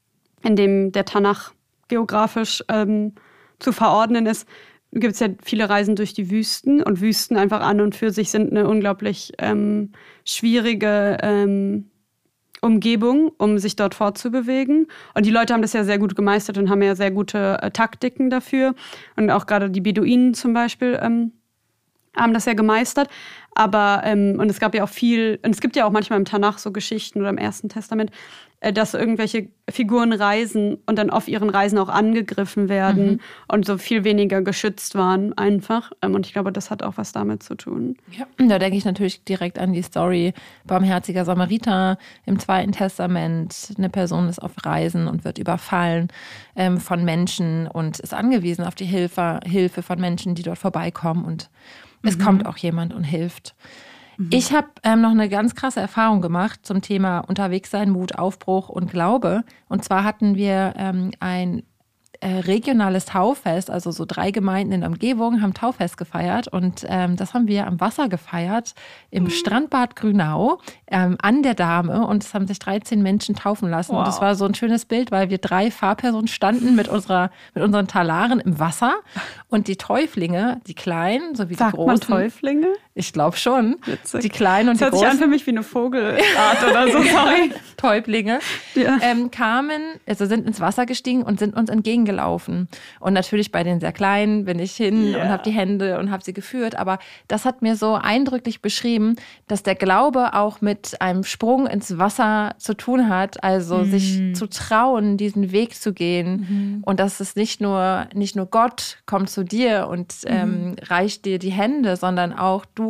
in 0.44 0.56
denen 0.56 0.92
der 0.92 1.06
Tanach 1.06 1.54
geografisch 1.88 2.64
ähm, 2.70 3.14
zu 3.60 3.72
verordnen 3.72 4.26
ist, 4.26 4.48
gibt 4.92 5.14
es 5.14 5.20
ja 5.20 5.28
viele 5.44 5.70
Reisen 5.70 5.96
durch 5.96 6.14
die 6.14 6.32
Wüsten 6.32 6.82
und 6.82 7.02
Wüsten 7.02 7.36
einfach 7.36 7.62
an 7.62 7.82
und 7.82 7.96
für 7.96 8.12
sich 8.12 8.32
sind 8.32 8.52
eine 8.52 8.68
unglaublich 8.68 9.34
ähm, 9.40 9.92
schwierige 10.24 11.18
ähm, 11.22 11.90
Umgebung, 12.66 13.32
um 13.38 13.58
sich 13.60 13.76
dort 13.76 13.96
fortzubewegen. 13.96 14.88
Und 15.14 15.26
die 15.26 15.32
Leute 15.32 15.54
haben 15.54 15.62
das 15.62 15.74
ja 15.74 15.84
sehr 15.84 16.00
gut 16.00 16.16
gemeistert 16.16 16.58
und 16.58 16.70
haben 16.70 16.82
ja 16.82 16.96
sehr 16.96 17.12
gute 17.12 17.60
äh, 17.62 17.72
Taktiken 17.72 18.30
dafür. 18.30 18.76
Und 19.16 19.30
auch 19.30 19.46
gerade 19.46 19.70
die 19.70 19.82
Beduinen 19.82 20.34
zum 20.34 20.54
Beispiel 20.54 21.00
ähm, 21.02 21.32
haben 22.16 22.34
das 22.34 22.46
ja 22.46 22.54
gemeistert. 22.54 23.10
Aber, 23.54 24.02
ähm, 24.04 24.38
und 24.40 24.50
es 24.50 24.60
gab 24.60 24.76
ja 24.76 24.84
auch 24.84 24.90
viel, 24.90 25.40
und 25.44 25.52
es 25.52 25.62
gibt 25.62 25.76
ja 25.76 25.86
auch 25.86 25.92
manchmal 25.92 26.20
im 26.20 26.26
Tanach 26.26 26.58
so 26.58 26.72
Geschichten 26.72 27.22
oder 27.22 27.30
im 27.30 27.38
Ersten 27.38 27.70
Testament, 27.70 28.12
dass 28.74 28.94
irgendwelche 28.94 29.50
Figuren 29.70 30.14
reisen 30.14 30.78
und 30.86 30.98
dann 30.98 31.10
auf 31.10 31.28
ihren 31.28 31.50
Reisen 31.50 31.78
auch 31.78 31.90
angegriffen 31.90 32.70
werden 32.70 33.06
mhm. 33.06 33.20
und 33.48 33.66
so 33.66 33.78
viel 33.78 34.04
weniger 34.04 34.42
geschützt 34.42 34.96
waren 34.96 35.38
einfach. 35.38 35.92
Ähm, 36.02 36.16
und 36.16 36.26
ich 36.26 36.34
glaube, 36.34 36.52
das 36.52 36.72
hat 36.72 36.84
auch 36.84 36.94
was 36.98 37.12
damit 37.12 37.44
zu 37.44 37.56
tun. 37.56 37.98
Ja, 38.12 38.26
da 38.38 38.60
denke 38.60 38.78
ich 38.78 38.86
natürlich 38.86 39.24
direkt 39.24 39.60
an 39.60 39.74
die 39.74 39.82
Story 39.82 40.34
Barmherziger 40.66 41.26
Samariter 41.26 41.98
im 42.26 42.40
Zweiten 42.40 42.72
Testament. 42.72 43.74
Eine 43.78 43.90
Person 43.90 44.28
ist 44.30 44.42
auf 44.42 44.54
Reisen 44.64 45.08
und 45.08 45.26
wird 45.26 45.38
überfallen 45.38 46.10
ähm, 46.56 46.80
von 46.80 47.04
Menschen 47.04 47.68
und 47.68 48.00
ist 48.00 48.14
angewiesen 48.14 48.66
auf 48.66 48.76
die 48.76 48.86
Hilfe, 48.86 49.40
Hilfe 49.46 49.82
von 49.82 50.00
Menschen, 50.00 50.36
die 50.36 50.44
dort 50.44 50.58
vorbeikommen 50.58 51.26
und 51.26 51.50
es 52.04 52.18
mhm. 52.18 52.24
kommt 52.24 52.46
auch 52.46 52.58
jemand 52.58 52.94
und 52.94 53.04
hilft. 53.04 53.56
Mhm. 54.18 54.30
Ich 54.32 54.54
habe 54.54 54.68
ähm, 54.84 55.02
noch 55.02 55.12
eine 55.12 55.30
ganz 55.30 55.56
krasse 55.56 55.80
Erfahrung 55.80 56.22
gemacht 56.22 56.62
zum 56.64 56.82
Thema 56.82 57.20
Unterwegssein, 57.20 57.90
Mut, 57.90 58.18
Aufbruch 58.18 58.70
und 58.70 58.92
Glaube. 58.92 59.44
Und 59.68 59.84
zwar 59.84 60.04
hatten 60.04 60.36
wir 60.36 60.74
ähm, 60.78 61.12
ein 61.20 61.64
äh, 62.22 62.40
regionales 62.40 63.06
Taufest, 63.06 63.70
also 63.70 63.92
so 63.92 64.06
drei 64.06 64.32
Gemeinden 64.32 64.74
in 64.74 64.82
der 64.82 64.90
Umgebung 64.90 65.42
haben 65.42 65.54
Taufest 65.54 65.98
gefeiert 65.98 66.48
und 66.48 66.86
ähm, 66.88 67.16
das 67.16 67.34
haben 67.34 67.48
wir 67.48 67.68
am 67.68 67.80
Wasser 67.80 68.10
gefeiert 68.10 68.74
im 69.12 69.26
mhm. 69.26 69.30
Strandbad 69.30 69.96
Grünau 69.96 70.60
ähm, 70.88 71.18
an 71.22 71.44
der 71.44 71.54
Dame 71.54 72.08
und 72.08 72.24
es 72.24 72.34
haben 72.34 72.48
sich 72.48 72.60
13 72.60 73.02
Menschen 73.02 73.36
taufen 73.36 73.70
lassen 73.70 73.92
wow. 73.92 74.00
und 74.00 74.08
das 74.08 74.22
war 74.22 74.36
so 74.36 74.46
ein 74.46 74.56
schönes 74.56 74.86
Bild, 74.86 75.12
weil 75.12 75.30
wir 75.30 75.38
drei 75.38 75.70
Fahrpersonen 75.72 76.28
standen 76.28 76.76
mit 76.76 76.88
unserer 76.88 77.32
mit 77.54 77.64
unseren 77.64 77.88
Talaren 77.88 78.40
im 78.40 78.60
Wasser 78.60 78.96
und 79.50 79.68
die 79.68 79.76
Täuflinge, 79.76 80.62
die 80.68 80.74
kleinen 80.74 81.36
sowie 81.36 81.56
Sagt 81.56 81.74
die 81.74 81.78
großen. 81.78 82.10
Man 82.10 82.22
Täuflinge? 82.22 82.68
Ich 82.98 83.12
glaube 83.12 83.36
schon. 83.36 83.76
Witzig. 83.86 84.22
Die 84.22 84.30
kleinen 84.30 84.70
und 84.70 84.80
das 84.80 84.88
die 84.88 84.92
großen. 84.92 85.04
Hört 85.04 85.12
sich 85.12 85.22
an 85.22 85.26
für 85.26 85.30
mich 85.30 85.46
wie 85.46 85.52
eine 85.52 85.64
Vogelart 85.64 86.64
oder 86.64 86.88
so, 86.90 87.04
sorry. 87.04 87.52
Täublinge 87.78 88.40
ja. 88.74 88.98
ähm, 89.02 89.32
kamen, 89.32 89.82
also 90.06 90.26
sind 90.26 90.48
ins 90.48 90.62
Wasser 90.62 90.86
gestiegen 90.86 91.22
und 91.22 91.38
sind 91.38 91.58
uns 91.58 91.70
entgegengelaufen. 91.70 92.70
Und 93.02 93.12
natürlich 93.12 93.52
bei 93.52 93.64
den 93.64 93.82
sehr 93.82 93.92
kleinen 93.92 94.46
bin 94.46 94.60
ich 94.60 94.78
hin 94.78 95.10
yeah. 95.10 95.22
und 95.22 95.30
habe 95.30 95.44
die 95.44 95.52
Hände 95.52 96.00
und 96.00 96.10
habe 96.10 96.24
sie 96.24 96.32
geführt. 96.32 96.78
Aber 96.78 97.00
das 97.28 97.44
hat 97.44 97.62
mir 97.62 97.76
so 97.76 97.96
eindrücklich 97.96 98.62
beschrieben, 98.62 99.18
dass 99.50 99.62
der 99.62 99.76
Glaube 99.76 100.34
auch 100.34 100.62
mit 100.62 101.02
einem 101.02 101.26
Sprung 101.26 101.68
ins 101.68 101.98
Wasser 101.98 102.56
zu 102.60 102.76
tun 102.76 103.10
hat. 103.10 103.44
Also 103.44 103.80
mhm. 103.80 103.92
sich 103.92 104.36
zu 104.36 104.48
trauen, 104.48 105.18
diesen 105.18 105.52
Weg 105.52 105.76
zu 105.76 105.92
gehen. 105.92 106.48
Mhm. 106.78 106.84
Und 106.86 107.02
dass 107.02 107.20
es 107.20 107.36
nicht 107.36 107.60
nur, 107.60 108.08
nicht 108.14 108.38
nur 108.38 108.46
Gott 108.46 109.00
kommt 109.06 109.30
zu 109.30 109.44
dir 109.44 109.90
und 109.90 110.14
ähm, 110.28 110.70
mhm. 110.70 110.76
reicht 110.88 111.26
dir 111.26 111.40
die 111.40 111.52
Hände, 111.52 111.98
sondern 111.98 112.32
auch 112.32 112.64
du 112.74 112.85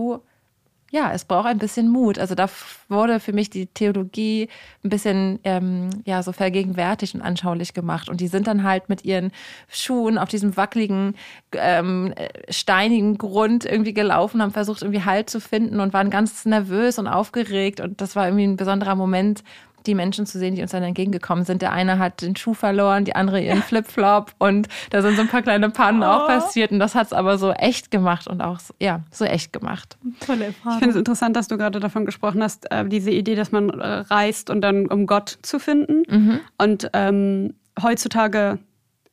ja, 0.92 1.12
es 1.12 1.26
braucht 1.26 1.48
ein 1.48 1.58
bisschen 1.58 1.90
Mut. 1.90 2.20
Also 2.20 2.36
da 2.36 2.48
wurde 2.88 3.20
für 3.20 3.34
mich 3.34 3.50
die 3.50 3.66
Theologie 3.68 4.48
ein 4.84 4.90
bisschen 4.90 5.40
ähm, 5.44 5.90
ja 6.06 6.24
so 6.24 6.32
vergegenwärtigt 6.32 7.16
und 7.16 7.22
anschaulich 7.22 7.74
gemacht. 7.74 8.08
Und 8.08 8.22
die 8.22 8.28
sind 8.28 8.48
dann 8.48 8.64
halt 8.64 8.88
mit 8.88 9.04
ihren 9.04 9.32
Schuhen 9.68 10.18
auf 10.18 10.30
diesem 10.30 10.56
wackeligen, 10.56 11.16
ähm, 11.54 12.14
steinigen 12.50 13.18
Grund 13.18 13.66
irgendwie 13.66 13.94
gelaufen, 13.94 14.42
haben 14.42 14.52
versucht 14.52 14.84
irgendwie 14.84 15.04
Halt 15.04 15.30
zu 15.30 15.42
finden 15.42 15.80
und 15.80 15.94
waren 15.94 16.10
ganz 16.10 16.46
nervös 16.46 16.98
und 16.98 17.08
aufgeregt. 17.08 17.82
Und 17.82 18.00
das 18.00 18.16
war 18.16 18.28
irgendwie 18.28 18.48
ein 18.48 18.58
besonderer 18.58 18.96
Moment, 18.96 19.44
die 19.88 19.95
Menschen 19.95 20.26
zu 20.26 20.39
sehen, 20.39 20.56
die 20.56 20.62
uns 20.62 20.71
dann 20.71 20.84
entgegengekommen 20.84 21.45
sind. 21.45 21.62
Der 21.62 21.71
eine 21.71 22.00
hat 22.00 22.21
den 22.21 22.36
Schuh 22.36 22.54
verloren, 22.54 23.06
die 23.06 23.15
andere 23.15 23.41
ihren 23.41 23.62
Flipflop 23.62 24.34
und 24.38 24.67
da 24.89 25.02
sind 25.02 25.15
so 25.15 25.21
ein 25.21 25.28
paar 25.28 25.41
kleine 25.41 25.69
Pannen 25.69 26.04
oh. 26.04 26.06
auch 26.06 26.28
passiert 26.28 26.71
und 26.71 26.80
das 26.80 26.95
hat 26.95 27.08
es 27.08 27.13
aber 27.13 27.38
so 27.38 27.52
echt 27.52 27.91
gemacht 27.91 28.28
und 28.28 28.41
auch 28.41 28.60
ja, 28.80 29.02
so 29.12 29.26
echt 29.26 29.54
gemacht. 29.54 29.98
Tolle 30.26 30.45
Erfahrung. 30.45 30.74
Ich 30.74 30.80
finde 30.80 30.91
es 30.91 30.95
interessant, 30.98 31.36
dass 31.36 31.48
du 31.48 31.58
gerade 31.58 31.80
davon 31.80 32.06
gesprochen 32.06 32.41
hast, 32.41 32.71
äh, 32.71 32.86
diese 32.88 33.12
Idee, 33.12 33.36
dass 33.36 33.52
man 33.52 33.69
äh, 33.69 33.86
reist 33.86 34.50
und 34.50 34.62
dann 34.62 34.88
um 34.88 35.06
Gott 35.06 35.38
zu 35.41 35.60
finden. 35.60 36.04
Mhm. 36.10 36.39
Und 36.58 36.89
ähm, 36.93 37.54
heutzutage 37.82 38.60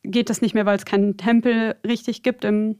geht 0.03 0.31
das 0.31 0.43
nicht 0.43 0.55
mehr, 0.55 0.67
weil 0.67 0.77
es 0.77 0.85
keinen 0.85 1.17
Tempel 1.17 1.77
richtig 1.87 2.23
gibt 2.23 2.45
im 2.45 2.79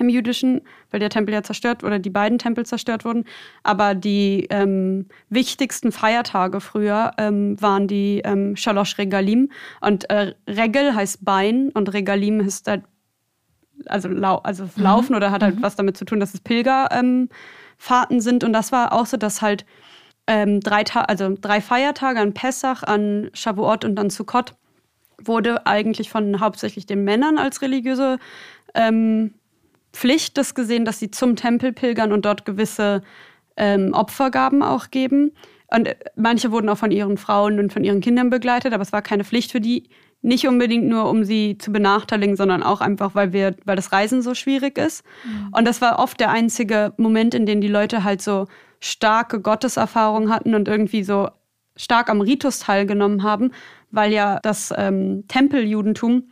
im 0.00 0.08
jüdischen, 0.08 0.62
weil 0.90 1.00
der 1.00 1.10
Tempel 1.10 1.34
ja 1.34 1.42
zerstört 1.42 1.84
oder 1.84 1.98
die 1.98 2.10
beiden 2.10 2.38
Tempel 2.38 2.66
zerstört 2.66 3.04
wurden. 3.04 3.24
Aber 3.62 3.94
die 3.94 4.46
ähm, 4.50 5.06
wichtigsten 5.28 5.92
Feiertage 5.92 6.60
früher 6.60 7.12
ähm, 7.18 7.60
waren 7.60 7.86
die 7.86 8.22
ähm, 8.24 8.56
Shalosh 8.56 8.98
Regalim. 8.98 9.50
Und 9.80 10.08
äh, 10.10 10.34
Regel 10.48 10.94
heißt 10.94 11.24
Bein 11.24 11.70
und 11.70 11.92
Regalim 11.92 12.40
ist 12.40 12.66
halt 12.66 12.84
also, 13.86 14.08
lau 14.08 14.36
also 14.36 14.64
mhm. 14.64 14.82
laufen 14.82 15.14
oder 15.14 15.30
hat 15.30 15.42
halt 15.42 15.56
mhm. 15.56 15.62
was 15.62 15.76
damit 15.76 15.96
zu 15.96 16.04
tun, 16.04 16.20
dass 16.20 16.34
es 16.34 16.40
Pilgerfahrten 16.40 17.30
sind. 18.20 18.44
Und 18.44 18.52
das 18.52 18.72
war 18.72 18.92
auch 18.92 19.06
so, 19.06 19.16
dass 19.16 19.42
halt 19.42 19.64
ähm, 20.26 20.60
drei, 20.60 20.84
Ta 20.84 21.02
also 21.02 21.34
drei 21.40 21.60
Feiertage 21.60 22.20
an 22.20 22.34
Pessach, 22.34 22.82
an 22.82 23.30
Shavuot 23.32 23.84
und 23.84 23.98
an 23.98 24.10
Sukkot 24.10 24.54
wurde 25.22 25.66
eigentlich 25.66 26.10
von 26.10 26.40
hauptsächlich 26.40 26.86
den 26.86 27.04
Männern 27.04 27.38
als 27.38 27.62
religiöse 27.62 28.18
ähm, 28.74 29.34
Pflicht 29.92 30.38
das 30.38 30.54
gesehen, 30.54 30.84
dass 30.84 30.98
sie 30.98 31.10
zum 31.10 31.36
Tempel 31.36 31.72
pilgern 31.72 32.12
und 32.12 32.24
dort 32.24 32.44
gewisse 32.44 33.02
ähm, 33.56 33.92
Opfergaben 33.92 34.62
auch 34.62 34.90
geben. 34.90 35.32
Und 35.68 35.86
äh, 35.86 35.96
manche 36.16 36.52
wurden 36.52 36.68
auch 36.68 36.78
von 36.78 36.90
ihren 36.90 37.16
Frauen 37.16 37.58
und 37.58 37.72
von 37.72 37.84
ihren 37.84 38.00
Kindern 38.00 38.30
begleitet, 38.30 38.72
aber 38.72 38.82
es 38.82 38.92
war 38.92 39.02
keine 39.02 39.24
Pflicht 39.24 39.52
für 39.52 39.60
die. 39.60 39.88
Nicht 40.22 40.46
unbedingt 40.46 40.86
nur, 40.86 41.08
um 41.08 41.24
sie 41.24 41.56
zu 41.56 41.72
benachteiligen, 41.72 42.36
sondern 42.36 42.62
auch 42.62 42.82
einfach, 42.82 43.14
weil 43.14 43.32
wir, 43.32 43.56
weil 43.64 43.76
das 43.76 43.90
Reisen 43.90 44.20
so 44.20 44.34
schwierig 44.34 44.76
ist. 44.76 45.02
Mhm. 45.24 45.48
Und 45.52 45.64
das 45.66 45.80
war 45.80 45.98
oft 45.98 46.20
der 46.20 46.30
einzige 46.30 46.92
Moment, 46.98 47.34
in 47.34 47.46
dem 47.46 47.62
die 47.62 47.68
Leute 47.68 48.04
halt 48.04 48.20
so 48.20 48.46
starke 48.80 49.40
Gotteserfahrung 49.40 50.30
hatten 50.30 50.54
und 50.54 50.68
irgendwie 50.68 51.04
so 51.04 51.30
stark 51.74 52.10
am 52.10 52.20
Ritus 52.20 52.58
teilgenommen 52.58 53.22
haben, 53.22 53.52
weil 53.90 54.12
ja 54.12 54.38
das 54.42 54.74
ähm, 54.76 55.24
Tempeljudentum 55.28 56.24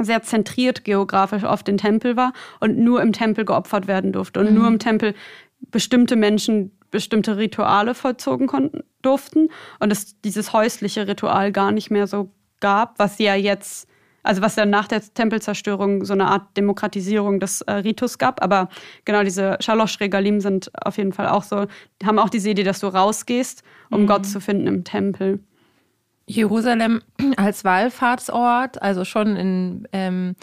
sehr 0.00 0.22
zentriert 0.22 0.84
geografisch 0.84 1.44
auf 1.44 1.62
den 1.62 1.78
Tempel 1.78 2.16
war 2.16 2.32
und 2.60 2.78
nur 2.78 3.00
im 3.02 3.12
Tempel 3.12 3.44
geopfert 3.44 3.86
werden 3.86 4.12
durfte 4.12 4.40
und 4.40 4.50
mhm. 4.50 4.54
nur 4.54 4.68
im 4.68 4.78
Tempel 4.78 5.14
bestimmte 5.70 6.16
Menschen 6.16 6.72
bestimmte 6.90 7.36
Rituale 7.36 7.94
vollzogen 7.94 8.46
konnten, 8.46 8.82
durften 9.02 9.48
und 9.80 9.92
es 9.92 10.20
dieses 10.22 10.52
häusliche 10.52 11.06
Ritual 11.06 11.52
gar 11.52 11.72
nicht 11.72 11.90
mehr 11.90 12.06
so 12.06 12.30
gab, 12.60 12.98
was 12.98 13.18
ja 13.18 13.34
jetzt, 13.34 13.88
also 14.22 14.40
was 14.42 14.56
ja 14.56 14.66
nach 14.66 14.88
der 14.88 15.02
Tempelzerstörung 15.02 16.04
so 16.04 16.14
eine 16.14 16.26
Art 16.26 16.56
Demokratisierung 16.56 17.38
des 17.38 17.60
äh, 17.62 17.72
Ritus 17.72 18.18
gab. 18.18 18.42
Aber 18.42 18.68
genau 19.04 19.22
diese 19.22 19.56
Shalosh 19.60 20.00
Regalim 20.00 20.40
sind 20.40 20.70
auf 20.84 20.96
jeden 20.96 21.12
Fall 21.12 21.28
auch 21.28 21.42
so, 21.42 21.66
haben 22.04 22.18
auch 22.18 22.30
diese 22.30 22.50
Idee, 22.50 22.64
dass 22.64 22.80
du 22.80 22.86
rausgehst, 22.86 23.62
um 23.90 24.02
mhm. 24.02 24.06
Gott 24.06 24.26
zu 24.26 24.40
finden 24.40 24.66
im 24.66 24.84
Tempel. 24.84 25.40
Jerusalem 26.26 27.02
als 27.36 27.64
Wallfahrtsort, 27.64 28.82
also 28.82 29.04
schon 29.04 29.36
in, 29.36 29.88
ähm, 29.92 30.36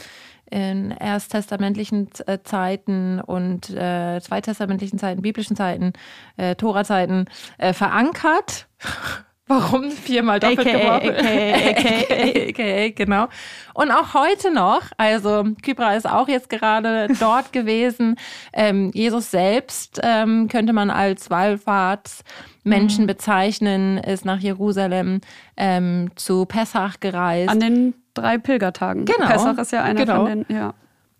in 0.49 0.91
ersttestamentlichen 0.91 2.09
äh, 2.27 2.39
Zeiten 2.43 3.19
und 3.19 3.69
äh, 3.69 4.19
zweitestamentlichen 4.21 4.99
Zeiten, 4.99 5.21
biblischen 5.21 5.55
Zeiten, 5.55 5.93
äh, 6.37 6.55
Tora-Zeiten 6.55 7.25
äh, 7.57 7.73
verankert. 7.73 8.67
Warum 9.47 9.91
viermal 9.91 10.39
doppelt 10.39 10.71
geworfen? 10.71 11.09
AKA, 11.09 12.49
AKA. 12.49 12.89
Genau. 12.95 13.27
Und 13.73 13.91
auch 13.91 14.13
heute 14.13 14.53
noch, 14.53 14.83
also 14.97 15.43
Kybra 15.61 15.95
ist 15.95 16.09
auch 16.09 16.29
jetzt 16.29 16.49
gerade 16.49 17.09
dort 17.19 17.51
gewesen. 17.51 18.15
Ähm, 18.53 18.91
Jesus 18.93 19.31
selbst 19.31 19.99
ähm, 20.01 20.47
könnte 20.47 20.71
man 20.71 20.89
als 20.89 21.29
Wallfahrtsmenschen 21.29 23.03
mhm. 23.03 23.07
bezeichnen, 23.07 23.97
ist 23.97 24.23
nach 24.23 24.39
Jerusalem 24.39 25.19
ähm, 25.57 26.11
zu 26.15 26.45
Pessach 26.45 27.01
gereist. 27.01 27.49
An 27.49 27.59
den 27.59 27.95
drei 28.13 28.37
Pilgertagen. 28.37 29.03
Genau. 29.03 29.27
Pessach 29.27 29.57
ist 29.57 29.73
ja 29.73 29.83
einer 29.83 30.05
genau. 30.05 30.25
von 30.25 30.45
den, 30.45 30.55
ja. 30.55 30.73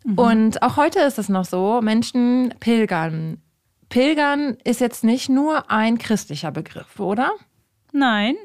Mhm. 0.06 0.18
Und 0.18 0.62
auch 0.62 0.78
heute 0.78 1.00
ist 1.00 1.20
es 1.20 1.28
noch 1.28 1.46
so, 1.46 1.82
Menschen 1.82 2.54
pilgern. 2.62 3.42
Pilgern 3.90 4.58
ist 4.64 4.80
jetzt 4.80 5.04
nicht 5.04 5.28
nur 5.30 5.70
ein 5.70 5.98
christlicher 5.98 6.52
Begriff, 6.52 7.00
oder? 7.00 7.32
Nein. 7.94 8.36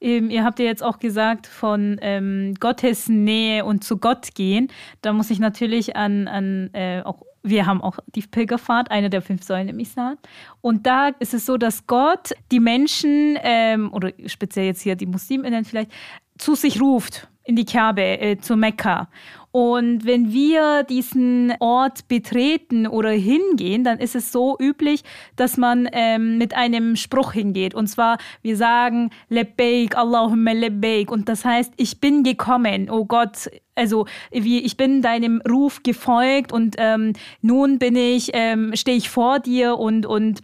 Ähm, 0.00 0.28
ihr 0.28 0.44
habt 0.44 0.58
ja 0.58 0.66
jetzt 0.66 0.82
auch 0.82 0.98
gesagt 0.98 1.46
von 1.46 1.98
ähm, 2.02 2.54
Gottes 2.60 3.08
Nähe 3.08 3.64
und 3.64 3.84
zu 3.84 3.96
Gott 3.96 4.34
gehen. 4.34 4.68
Da 5.00 5.12
muss 5.12 5.30
ich 5.30 5.38
natürlich 5.38 5.96
an, 5.96 6.28
an 6.28 6.70
äh, 6.74 7.02
auch 7.02 7.22
wir 7.44 7.66
haben 7.66 7.82
auch 7.82 7.98
die 8.06 8.22
Pilgerfahrt, 8.22 8.90
eine 8.90 9.10
der 9.10 9.22
fünf 9.22 9.42
Säulen 9.42 9.68
im 9.68 9.80
Islam. 9.80 10.16
Und 10.60 10.86
da 10.86 11.08
ist 11.08 11.34
es 11.34 11.46
so, 11.46 11.56
dass 11.56 11.86
Gott 11.86 12.30
die 12.50 12.60
Menschen, 12.60 13.36
ähm, 13.42 13.92
oder 13.92 14.12
speziell 14.26 14.66
jetzt 14.66 14.82
hier 14.82 14.94
die 14.94 15.06
Musliminnen 15.06 15.64
vielleicht, 15.64 15.90
zu 16.38 16.54
sich 16.54 16.80
ruft 16.80 17.28
in 17.44 17.56
die 17.56 17.64
Kabe, 17.64 18.02
äh, 18.02 18.38
zu 18.38 18.56
Mekka. 18.56 19.08
Und 19.52 20.06
wenn 20.06 20.32
wir 20.32 20.82
diesen 20.82 21.52
Ort 21.60 22.08
betreten 22.08 22.86
oder 22.86 23.10
hingehen, 23.10 23.84
dann 23.84 23.98
ist 23.98 24.14
es 24.14 24.32
so 24.32 24.56
üblich, 24.58 25.04
dass 25.36 25.58
man 25.58 25.88
ähm, 25.92 26.38
mit 26.38 26.54
einem 26.54 26.96
Spruch 26.96 27.32
hingeht. 27.32 27.74
Und 27.74 27.86
zwar, 27.86 28.16
wir 28.40 28.56
sagen, 28.56 29.10
Lebbeik, 29.28 29.96
Allahumma 29.96 30.52
Lebbeik. 30.52 31.10
Und 31.10 31.28
das 31.28 31.44
heißt, 31.44 31.74
ich 31.76 32.00
bin 32.00 32.22
gekommen, 32.22 32.88
oh 32.88 33.04
Gott, 33.04 33.50
also 33.74 34.06
wie 34.30 34.60
ich 34.60 34.78
bin 34.78 35.02
deinem 35.02 35.42
Ruf 35.48 35.82
gefolgt 35.82 36.52
und 36.52 36.76
ähm, 36.78 37.12
nun 37.42 37.78
bin 37.78 37.96
ich, 37.96 38.30
ähm, 38.32 38.72
stehe 38.74 38.96
ich 38.96 39.10
vor 39.10 39.38
dir 39.38 39.78
und, 39.78 40.06
und 40.06 40.40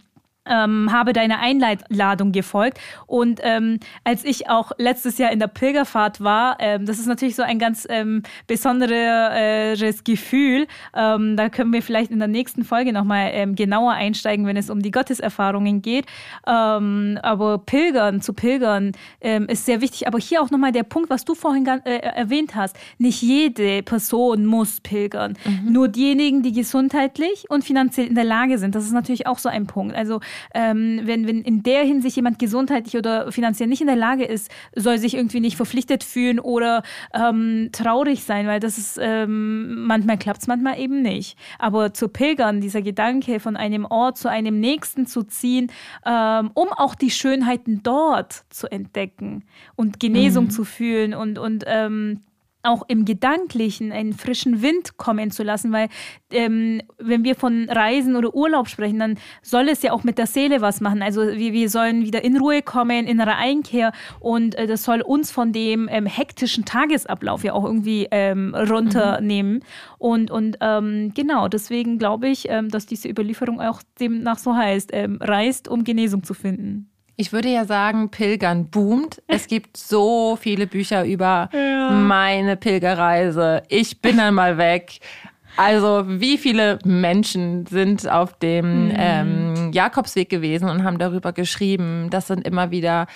ähm, 0.49 0.91
habe 0.91 1.13
deiner 1.13 1.39
Einladung 1.39 2.31
gefolgt. 2.31 2.79
Und 3.07 3.39
ähm, 3.43 3.79
als 4.03 4.25
ich 4.25 4.49
auch 4.49 4.71
letztes 4.77 5.17
Jahr 5.17 5.31
in 5.31 5.39
der 5.39 5.47
Pilgerfahrt 5.47 6.21
war, 6.21 6.57
ähm, 6.59 6.85
das 6.85 6.99
ist 6.99 7.07
natürlich 7.07 7.35
so 7.35 7.43
ein 7.43 7.59
ganz 7.59 7.87
ähm, 7.89 8.23
besonderes 8.47 10.03
Gefühl. 10.03 10.67
Ähm, 10.95 11.37
da 11.37 11.49
können 11.49 11.71
wir 11.73 11.81
vielleicht 11.81 12.11
in 12.11 12.19
der 12.19 12.27
nächsten 12.27 12.63
Folge 12.63 12.93
nochmal 12.93 13.29
ähm, 13.33 13.55
genauer 13.55 13.93
einsteigen, 13.93 14.45
wenn 14.45 14.57
es 14.57 14.69
um 14.69 14.81
die 14.81 14.91
Gotteserfahrungen 14.91 15.81
geht. 15.81 16.05
Ähm, 16.47 17.19
aber 17.21 17.59
Pilgern, 17.59 18.21
zu 18.21 18.33
Pilgern 18.33 18.91
ist 19.19 19.65
sehr 19.65 19.81
wichtig. 19.81 20.07
Aber 20.07 20.17
hier 20.17 20.41
auch 20.41 20.49
nochmal 20.49 20.71
der 20.71 20.83
Punkt, 20.83 21.09
was 21.09 21.25
du 21.25 21.35
vorhin 21.35 21.65
äh, 21.67 21.97
erwähnt 21.97 22.55
hast. 22.55 22.75
Nicht 22.97 23.21
jede 23.21 23.83
Person 23.83 24.45
muss 24.45 24.81
pilgern. 24.81 25.37
Mhm. 25.45 25.71
Nur 25.71 25.87
diejenigen, 25.87 26.41
die 26.41 26.51
gesundheitlich 26.51 27.49
und 27.49 27.63
finanziell 27.63 28.07
in 28.07 28.15
der 28.15 28.23
Lage 28.23 28.57
sind. 28.57 28.75
Das 28.75 28.85
ist 28.85 28.91
natürlich 28.91 29.27
auch 29.27 29.37
so 29.37 29.49
ein 29.49 29.67
Punkt. 29.67 29.95
Also 29.95 30.19
ähm, 30.53 31.01
wenn, 31.03 31.27
wenn 31.27 31.41
in 31.41 31.63
der 31.63 31.83
Hinsicht 31.83 32.15
jemand 32.15 32.39
gesundheitlich 32.39 32.97
oder 32.97 33.31
finanziell 33.31 33.69
nicht 33.69 33.81
in 33.81 33.87
der 33.87 33.95
Lage 33.95 34.25
ist, 34.25 34.51
soll 34.75 34.97
sich 34.97 35.15
irgendwie 35.15 35.39
nicht 35.39 35.55
verpflichtet 35.55 36.03
fühlen 36.03 36.39
oder 36.39 36.83
ähm, 37.13 37.69
traurig 37.71 38.23
sein, 38.23 38.47
weil 38.47 38.59
das 38.59 38.77
ist, 38.77 38.99
ähm, 39.01 39.85
manchmal 39.85 40.17
klappt 40.17 40.41
es, 40.41 40.47
manchmal 40.47 40.79
eben 40.79 41.01
nicht. 41.01 41.37
Aber 41.57 41.93
zu 41.93 42.07
pilgern, 42.09 42.61
dieser 42.61 42.81
Gedanke 42.81 43.39
von 43.39 43.57
einem 43.57 43.85
Ort 43.85 44.17
zu 44.17 44.29
einem 44.29 44.59
nächsten 44.59 45.05
zu 45.05 45.23
ziehen, 45.23 45.71
ähm, 46.05 46.51
um 46.53 46.69
auch 46.69 46.95
die 46.95 47.11
Schönheiten 47.11 47.81
dort 47.83 48.43
zu 48.49 48.67
entdecken 48.71 49.43
und 49.75 49.99
Genesung 49.99 50.45
mhm. 50.45 50.49
zu 50.51 50.63
fühlen 50.63 51.13
und, 51.13 51.39
und 51.39 51.63
ähm, 51.67 52.21
auch 52.61 52.83
im 52.87 53.05
Gedanklichen 53.05 53.91
einen 53.91 54.13
frischen 54.13 54.61
Wind 54.61 54.97
kommen 54.97 55.31
zu 55.31 55.43
lassen, 55.43 55.71
weil 55.71 55.87
ähm, 56.31 56.81
wenn 56.97 57.23
wir 57.23 57.35
von 57.35 57.69
Reisen 57.69 58.15
oder 58.15 58.33
Urlaub 58.35 58.67
sprechen, 58.67 58.99
dann 58.99 59.17
soll 59.41 59.69
es 59.69 59.81
ja 59.81 59.93
auch 59.93 60.03
mit 60.03 60.17
der 60.17 60.27
Seele 60.27 60.59
was 60.59 60.81
machen. 60.81 61.01
Also 61.01 61.21
wir, 61.21 61.53
wir 61.53 61.69
sollen 61.69 62.03
wieder 62.03 62.23
in 62.23 62.37
Ruhe 62.37 62.61
kommen, 62.61 63.07
innere 63.07 63.35
Einkehr 63.35 63.93
und 64.19 64.55
äh, 64.55 64.67
das 64.67 64.83
soll 64.83 65.01
uns 65.01 65.31
von 65.31 65.53
dem 65.53 65.87
ähm, 65.89 66.05
hektischen 66.05 66.65
Tagesablauf 66.65 67.43
ja 67.43 67.53
auch 67.53 67.63
irgendwie 67.63 68.07
ähm, 68.11 68.53
runternehmen. 68.53 69.53
Mhm. 69.53 69.61
Und, 69.97 70.31
und 70.31 70.57
ähm, 70.59 71.13
genau, 71.13 71.47
deswegen 71.47 71.97
glaube 71.97 72.27
ich, 72.27 72.49
ähm, 72.49 72.69
dass 72.69 72.85
diese 72.85 73.07
Überlieferung 73.07 73.61
auch 73.61 73.81
demnach 73.99 74.37
so 74.37 74.55
heißt, 74.55 74.89
ähm, 74.93 75.17
reist, 75.21 75.67
um 75.67 75.83
Genesung 75.83 76.23
zu 76.23 76.33
finden. 76.33 76.89
Ich 77.19 77.33
würde 77.33 77.49
ja 77.49 77.65
sagen, 77.65 78.07
Pilgern 78.11 78.69
boomt. 78.69 79.21
Es 79.27 79.47
gibt 79.47 79.75
so 79.75 80.37
viele 80.39 80.67
Bücher 80.67 81.03
über 81.03 81.49
ja. 81.51 81.89
meine 81.89 82.55
Pilgerreise. 82.55 83.61
Ich 83.67 83.99
bin 83.99 84.15
dann 84.15 84.35
mal 84.35 84.57
weg. 84.57 85.01
Also 85.57 86.05
wie 86.07 86.37
viele 86.37 86.79
Menschen 86.85 87.65
sind 87.65 88.09
auf 88.09 88.39
dem 88.39 88.85
mhm. 88.85 88.93
ähm, 88.95 89.68
Jakobsweg 89.71 90.29
gewesen 90.29 90.69
und 90.69 90.83
haben 90.83 90.97
darüber 90.97 91.33
geschrieben. 91.33 92.09
Das 92.09 92.27
sind 92.27 92.45
immer 92.45 92.71
wieder 92.71 93.07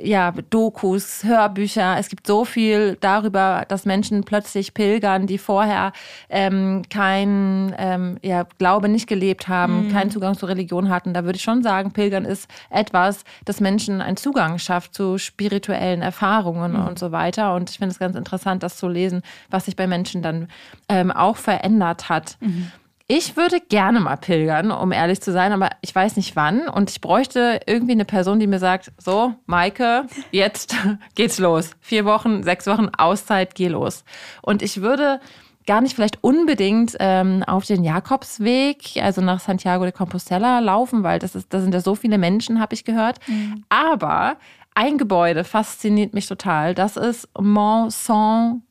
ja, 0.00 0.32
Dokus, 0.50 1.24
Hörbücher. 1.24 1.96
Es 1.98 2.08
gibt 2.08 2.26
so 2.26 2.44
viel 2.44 2.96
darüber, 3.00 3.64
dass 3.68 3.84
Menschen 3.84 4.24
plötzlich 4.24 4.74
pilgern, 4.74 5.26
die 5.26 5.38
vorher 5.38 5.92
ähm, 6.28 6.82
kein 6.90 7.74
ähm, 7.78 8.18
ja, 8.22 8.46
Glaube 8.58 8.88
nicht 8.88 9.06
gelebt 9.06 9.48
haben, 9.48 9.86
mhm. 9.86 9.92
keinen 9.92 10.10
Zugang 10.10 10.36
zur 10.36 10.48
Religion 10.48 10.88
hatten. 10.88 11.14
Da 11.14 11.24
würde 11.24 11.36
ich 11.36 11.42
schon 11.42 11.62
sagen, 11.62 11.92
Pilgern 11.92 12.24
ist 12.24 12.48
etwas, 12.70 13.24
das 13.44 13.60
Menschen 13.60 14.00
einen 14.00 14.16
Zugang 14.16 14.58
schafft 14.58 14.94
zu 14.94 15.18
spirituellen 15.18 16.02
Erfahrungen 16.02 16.72
mhm. 16.72 16.86
und 16.86 16.98
so 16.98 17.12
weiter. 17.12 17.54
Und 17.54 17.70
ich 17.70 17.78
finde 17.78 17.92
es 17.92 17.98
ganz 17.98 18.16
interessant, 18.16 18.62
das 18.62 18.76
zu 18.76 18.88
lesen, 18.88 19.22
was 19.50 19.66
sich 19.66 19.76
bei 19.76 19.86
Menschen 19.86 20.22
dann 20.22 20.48
ähm, 20.88 21.10
auch 21.10 21.36
verändert 21.36 22.08
hat. 22.08 22.36
Mhm. 22.40 22.72
Ich 23.08 23.36
würde 23.36 23.60
gerne 23.60 24.00
mal 24.00 24.16
pilgern, 24.16 24.72
um 24.72 24.90
ehrlich 24.90 25.20
zu 25.20 25.30
sein, 25.30 25.52
aber 25.52 25.70
ich 25.80 25.94
weiß 25.94 26.16
nicht 26.16 26.34
wann. 26.34 26.68
Und 26.68 26.90
ich 26.90 27.00
bräuchte 27.00 27.60
irgendwie 27.66 27.92
eine 27.92 28.04
Person, 28.04 28.40
die 28.40 28.48
mir 28.48 28.58
sagt: 28.58 28.90
So, 28.98 29.34
Maike, 29.46 30.06
jetzt 30.32 30.74
geht's 31.14 31.38
los. 31.38 31.70
Vier 31.80 32.04
Wochen, 32.04 32.42
sechs 32.42 32.66
Wochen 32.66 32.88
Auszeit, 32.96 33.54
geh 33.54 33.68
los. 33.68 34.04
Und 34.42 34.60
ich 34.60 34.80
würde 34.82 35.20
gar 35.66 35.80
nicht 35.80 35.94
vielleicht 35.94 36.22
unbedingt 36.22 36.96
ähm, 36.98 37.44
auf 37.44 37.64
den 37.64 37.84
Jakobsweg, 37.84 38.96
also 39.00 39.20
nach 39.20 39.40
Santiago 39.40 39.84
de 39.84 39.92
Compostela 39.92 40.58
laufen, 40.60 41.02
weil 41.02 41.18
das 41.18 41.34
ist, 41.34 41.52
da 41.52 41.60
sind 41.60 41.74
ja 41.74 41.80
so 41.80 41.94
viele 41.94 42.18
Menschen, 42.18 42.60
habe 42.60 42.74
ich 42.74 42.84
gehört. 42.84 43.18
Mhm. 43.28 43.64
Aber 43.68 44.36
ein 44.74 44.98
Gebäude 44.98 45.44
fasziniert 45.44 46.12
mich 46.12 46.26
total. 46.26 46.74
Das 46.74 46.96
ist 46.96 47.28
Mont 47.38 47.92
Saint 47.92 48.62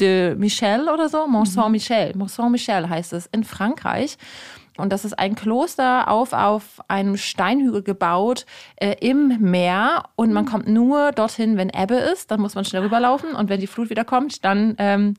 de 0.00 0.34
Michel 0.34 0.88
oder 0.88 1.08
so, 1.08 1.26
Mont 1.26 1.48
Saint-Michel, 1.48 2.16
Mont 2.16 2.30
Saint-Michel 2.30 2.88
heißt 2.88 3.12
es 3.12 3.26
in 3.26 3.44
Frankreich. 3.44 4.16
Und 4.78 4.92
das 4.92 5.04
ist 5.04 5.18
ein 5.18 5.34
Kloster 5.34 6.08
auf, 6.08 6.32
auf 6.32 6.80
einem 6.88 7.16
Steinhügel 7.16 7.82
gebaut 7.82 8.46
äh, 8.76 8.96
im 9.00 9.38
Meer. 9.40 10.04
Und 10.16 10.32
man 10.32 10.46
kommt 10.46 10.68
nur 10.68 11.12
dorthin, 11.12 11.56
wenn 11.56 11.70
Ebbe 11.70 11.96
ist. 11.96 12.30
Dann 12.30 12.40
muss 12.40 12.54
man 12.54 12.64
schnell 12.64 12.82
rüberlaufen. 12.82 13.34
Und 13.34 13.50
wenn 13.50 13.60
die 13.60 13.66
Flut 13.66 13.90
wieder 13.90 14.04
kommt, 14.04 14.44
dann 14.44 14.76
ähm, 14.78 15.16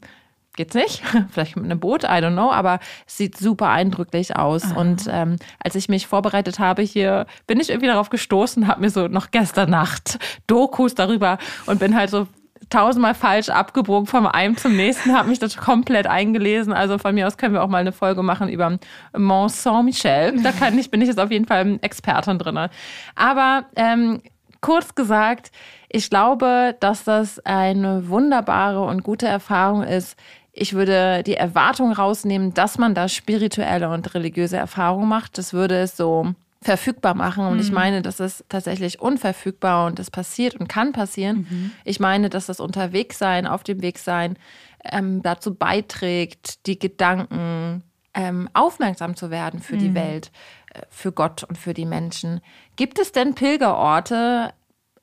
geht's 0.55 0.73
nicht. 0.73 1.03
Vielleicht 1.31 1.55
mit 1.55 1.65
einem 1.65 1.79
Boot, 1.79 2.03
I 2.03 2.07
don't 2.07 2.33
know, 2.33 2.51
aber 2.51 2.79
es 3.05 3.17
sieht 3.17 3.37
super 3.37 3.69
eindrücklich 3.69 4.35
aus. 4.35 4.63
Aha. 4.63 4.79
Und 4.79 5.03
ähm, 5.09 5.35
als 5.59 5.75
ich 5.75 5.89
mich 5.89 6.07
vorbereitet 6.07 6.59
habe 6.59 6.81
hier, 6.81 7.25
bin 7.47 7.59
ich 7.59 7.69
irgendwie 7.69 7.87
darauf 7.87 8.09
gestoßen, 8.09 8.67
habe 8.67 8.81
mir 8.81 8.89
so 8.89 9.07
noch 9.07 9.31
gestern 9.31 9.69
Nacht 9.69 10.17
Dokus 10.47 10.95
darüber 10.95 11.37
und 11.67 11.79
bin 11.79 11.95
halt 11.95 12.09
so 12.09 12.27
tausendmal 12.71 13.13
falsch 13.13 13.49
abgebogen 13.49 14.07
vom 14.07 14.25
einen 14.25 14.57
zum 14.57 14.75
nächsten, 14.75 15.15
habe 15.15 15.29
mich 15.29 15.39
das 15.39 15.57
komplett 15.57 16.07
eingelesen. 16.07 16.73
Also 16.73 16.97
von 16.97 17.13
mir 17.13 17.27
aus 17.27 17.37
können 17.37 17.53
wir 17.53 17.63
auch 17.63 17.67
mal 17.67 17.77
eine 17.77 17.91
Folge 17.91 18.23
machen 18.23 18.49
über 18.49 18.79
Mont 19.15 19.51
Saint-Michel. 19.51 20.41
Da 20.41 20.51
kann 20.51 20.77
ich, 20.79 20.89
bin 20.89 21.01
ich 21.01 21.07
jetzt 21.07 21.19
auf 21.19 21.31
jeden 21.31 21.45
Fall 21.45 21.77
Expertin 21.81 22.39
drin. 22.39 22.69
Aber 23.15 23.65
ähm, 23.75 24.21
kurz 24.61 24.95
gesagt, 24.95 25.51
ich 25.89 26.09
glaube, 26.09 26.75
dass 26.79 27.03
das 27.03 27.39
eine 27.45 28.07
wunderbare 28.07 28.81
und 28.81 29.03
gute 29.03 29.27
Erfahrung 29.27 29.83
ist, 29.83 30.17
ich 30.53 30.73
würde 30.73 31.23
die 31.23 31.35
Erwartung 31.35 31.93
rausnehmen, 31.93 32.53
dass 32.53 32.77
man 32.77 32.93
da 32.93 33.07
spirituelle 33.07 33.89
und 33.89 34.13
religiöse 34.13 34.57
Erfahrungen 34.57 35.07
macht. 35.07 35.37
Das 35.37 35.53
würde 35.53 35.79
es 35.79 35.95
so 35.95 36.33
verfügbar 36.61 37.15
machen. 37.15 37.45
Und 37.45 37.55
mhm. 37.55 37.61
ich 37.61 37.71
meine, 37.71 38.01
das 38.01 38.19
ist 38.19 38.45
tatsächlich 38.49 39.01
unverfügbar 39.01 39.87
und 39.87 39.97
das 39.97 40.11
passiert 40.11 40.55
und 40.55 40.67
kann 40.67 40.93
passieren. 40.93 41.47
Mhm. 41.49 41.71
Ich 41.83 41.99
meine, 41.99 42.29
dass 42.29 42.45
das 42.45 42.59
Unterwegssein, 42.59 43.47
auf 43.47 43.63
dem 43.63 43.81
Wegsein 43.81 44.37
ähm, 44.85 45.21
dazu 45.23 45.55
beiträgt, 45.55 46.67
die 46.67 46.77
Gedanken 46.77 47.83
ähm, 48.13 48.49
aufmerksam 48.53 49.15
zu 49.15 49.31
werden 49.31 49.59
für 49.59 49.75
mhm. 49.75 49.79
die 49.79 49.93
Welt, 49.95 50.31
äh, 50.73 50.81
für 50.89 51.11
Gott 51.11 51.43
und 51.43 51.57
für 51.57 51.73
die 51.73 51.85
Menschen. 51.85 52.41
Gibt 52.75 52.99
es 52.99 53.11
denn 53.11 53.33
Pilgerorte 53.33 54.53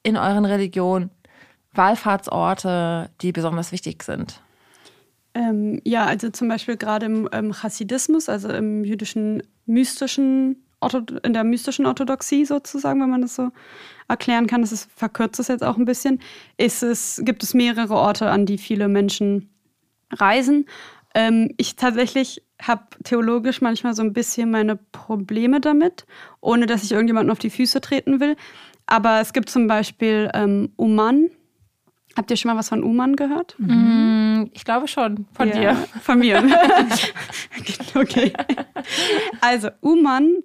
in 0.02 0.16
euren 0.16 0.44
Religionen, 0.44 1.10
Wallfahrtsorte, 1.72 3.10
die 3.20 3.32
besonders 3.32 3.72
wichtig 3.72 4.04
sind? 4.04 4.40
Ähm, 5.34 5.80
ja, 5.84 6.04
also 6.06 6.30
zum 6.30 6.48
Beispiel 6.48 6.76
gerade 6.76 7.06
im 7.06 7.28
ähm, 7.32 7.62
Hasidismus, 7.62 8.28
also 8.28 8.48
im 8.48 8.84
jüdischen 8.84 9.42
mystischen, 9.66 10.64
in 11.22 11.32
der 11.32 11.44
mystischen 11.44 11.86
Orthodoxie 11.86 12.44
sozusagen, 12.44 13.00
wenn 13.00 13.10
man 13.10 13.22
das 13.22 13.34
so 13.34 13.50
erklären 14.08 14.46
kann, 14.46 14.62
das 14.62 14.72
ist, 14.72 14.90
verkürzt 14.94 15.40
es 15.40 15.48
jetzt 15.48 15.64
auch 15.64 15.76
ein 15.76 15.84
bisschen, 15.84 16.20
ist 16.56 16.82
es, 16.82 17.20
gibt 17.24 17.42
es 17.42 17.54
mehrere 17.54 17.94
Orte, 17.94 18.30
an 18.30 18.46
die 18.46 18.58
viele 18.58 18.88
Menschen 18.88 19.50
reisen. 20.12 20.66
Ähm, 21.14 21.52
ich 21.56 21.76
tatsächlich 21.76 22.42
habe 22.60 22.84
theologisch 23.04 23.60
manchmal 23.60 23.94
so 23.94 24.02
ein 24.02 24.12
bisschen 24.12 24.50
meine 24.50 24.76
Probleme 24.76 25.60
damit, 25.60 26.06
ohne 26.40 26.66
dass 26.66 26.82
ich 26.82 26.92
irgendjemanden 26.92 27.30
auf 27.30 27.38
die 27.38 27.50
Füße 27.50 27.80
treten 27.80 28.20
will. 28.20 28.36
Aber 28.86 29.20
es 29.20 29.32
gibt 29.32 29.50
zum 29.50 29.66
Beispiel 29.66 30.30
ähm, 30.32 30.72
Uman, 30.76 31.30
Habt 32.18 32.32
ihr 32.32 32.36
schon 32.36 32.50
mal 32.50 32.58
was 32.58 32.68
von 32.68 32.82
Uman 32.82 33.14
gehört? 33.14 33.54
Mhm. 33.58 34.50
Ich 34.52 34.64
glaube 34.64 34.88
schon. 34.88 35.26
Von 35.34 35.50
ja, 35.50 35.54
dir. 35.54 35.76
Von 36.02 36.18
mir. 36.18 36.42
okay. 37.94 38.32
Also, 39.40 39.68
Uman 39.82 40.38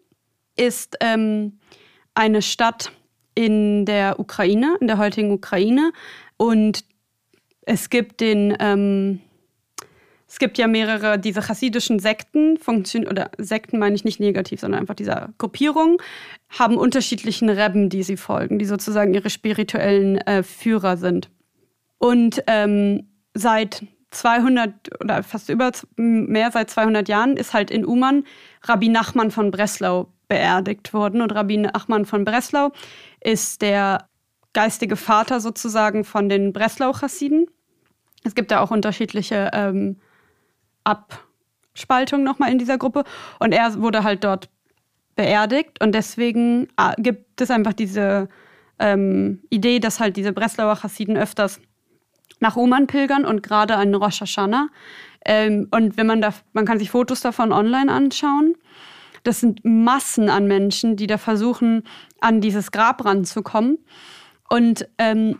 ist 0.55 0.97
ähm, 1.01 1.59
eine 2.13 2.41
Stadt 2.41 2.91
in 3.35 3.85
der 3.85 4.19
Ukraine, 4.19 4.77
in 4.79 4.87
der 4.87 4.97
heutigen 4.97 5.31
Ukraine. 5.31 5.91
Und 6.37 6.85
es 7.61 7.89
gibt 7.89 8.21
den, 8.21 8.55
ähm, 8.59 9.19
es 10.27 10.39
gibt 10.39 10.57
ja 10.57 10.67
mehrere, 10.67 11.17
diese 11.17 11.41
chassidischen 11.41 11.99
Sekten, 11.99 12.57
Funktion, 12.57 13.07
oder 13.07 13.31
Sekten 13.37 13.79
meine 13.79 13.95
ich 13.95 14.03
nicht 14.03 14.19
negativ, 14.19 14.59
sondern 14.59 14.81
einfach 14.81 14.95
diese 14.95 15.29
Gruppierungen, 15.37 15.97
haben 16.49 16.77
unterschiedlichen 16.77 17.49
Rebben, 17.49 17.89
die 17.89 18.03
sie 18.03 18.17
folgen, 18.17 18.59
die 18.59 18.65
sozusagen 18.65 19.13
ihre 19.13 19.29
spirituellen 19.29 20.17
äh, 20.17 20.43
Führer 20.43 20.97
sind. 20.97 21.29
Und 21.97 22.43
ähm, 22.47 23.07
seit 23.33 23.83
200 24.11 25.01
oder 25.01 25.23
fast 25.23 25.49
über 25.49 25.71
mehr 25.95 26.51
seit 26.51 26.69
200 26.69 27.07
Jahren 27.09 27.35
ist 27.35 27.53
halt 27.53 27.71
in 27.71 27.85
Uman 27.85 28.25
Rabbi 28.63 28.89
Nachman 28.89 29.31
von 29.31 29.49
Breslau 29.49 30.12
beerdigt 30.27 30.93
worden. 30.93 31.21
Und 31.21 31.33
Rabbi 31.33 31.57
Nachman 31.57 32.05
von 32.05 32.25
Breslau 32.25 32.71
ist 33.21 33.61
der 33.61 34.07
geistige 34.53 34.95
Vater 34.95 35.39
sozusagen 35.39 36.03
von 36.03 36.29
den 36.29 36.53
Breslau-Chassiden. 36.53 37.47
Es 38.23 38.35
gibt 38.35 38.51
da 38.51 38.61
auch 38.61 38.71
unterschiedliche 38.71 39.51
ähm, 39.53 39.97
Abspaltungen 40.83 42.23
nochmal 42.23 42.51
in 42.51 42.59
dieser 42.59 42.77
Gruppe. 42.77 43.03
Und 43.39 43.51
er 43.51 43.81
wurde 43.81 44.03
halt 44.03 44.23
dort 44.23 44.49
beerdigt. 45.15 45.81
Und 45.81 45.93
deswegen 45.93 46.67
äh, 46.77 46.93
gibt 46.97 47.41
es 47.41 47.51
einfach 47.51 47.73
diese 47.73 48.29
ähm, 48.79 49.41
Idee, 49.49 49.79
dass 49.79 49.99
halt 49.99 50.17
diese 50.17 50.33
Breslauer 50.33 50.77
Chassiden 50.77 51.17
öfters 51.17 51.59
nach 52.39 52.55
Oman 52.55 52.87
pilgern 52.87 53.25
und 53.25 53.43
gerade 53.43 53.75
an 53.75 53.93
Rosh 53.95 54.21
Hashanah. 54.21 54.69
Ähm, 55.25 55.67
und 55.71 55.97
wenn 55.97 56.07
man 56.07 56.21
da, 56.21 56.33
man 56.53 56.65
kann 56.65 56.79
sich 56.79 56.91
Fotos 56.91 57.21
davon 57.21 57.51
online 57.51 57.91
anschauen. 57.91 58.55
Das 59.23 59.39
sind 59.39 59.63
Massen 59.63 60.29
an 60.29 60.47
Menschen, 60.47 60.95
die 60.95 61.07
da 61.07 61.17
versuchen, 61.17 61.83
an 62.19 62.41
dieses 62.41 62.71
Grab 62.71 63.03
ranzukommen. 63.05 63.79
Und 64.49 64.87
ähm, 64.97 65.39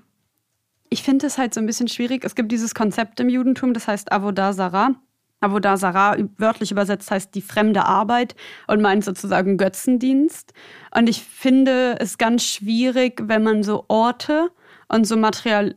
ich 0.90 1.04
finde 1.04 1.28
es 1.28 1.38
halt 1.38 1.54
so 1.54 1.60
ein 1.60 1.66
bisschen 1.66 1.88
schwierig. 1.88 2.24
Es 2.24 2.36
gibt 2.36 2.52
dieses 2.52 2.74
Konzept 2.76 3.20
im 3.20 3.30
Judentum, 3.30 3.74
das 3.74 3.88
heißt 3.88 4.12
Avodah 4.12 4.54
Sarah. 4.54 4.96
Avodah 5.42 5.76
Sarah 5.76 6.16
wörtlich 6.38 6.72
übersetzt 6.72 7.12
heißt 7.12 7.36
die 7.36 7.42
fremde 7.42 7.86
Arbeit 7.86 8.36
und 8.68 8.82
meint 8.82 9.04
sozusagen 9.04 9.58
Götzendienst. 9.58 10.54
Und 10.96 11.10
ich 11.10 11.24
finde 11.24 11.98
es 12.00 12.18
ganz 12.18 12.44
schwierig, 12.44 13.22
wenn 13.24 13.44
man 13.44 13.64
so 13.64 13.86
Orte 13.90 14.52
und 14.88 15.06
so 15.06 15.18
Material, 15.18 15.76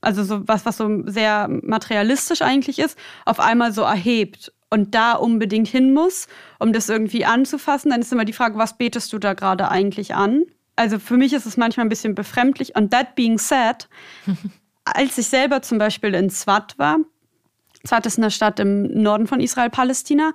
also 0.00 0.24
so 0.24 0.48
was, 0.48 0.66
was 0.66 0.78
so 0.78 1.02
sehr 1.06 1.48
materialistisch 1.48 2.42
eigentlich 2.42 2.78
ist, 2.78 2.98
auf 3.24 3.38
einmal 3.38 3.72
so 3.72 3.82
erhebt 3.82 4.52
und 4.70 4.94
da 4.94 5.12
unbedingt 5.12 5.68
hin 5.68 5.92
muss, 5.94 6.26
um 6.58 6.72
das 6.72 6.88
irgendwie 6.88 7.24
anzufassen, 7.24 7.90
dann 7.90 8.00
ist 8.00 8.12
immer 8.12 8.24
die 8.24 8.32
Frage, 8.32 8.58
was 8.58 8.76
betest 8.76 9.12
du 9.12 9.18
da 9.18 9.34
gerade 9.34 9.70
eigentlich 9.70 10.14
an? 10.14 10.42
Also 10.74 10.98
für 10.98 11.16
mich 11.16 11.32
ist 11.32 11.46
es 11.46 11.56
manchmal 11.56 11.86
ein 11.86 11.90
bisschen 11.90 12.14
befremdlich. 12.14 12.76
Und 12.76 12.90
that 12.90 13.14
being 13.14 13.38
said, 13.38 13.88
als 14.84 15.18
ich 15.18 15.26
selber 15.26 15.62
zum 15.62 15.78
Beispiel 15.78 16.14
in 16.14 16.30
Swat 16.30 16.78
war, 16.78 16.98
Swat 17.86 18.06
ist 18.06 18.18
eine 18.18 18.30
Stadt 18.30 18.58
im 18.60 19.02
Norden 19.02 19.26
von 19.26 19.40
Israel, 19.40 19.70
Palästina, 19.70 20.32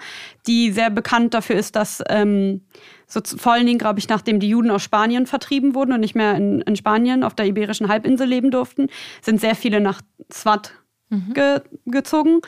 die 0.47 0.71
sehr 0.71 0.89
bekannt 0.89 1.33
dafür 1.33 1.57
ist, 1.57 1.75
dass 1.75 2.01
ähm, 2.09 2.61
so 3.07 3.19
vor 3.23 3.53
allen 3.53 3.65
Dingen, 3.65 3.79
glaube 3.79 3.99
ich, 3.99 4.07
nachdem 4.07 4.39
die 4.39 4.49
Juden 4.49 4.71
aus 4.71 4.83
Spanien 4.83 5.25
vertrieben 5.27 5.75
wurden 5.75 5.91
und 5.91 5.99
nicht 5.99 6.15
mehr 6.15 6.35
in, 6.35 6.61
in 6.61 6.75
Spanien 6.75 7.23
auf 7.23 7.35
der 7.35 7.45
Iberischen 7.45 7.89
Halbinsel 7.89 8.27
leben 8.27 8.51
durften, 8.51 8.87
sind 9.21 9.41
sehr 9.41 9.55
viele 9.55 9.81
nach 9.81 10.01
Swat 10.31 10.73
mhm. 11.09 11.33
ge 11.33 11.61
gezogen. 11.85 12.39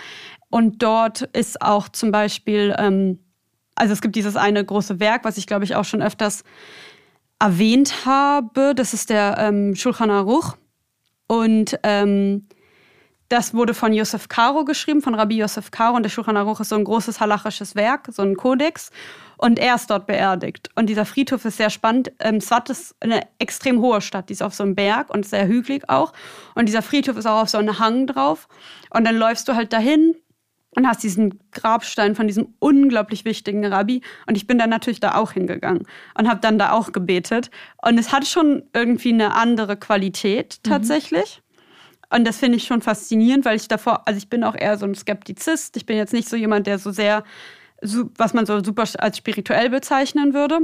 Und 0.54 0.84
dort 0.84 1.24
ist 1.34 1.64
auch 1.64 1.90
zum 1.90 2.12
Beispiel, 2.12 2.76
ähm, 2.78 3.18
also 3.74 3.92
es 3.92 4.02
gibt 4.02 4.16
dieses 4.16 4.36
eine 4.36 4.64
große 4.64 5.00
Werk, 5.00 5.26
was 5.26 5.38
ich, 5.38 5.48
glaube 5.48 5.64
ich, 5.64 5.74
auch 5.74 5.84
schon 5.84 6.04
öfters 6.04 6.44
erwähnt 7.40 8.06
habe. 8.06 8.76
Das 8.76 8.94
ist 8.94 9.10
der 9.10 9.38
ähm, 9.40 9.74
Shulchan 9.74 10.12
Aruch. 10.12 10.56
Und 11.26 11.80
ähm, 11.82 12.48
das 13.30 13.56
wurde 13.56 13.74
von 13.74 13.94
Yosef 13.94 14.28
Karo 14.28 14.64
geschrieben, 14.64 15.02
von 15.02 15.16
Rabbi 15.16 15.38
Yosef 15.38 15.72
Karo. 15.72 15.96
Und 15.96 16.04
der 16.04 16.12
Shulchan 16.12 16.38
Aruch 16.38 16.60
ist 16.60 16.70
so 16.70 16.76
ein 16.76 16.84
großes 16.84 17.20
halachisches 17.20 17.74
Werk, 17.74 18.10
so 18.12 18.22
ein 18.22 18.36
Kodex. 18.36 18.92
Und 19.38 19.58
er 19.58 19.74
ist 19.74 19.90
dort 19.90 20.06
beerdigt. 20.06 20.70
Und 20.76 20.86
dieser 20.86 21.06
Friedhof 21.06 21.46
ist 21.46 21.58
sehr 21.58 21.72
spannend. 21.72 22.12
Ähm, 22.20 22.40
Swat 22.42 22.70
ist 22.70 22.96
eine 23.00 23.22
extrem 23.40 23.82
hohe 23.82 24.02
Stadt. 24.02 24.30
Die 24.30 24.34
ist 24.34 24.44
auf 24.44 24.54
so 24.54 24.62
einem 24.62 24.76
Berg 24.76 25.10
und 25.10 25.26
sehr 25.26 25.48
hügelig 25.48 25.90
auch. 25.90 26.14
Und 26.54 26.68
dieser 26.68 26.84
Friedhof 26.84 27.18
ist 27.18 27.26
auch 27.26 27.42
auf 27.42 27.50
so 27.50 27.58
einem 27.58 27.80
Hang 27.80 28.06
drauf. 28.06 28.48
Und 28.92 29.06
dann 29.06 29.16
läufst 29.16 29.48
du 29.48 29.56
halt 29.56 29.74
dahin 29.74 30.14
und 30.76 30.88
hast 30.88 31.04
diesen 31.04 31.40
Grabstein 31.52 32.16
von 32.16 32.28
diesem 32.28 32.54
unglaublich 32.60 33.26
wichtigen 33.26 33.66
Rabbi. 33.66 34.02
Und 34.28 34.36
ich 34.36 34.48
bin 34.48 34.58
dann 34.58 34.70
natürlich 34.70 35.00
da 35.00 35.16
auch 35.16 35.34
hingegangen 35.34 35.86
und 36.18 36.28
habe 36.28 36.40
dann 36.42 36.58
da 36.58 36.72
auch 36.72 36.92
gebetet. 36.92 37.52
Und 37.82 37.98
es 37.98 38.12
hat 38.12 38.28
schon 38.28 38.64
irgendwie 38.74 39.14
eine 39.14 39.36
andere 39.36 39.78
Qualität 39.78 40.60
mhm. 40.64 40.70
tatsächlich. 40.70 41.38
Mhm. 41.38 42.18
Und 42.18 42.26
das 42.26 42.38
finde 42.38 42.58
ich 42.58 42.66
schon 42.66 42.82
faszinierend, 42.82 43.44
weil 43.44 43.56
ich 43.56 43.68
davor, 43.68 44.08
also 44.08 44.18
ich 44.18 44.30
bin 44.30 44.44
auch 44.44 44.56
eher 44.56 44.78
so 44.78 44.86
ein 44.86 44.94
Skeptizist. 44.94 45.76
Ich 45.78 45.86
bin 45.86 45.98
jetzt 45.98 46.14
nicht 46.14 46.30
so 46.30 46.36
jemand, 46.36 46.68
der 46.68 46.78
so 46.78 46.92
sehr, 46.92 47.24
was 47.82 48.34
man 48.34 48.46
so 48.46 48.64
super 48.64 48.86
als 49.00 49.18
spirituell 49.18 49.70
bezeichnen 49.70 50.34
würde. 50.34 50.60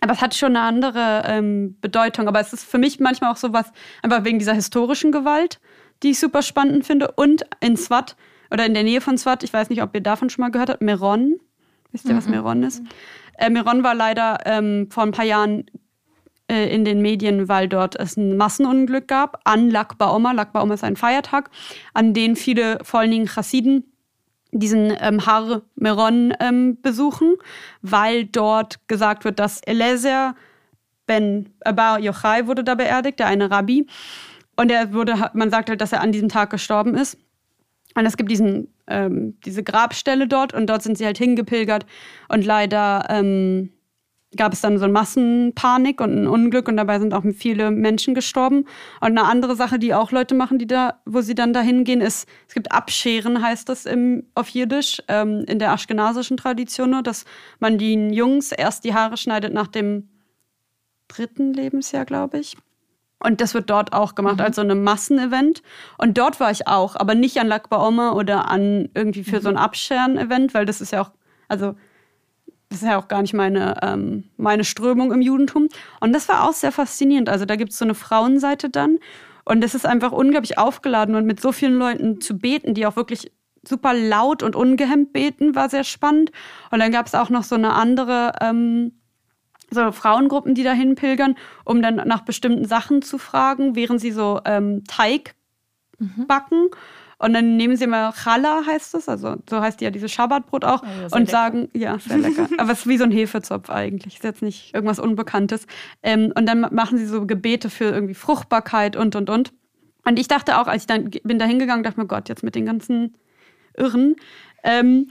Aber 0.00 0.12
es 0.12 0.20
hat 0.20 0.34
schon 0.34 0.56
eine 0.56 0.60
andere 0.60 1.24
ähm, 1.26 1.76
Bedeutung. 1.80 2.28
Aber 2.28 2.40
es 2.40 2.52
ist 2.52 2.64
für 2.64 2.78
mich 2.78 3.00
manchmal 3.00 3.32
auch 3.32 3.36
so 3.36 3.52
was, 3.52 3.72
einfach 4.02 4.24
wegen 4.24 4.38
dieser 4.38 4.52
historischen 4.52 5.10
Gewalt, 5.10 5.58
die 6.02 6.10
ich 6.10 6.20
super 6.20 6.42
spannend 6.42 6.86
finde. 6.86 7.12
Und 7.16 7.44
in 7.60 7.76
Swat, 7.76 8.14
oder 8.50 8.66
in 8.66 8.74
der 8.74 8.82
Nähe 8.82 9.00
von 9.00 9.18
Swat, 9.18 9.42
ich 9.42 9.52
weiß 9.52 9.70
nicht, 9.70 9.82
ob 9.82 9.94
ihr 9.94 10.00
davon 10.00 10.30
schon 10.30 10.42
mal 10.42 10.50
gehört 10.50 10.70
habt, 10.70 10.82
Meron. 10.82 11.40
Wisst 11.92 12.06
ihr, 12.06 12.12
mhm. 12.12 12.18
was 12.18 12.28
Meron 12.28 12.62
ist? 12.62 12.82
Äh, 13.38 13.50
Meron 13.50 13.82
war 13.82 13.94
leider 13.94 14.38
ähm, 14.44 14.88
vor 14.90 15.02
ein 15.02 15.12
paar 15.12 15.24
Jahren 15.24 15.64
äh, 16.48 16.72
in 16.72 16.84
den 16.84 17.02
Medien, 17.02 17.48
weil 17.48 17.68
dort 17.68 17.96
es 17.96 18.16
ein 18.16 18.36
Massenunglück 18.36 19.08
gab 19.08 19.40
an. 19.44 19.70
Lag 19.70 19.94
BaOmer 19.94 20.74
ist 20.74 20.84
ein 20.84 20.96
Feiertag, 20.96 21.50
an 21.92 22.14
den 22.14 22.36
viele, 22.36 22.78
vor 22.82 23.00
allen 23.00 23.10
Dingen 23.10 23.26
Chassiden, 23.26 23.84
diesen 24.52 24.92
ähm, 25.00 25.26
Har 25.26 25.62
Meron 25.74 26.34
ähm, 26.40 26.80
besuchen, 26.80 27.34
weil 27.82 28.26
dort 28.26 28.86
gesagt 28.88 29.24
wird, 29.24 29.38
dass 29.38 29.60
Eliezer 29.66 30.34
Ben 31.06 31.50
Bar 31.60 32.00
Yochai 32.00 32.46
wurde 32.46 32.64
da 32.64 32.74
beerdigt, 32.74 33.18
der 33.18 33.26
eine 33.26 33.50
Rabbi. 33.50 33.86
Und 34.56 34.70
er 34.70 34.92
wurde, 34.92 35.30
man 35.34 35.50
sagt 35.50 35.68
halt, 35.68 35.80
dass 35.80 35.92
er 35.92 36.00
an 36.00 36.12
diesem 36.12 36.28
Tag 36.28 36.50
gestorben 36.50 36.94
ist. 36.94 37.18
Und 37.96 38.06
es 38.06 38.16
gibt 38.16 38.30
diesen, 38.30 38.68
ähm, 38.86 39.38
diese 39.44 39.64
Grabstelle 39.64 40.28
dort 40.28 40.54
und 40.54 40.68
dort 40.68 40.82
sind 40.82 40.96
sie 40.98 41.06
halt 41.06 41.18
hingepilgert. 41.18 41.86
Und 42.28 42.44
leider 42.44 43.06
ähm, 43.08 43.70
gab 44.36 44.52
es 44.52 44.60
dann 44.60 44.78
so 44.78 44.84
eine 44.84 44.92
Massenpanik 44.92 46.00
und 46.00 46.14
ein 46.14 46.26
Unglück 46.26 46.68
und 46.68 46.76
dabei 46.76 46.98
sind 46.98 47.14
auch 47.14 47.24
viele 47.34 47.70
Menschen 47.70 48.14
gestorben. 48.14 48.66
Und 49.00 49.18
eine 49.18 49.24
andere 49.24 49.56
Sache, 49.56 49.78
die 49.78 49.94
auch 49.94 50.12
Leute 50.12 50.34
machen, 50.34 50.58
die 50.58 50.66
da, 50.66 51.00
wo 51.06 51.22
sie 51.22 51.34
dann 51.34 51.54
dahin 51.54 51.84
gehen, 51.84 52.02
ist, 52.02 52.28
es 52.46 52.54
gibt 52.54 52.70
Abscheren, 52.70 53.42
heißt 53.42 53.68
das 53.68 53.86
im, 53.86 54.24
auf 54.34 54.50
Jiddisch, 54.50 55.02
ähm, 55.08 55.44
in 55.48 55.58
der 55.58 55.72
aschkenasischen 55.72 56.36
Tradition, 56.36 57.02
dass 57.02 57.24
man 57.58 57.78
den 57.78 58.12
Jungs 58.12 58.52
erst 58.52 58.84
die 58.84 58.94
Haare 58.94 59.16
schneidet 59.16 59.54
nach 59.54 59.68
dem 59.68 60.08
dritten 61.08 61.54
Lebensjahr, 61.54 62.04
glaube 62.04 62.38
ich. 62.38 62.56
Und 63.18 63.40
das 63.40 63.54
wird 63.54 63.70
dort 63.70 63.92
auch 63.92 64.14
gemacht, 64.14 64.36
mhm. 64.36 64.42
als 64.42 64.56
so 64.56 64.62
ein 64.62 64.82
Massenevent. 64.82 65.62
Und 65.98 66.18
dort 66.18 66.38
war 66.38 66.50
ich 66.50 66.66
auch, 66.66 66.96
aber 66.96 67.14
nicht 67.14 67.38
an 67.38 67.46
Lag 67.46 67.68
Baoma 67.68 68.12
oder 68.12 68.48
an 68.50 68.90
irgendwie 68.94 69.24
für 69.24 69.36
mhm. 69.36 69.42
so 69.42 69.48
ein 69.48 69.56
Abscheren-Event, 69.56 70.54
weil 70.54 70.66
das 70.66 70.80
ist 70.80 70.92
ja 70.92 71.02
auch, 71.02 71.10
also 71.48 71.74
das 72.68 72.82
ist 72.82 72.88
ja 72.88 72.98
auch 72.98 73.08
gar 73.08 73.22
nicht 73.22 73.32
meine, 73.32 73.76
ähm, 73.82 74.24
meine 74.36 74.64
Strömung 74.64 75.12
im 75.12 75.22
Judentum. 75.22 75.68
Und 76.00 76.12
das 76.12 76.28
war 76.28 76.48
auch 76.48 76.52
sehr 76.52 76.72
faszinierend. 76.72 77.28
Also 77.28 77.44
da 77.46 77.56
gibt 77.56 77.72
es 77.72 77.78
so 77.78 77.84
eine 77.84 77.94
Frauenseite 77.94 78.68
dann. 78.68 78.98
Und 79.44 79.62
es 79.62 79.74
ist 79.74 79.86
einfach 79.86 80.12
unglaublich 80.12 80.58
aufgeladen 80.58 81.14
und 81.14 81.24
mit 81.24 81.40
so 81.40 81.52
vielen 81.52 81.78
Leuten 81.78 82.20
zu 82.20 82.36
beten, 82.36 82.74
die 82.74 82.84
auch 82.84 82.96
wirklich 82.96 83.30
super 83.66 83.94
laut 83.94 84.42
und 84.42 84.56
ungehemmt 84.56 85.12
beten, 85.12 85.54
war 85.54 85.68
sehr 85.68 85.84
spannend. 85.84 86.32
Und 86.70 86.80
dann 86.80 86.92
gab 86.92 87.06
es 87.06 87.14
auch 87.14 87.30
noch 87.30 87.44
so 87.44 87.54
eine 87.54 87.74
andere, 87.74 88.32
ähm, 88.40 88.92
so 89.70 89.92
Frauengruppen, 89.92 90.54
die 90.54 90.62
dahin 90.62 90.94
pilgern, 90.94 91.36
um 91.64 91.82
dann 91.82 91.96
nach 91.96 92.22
bestimmten 92.22 92.64
Sachen 92.64 93.02
zu 93.02 93.18
fragen, 93.18 93.74
während 93.74 94.00
sie 94.00 94.12
so 94.12 94.40
ähm, 94.44 94.84
Teig 94.84 95.34
mhm. 95.98 96.26
backen. 96.26 96.68
Und 97.18 97.32
dann 97.32 97.56
nehmen 97.56 97.76
sie 97.76 97.86
mal 97.86 98.12
Challah, 98.12 98.66
heißt 98.66 98.94
es, 98.94 99.08
also 99.08 99.36
so 99.48 99.60
heißt 99.60 99.80
ja 99.80 99.90
dieses 99.90 100.12
Schabbatbrot 100.12 100.66
auch, 100.66 100.82
oh, 100.82 101.16
und 101.16 101.30
sagen, 101.30 101.70
ja, 101.72 101.98
sehr 101.98 102.18
lecker. 102.18 102.46
Aber 102.58 102.72
es 102.72 102.80
ist 102.80 102.86
wie 102.88 102.98
so 102.98 103.04
ein 103.04 103.10
Hefezopf 103.10 103.70
eigentlich, 103.70 104.16
ist 104.16 104.24
jetzt 104.24 104.42
nicht 104.42 104.74
irgendwas 104.74 104.98
Unbekanntes. 104.98 105.66
Ähm, 106.02 106.32
und 106.36 106.46
dann 106.46 106.60
machen 106.60 106.98
sie 106.98 107.06
so 107.06 107.26
Gebete 107.26 107.70
für 107.70 107.84
irgendwie 107.84 108.14
Fruchtbarkeit 108.14 108.96
und, 108.96 109.16
und, 109.16 109.30
und. 109.30 109.54
Und 110.04 110.18
ich 110.18 110.28
dachte 110.28 110.60
auch, 110.60 110.66
als 110.66 110.82
ich 110.82 110.86
dann 110.86 111.10
bin 111.24 111.38
da 111.38 111.46
hingegangen, 111.46 111.82
dachte 111.82 111.98
mir, 111.98 112.06
Gott, 112.06 112.28
jetzt 112.28 112.42
mit 112.42 112.54
den 112.54 112.66
ganzen 112.66 113.16
Irren. 113.74 114.16
Ähm, 114.62 115.08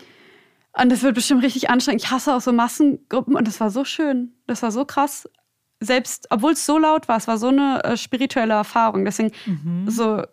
und 0.82 0.92
das 0.92 1.04
wird 1.04 1.16
bestimmt 1.16 1.44
richtig 1.44 1.70
anstrengend. 1.70 2.04
Ich 2.04 2.12
hasse 2.12 2.34
auch 2.34 2.42
so 2.42 2.52
Massengruppen 2.52 3.36
und 3.36 3.48
das 3.48 3.60
war 3.60 3.70
so 3.70 3.86
schön. 3.86 4.34
Das 4.48 4.62
war 4.62 4.72
so 4.72 4.86
krass. 4.86 5.30
Selbst, 5.80 6.28
obwohl 6.30 6.54
es 6.54 6.66
so 6.66 6.78
laut 6.78 7.08
war, 7.08 7.18
es 7.18 7.28
war 7.28 7.38
so 7.38 7.48
eine 7.48 7.84
äh, 7.84 7.98
spirituelle 7.98 8.54
Erfahrung. 8.54 9.06
Deswegen 9.06 9.32
mhm. 9.46 9.90
so 9.90 10.24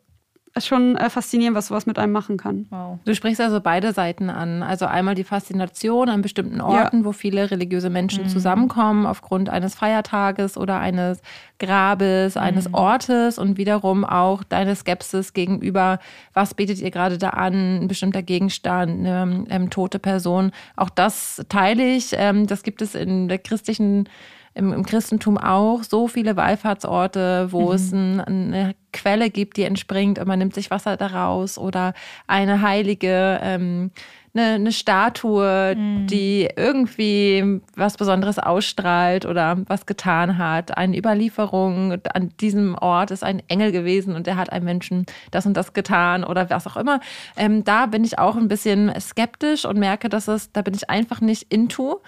ist 0.55 0.67
schon 0.67 0.97
äh, 0.97 1.09
faszinierend, 1.09 1.57
was 1.57 1.69
sowas 1.69 1.87
mit 1.87 1.99
einem 1.99 2.13
machen 2.13 2.37
kann. 2.37 2.67
Wow. 2.71 2.99
Du 3.05 3.15
sprichst 3.15 3.41
also 3.41 3.61
beide 3.61 3.93
Seiten 3.93 4.29
an. 4.29 4.63
Also 4.63 4.85
einmal 4.87 5.15
die 5.15 5.25
Faszination 5.25 6.11
an 6.11 6.21
bestimmten 6.21 6.61
Orten, 6.61 6.99
ja. 6.99 7.05
wo 7.05 7.13
viele 7.13 7.51
religiöse 7.51 7.89
Menschen 7.89 8.25
mhm. 8.25 8.29
zusammenkommen 8.29 9.07
aufgrund 9.07 9.49
eines 9.49 9.75
Feiertages 9.75 10.59
oder 10.59 10.79
eines 10.79 11.23
Grabes, 11.59 12.35
mhm. 12.35 12.43
eines 12.43 12.75
Ortes 12.75 13.39
und 13.39 13.57
wiederum 13.57 14.05
auch 14.05 14.45
deine 14.45 14.77
Skepsis 14.77 15.33
gegenüber, 15.33 15.99
was 16.35 16.53
betet 16.53 16.81
ihr 16.81 16.91
gerade 16.91 17.17
da 17.17 17.31
an, 17.31 17.85
ein 17.85 17.89
bestimmter 17.89 18.23
Gegenstand, 18.23 19.07
eine 19.07 19.47
ähm, 19.49 19.71
tote 19.71 19.99
Person. 19.99 20.53
Auch 20.77 20.91
das 20.91 21.43
teile 21.49 21.95
ich. 21.95 22.11
Ähm, 22.13 22.47
das 22.47 22.63
gibt 22.63 22.83
es 22.83 22.95
in 22.95 23.29
der 23.29 23.39
christlichen 23.39 24.07
im, 24.55 24.73
im 24.73 24.85
Christentum 24.85 25.39
auch 25.39 25.83
so 25.83 26.09
viele 26.09 26.37
Wallfahrtsorte, 26.37 27.49
wo 27.51 27.69
mhm. 27.69 27.75
es 27.75 27.93
ein, 27.93 28.21
eine 28.21 28.75
Quelle 28.93 29.31
gibt, 29.31 29.57
die 29.57 29.63
entspringt 29.63 30.19
und 30.19 30.29
man 30.29 30.39
nimmt 30.39 30.55
sich 30.55 30.71
Wasser 30.71 30.97
daraus 30.97 31.57
oder 31.57 31.95
eine 32.27 32.61
heilige, 32.61 33.41
ähm, 33.43 33.91
eine, 34.35 34.55
eine 34.55 34.73
Statue, 34.73 35.75
mhm. 35.75 36.07
die 36.07 36.49
irgendwie 36.57 37.61
was 37.75 37.97
Besonderes 37.97 38.39
ausstrahlt 38.39 39.25
oder 39.25 39.59
was 39.67 39.87
getan 39.87 40.37
hat. 40.37 40.77
Eine 40.77 40.99
Überlieferung, 40.99 41.99
an 42.13 42.31
diesem 42.41 42.75
Ort 42.75 43.11
ist 43.11 43.25
ein 43.25 43.43
Engel 43.49 43.73
gewesen 43.73 44.15
und 44.15 44.27
der 44.27 44.37
hat 44.37 44.53
einem 44.53 44.67
Menschen 44.67 45.07
das 45.31 45.47
und 45.47 45.57
das 45.57 45.73
getan 45.73 46.25
oder 46.25 46.51
was 46.51 46.67
auch 46.67 46.77
immer. 46.77 47.01
Ähm, 47.37 47.65
da 47.65 47.87
bin 47.87 48.05
ich 48.05 48.19
auch 48.19 48.37
ein 48.37 48.49
bisschen 48.49 48.93
skeptisch 49.01 49.65
und 49.65 49.79
merke, 49.79 50.11
dass 50.11 50.29
es, 50.29 50.53
da 50.53 50.61
bin 50.61 50.75
ich 50.75 50.91
einfach 50.91 51.23
nicht 51.23 51.51
into 51.51 52.03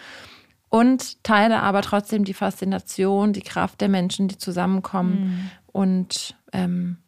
und 0.69 1.23
teile 1.23 1.63
aber 1.63 1.83
trotzdem 1.83 2.25
die 2.25 2.35
Faszination, 2.35 3.33
die 3.33 3.43
Kraft 3.43 3.81
der 3.81 3.89
Menschen, 3.89 4.29
die 4.29 4.39
zusammenkommen 4.39 5.21
mhm. 5.21 5.51
und 5.73 6.37
ähm, 6.53 6.99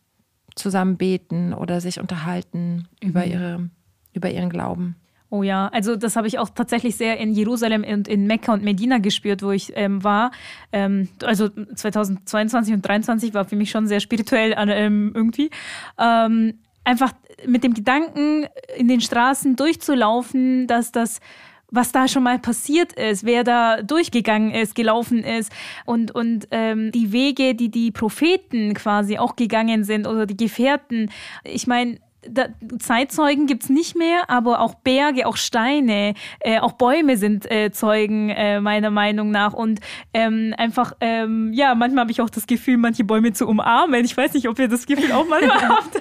zusammen 0.55 0.97
beten 0.97 1.53
oder 1.53 1.81
sich 1.81 2.01
unterhalten 2.01 2.89
mhm. 3.03 3.09
über, 3.09 3.25
ihre, 3.25 3.71
über 4.13 4.31
ihren 4.31 4.51
Glauben. 4.51 4.97
Oh 5.29 5.43
ja, 5.43 5.69
also 5.69 5.97
das 5.97 6.15
habe 6.15 6.29
ich 6.29 6.39
auch 6.39 6.51
tatsächlich 6.51 6.97
sehr 6.97 7.19
in 7.19 7.33
Jerusalem 7.33 7.85
und 7.85 8.07
in 8.07 8.27
Mekka 8.27 8.53
und 8.53 8.63
Medina 8.63 8.99
gespürt, 8.99 9.43
wo 9.43 9.51
ich 9.51 9.73
ähm, 9.75 10.05
war. 10.05 10.31
Ähm, 10.73 11.09
also 11.25 11.49
2022 11.49 12.75
und 12.75 12.83
2023 12.83 13.35
war 13.35 13.45
für 13.45 13.57
mich 13.57 13.71
schon 13.71 13.89
sehr 13.89 13.99
spirituell 13.99 14.55
ähm, 14.57 15.11
irgendwie. 15.15 15.51
Ähm, 15.99 16.61
einfach 16.85 17.13
mit 17.45 17.65
dem 17.65 17.75
Gedanken, 17.75 18.47
in 18.77 18.87
den 18.87 19.01
Straßen 19.01 19.57
durchzulaufen, 19.57 20.69
dass 20.69 20.93
das 20.93 21.19
was 21.71 21.93
da 21.93 22.09
schon 22.09 22.23
mal 22.23 22.39
passiert 22.39 22.93
ist, 22.93 23.25
wer 23.25 23.45
da 23.45 23.83
durchgegangen 23.83 24.53
ist, 24.53 24.75
gelaufen 24.75 25.25
ist 25.25 25.53
und, 25.85 26.14
und 26.14 26.49
ähm, 26.51 26.93
die 26.93 27.12
Wege, 27.12 27.55
die 27.55 27.71
die 27.71 27.91
Propheten 27.91 28.75
quasi 28.75 29.19
auch 29.19 29.37
gegangen 29.37 29.85
sind 29.85 30.07
oder 30.07 30.27
die 30.27 30.37
Gefährten. 30.37 31.11
Ich 31.45 31.67
meine, 31.67 31.99
da, 32.31 32.47
Zeitzeugen 32.79 33.47
gibt 33.47 33.64
es 33.64 33.68
nicht 33.70 33.97
mehr, 33.97 34.29
aber 34.29 34.61
auch 34.61 34.74
Berge, 34.74 35.27
auch 35.27 35.37
Steine, 35.37 36.14
äh, 36.41 36.61
auch 36.61 36.72
Bäume 36.72 37.16
sind 37.16 37.51
äh, 37.51 37.70
Zeugen, 37.70 38.31
äh, 38.31 38.61
meiner 38.61 38.91
Meinung 38.91 39.31
nach. 39.31 39.53
Und 39.53 39.81
ähm, 40.14 40.55
einfach, 40.57 40.95
ähm, 41.01 41.53
ja, 41.53 41.74
manchmal 41.74 42.03
habe 42.03 42.12
ich 42.12 42.20
auch 42.20 42.31
das 42.31 42.47
Gefühl, 42.47 42.77
manche 42.77 43.05
Bäume 43.05 43.33
zu 43.33 43.47
umarmen. 43.47 44.05
Ich 44.05 44.16
weiß 44.16 44.35
nicht, 44.35 44.49
ob 44.49 44.59
ihr 44.59 44.68
das 44.68 44.87
Gefühl 44.87 45.12
auch 45.12 45.27
manchmal 45.29 45.68
habt. 45.68 46.01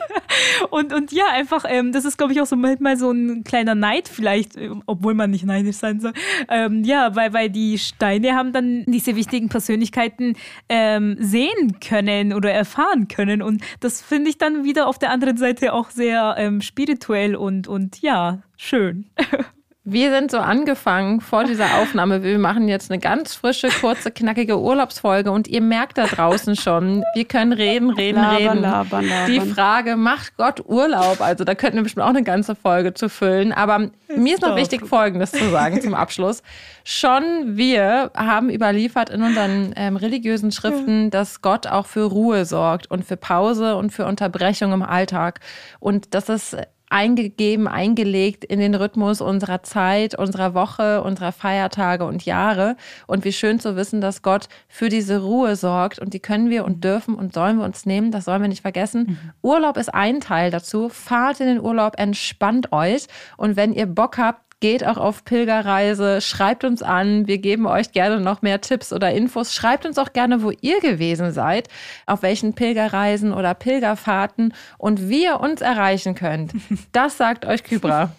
Und, 0.70 0.94
und 0.94 1.12
ja, 1.12 1.26
einfach, 1.32 1.66
ähm, 1.68 1.92
das 1.92 2.06
ist, 2.06 2.18
glaube 2.18 2.34
ich, 2.34 2.42
auch 2.42 2.46
so 2.46 2.56
manchmal 2.56 2.98
so 2.98 3.12
ein 3.12 3.44
kleiner 3.44 3.76
Neid 3.76 4.08
vielleicht, 4.08 4.58
äh, 4.58 4.70
obwohl 4.86 5.14
man 5.14 5.32
nicht 5.32 5.46
neidisch 5.46 5.78
sein 5.78 6.00
soll. 6.00 6.14
Ähm, 6.50 6.84
ja, 6.84 7.16
weil, 7.16 7.34
weil 7.34 7.50
die 7.50 7.78
Steine 7.78 8.36
haben 8.36 8.52
dann 8.52 8.84
diese 8.88 9.16
wichtigen 9.16 9.50
Persönlichkeiten 9.50 10.36
ähm, 10.70 11.18
sehen 11.20 11.80
können 11.80 12.34
oder 12.34 12.52
erfahren 12.52 13.08
können. 13.08 13.42
Und 13.42 13.62
das 13.80 14.02
finde 14.02 14.30
ich 14.30 14.38
dann 14.38 14.64
wieder 14.64 14.88
auf 14.88 15.00
der 15.00 15.12
anderen 15.12 15.38
Seite 15.38 15.74
auch 15.74 15.90
sehr 15.90 16.15
sehr 16.16 16.36
ähm, 16.38 16.62
spirituell 16.62 17.36
und, 17.36 17.68
und 17.68 18.02
ja, 18.02 18.42
schön. 18.56 19.10
Wir 19.88 20.10
sind 20.10 20.32
so 20.32 20.40
angefangen 20.40 21.22
vor 21.22 21.44
dieser 21.44 21.78
Aufnahme. 21.78 22.24
Wir 22.24 22.40
machen 22.40 22.68
jetzt 22.68 22.90
eine 22.90 23.00
ganz 23.00 23.36
frische, 23.36 23.68
kurze, 23.70 24.10
knackige 24.10 24.60
Urlaubsfolge 24.60 25.32
und 25.32 25.48
ihr 25.48 25.62
merkt 25.62 26.00
da 26.00 26.08
draußen 26.08 26.56
schon, 26.56 27.04
wir 27.14 27.26
können 27.26 27.54
reden, 27.54 27.92
reden, 27.92 28.20
labern, 28.20 28.38
reden. 28.38 28.62
Labern, 28.62 29.06
labern. 29.08 29.32
Die 29.32 29.40
Frage, 29.42 29.96
macht 29.96 30.38
Gott 30.38 30.66
Urlaub? 30.66 31.22
Also 31.22 31.44
da 31.44 31.54
könnten 31.54 31.78
wir 31.78 31.84
bestimmt 31.84 32.04
auch 32.04 32.10
eine 32.10 32.24
ganze 32.24 32.56
Folge 32.56 32.96
zu 32.96 33.10
füllen. 33.10 33.54
Aber 33.54 33.92
ist 34.08 34.18
mir 34.18 34.34
ist 34.34 34.42
noch 34.42 34.56
wichtig, 34.56 34.88
Folgendes 34.88 35.32
zu 35.32 35.52
sagen 35.52 35.80
zum 35.80 35.94
Abschluss. 35.94 36.42
Schon 36.84 37.56
wir 37.56 38.10
haben 38.16 38.50
überliefert 38.50 39.12
in 39.12 39.22
unseren 39.22 39.72
ähm, 39.76 39.98
religiösen 39.98 40.52
Schriften, 40.52 41.12
dass 41.12 41.44
Gott 41.44 41.68
auch 41.68 41.86
für 41.86 42.06
Ruhe 42.06 42.46
sorgt 42.46 42.90
und 42.90 43.06
für 43.06 43.18
Pause 43.18 43.76
und 43.76 43.92
für 43.92 44.08
Unterbrechung 44.08 44.74
im 44.74 44.82
Alltag. 44.82 45.42
Und 45.80 46.16
dass 46.16 46.28
es 46.28 46.58
eingegeben, 46.90 47.68
eingelegt 47.68 48.46
in 48.46 48.60
den 48.60 48.76
Rhythmus 48.76 49.22
unserer 49.22 49.64
Zeit, 49.64 50.18
unserer 50.18 50.54
Woche, 50.54 51.02
unserer 51.02 51.32
Feiertage 51.32 52.06
und 52.06 52.26
Jahre. 52.26 52.78
Und 53.08 53.26
wie 53.26 53.34
schön 53.34 53.60
zu 53.60 53.76
wissen, 53.76 54.02
dass 54.02 54.22
Gott 54.22 54.48
für 54.68 54.90
diese 54.90 55.22
Ruhe 55.22 55.56
sorgt. 55.56 56.00
Und 56.00 56.14
die 56.14 56.20
können 56.20 56.50
wir 56.50 56.66
und 56.66 56.84
dürfen 56.84 57.16
und 57.16 57.34
sollen 57.34 57.58
wir 57.58 57.66
uns 57.66 57.86
nehmen. 57.86 58.12
Das 58.12 58.26
sollen 58.26 58.42
wir 58.42 58.50
nicht 58.50 58.62
vergessen. 58.62 59.06
Mhm. 59.08 59.32
Urlaub 59.42 59.78
ist 59.78 59.94
ein 59.94 60.22
Teil 60.22 60.52
dazu. 60.52 60.90
Fahrt 60.90 61.40
in 61.40 61.48
den 61.48 61.62
Urlaub, 61.62 61.94
entspannt 61.98 62.72
euch. 62.72 63.08
Und 63.38 63.56
wenn 63.56 63.74
ihr 63.74 63.88
Bock 63.88 64.18
habt, 64.18 64.45
geht 64.60 64.86
auch 64.86 64.98
auf 64.98 65.26
Pilgerreise, 65.26 66.22
schreibt 66.22 66.64
uns 66.64 66.82
an. 66.82 67.28
Wir 67.28 67.38
geben 67.38 67.68
euch 67.68 67.92
gerne 67.92 68.20
noch 68.20 68.42
mehr 68.42 68.62
Tipps 68.62 68.94
oder 68.94 69.12
Infos. 69.12 69.54
Schreibt 69.54 69.86
uns 69.86 69.98
auch 69.98 70.14
gerne, 70.14 70.44
wo 70.44 70.52
ihr 70.62 70.80
gewesen 70.80 71.32
seid, 71.32 71.68
auf 72.06 72.22
welchen 72.22 72.54
Pilgerreisen 72.54 73.34
oder 73.34 73.54
Pilgerfahrten 73.54 74.54
und 74.78 75.10
wie 75.10 75.24
ihr 75.24 75.40
uns 75.40 75.62
erreichen 75.62 76.16
könnt. 76.16 76.54
Das 76.92 77.18
sagt 77.18 77.46
euch 77.46 77.64
Kybra. 77.64 78.12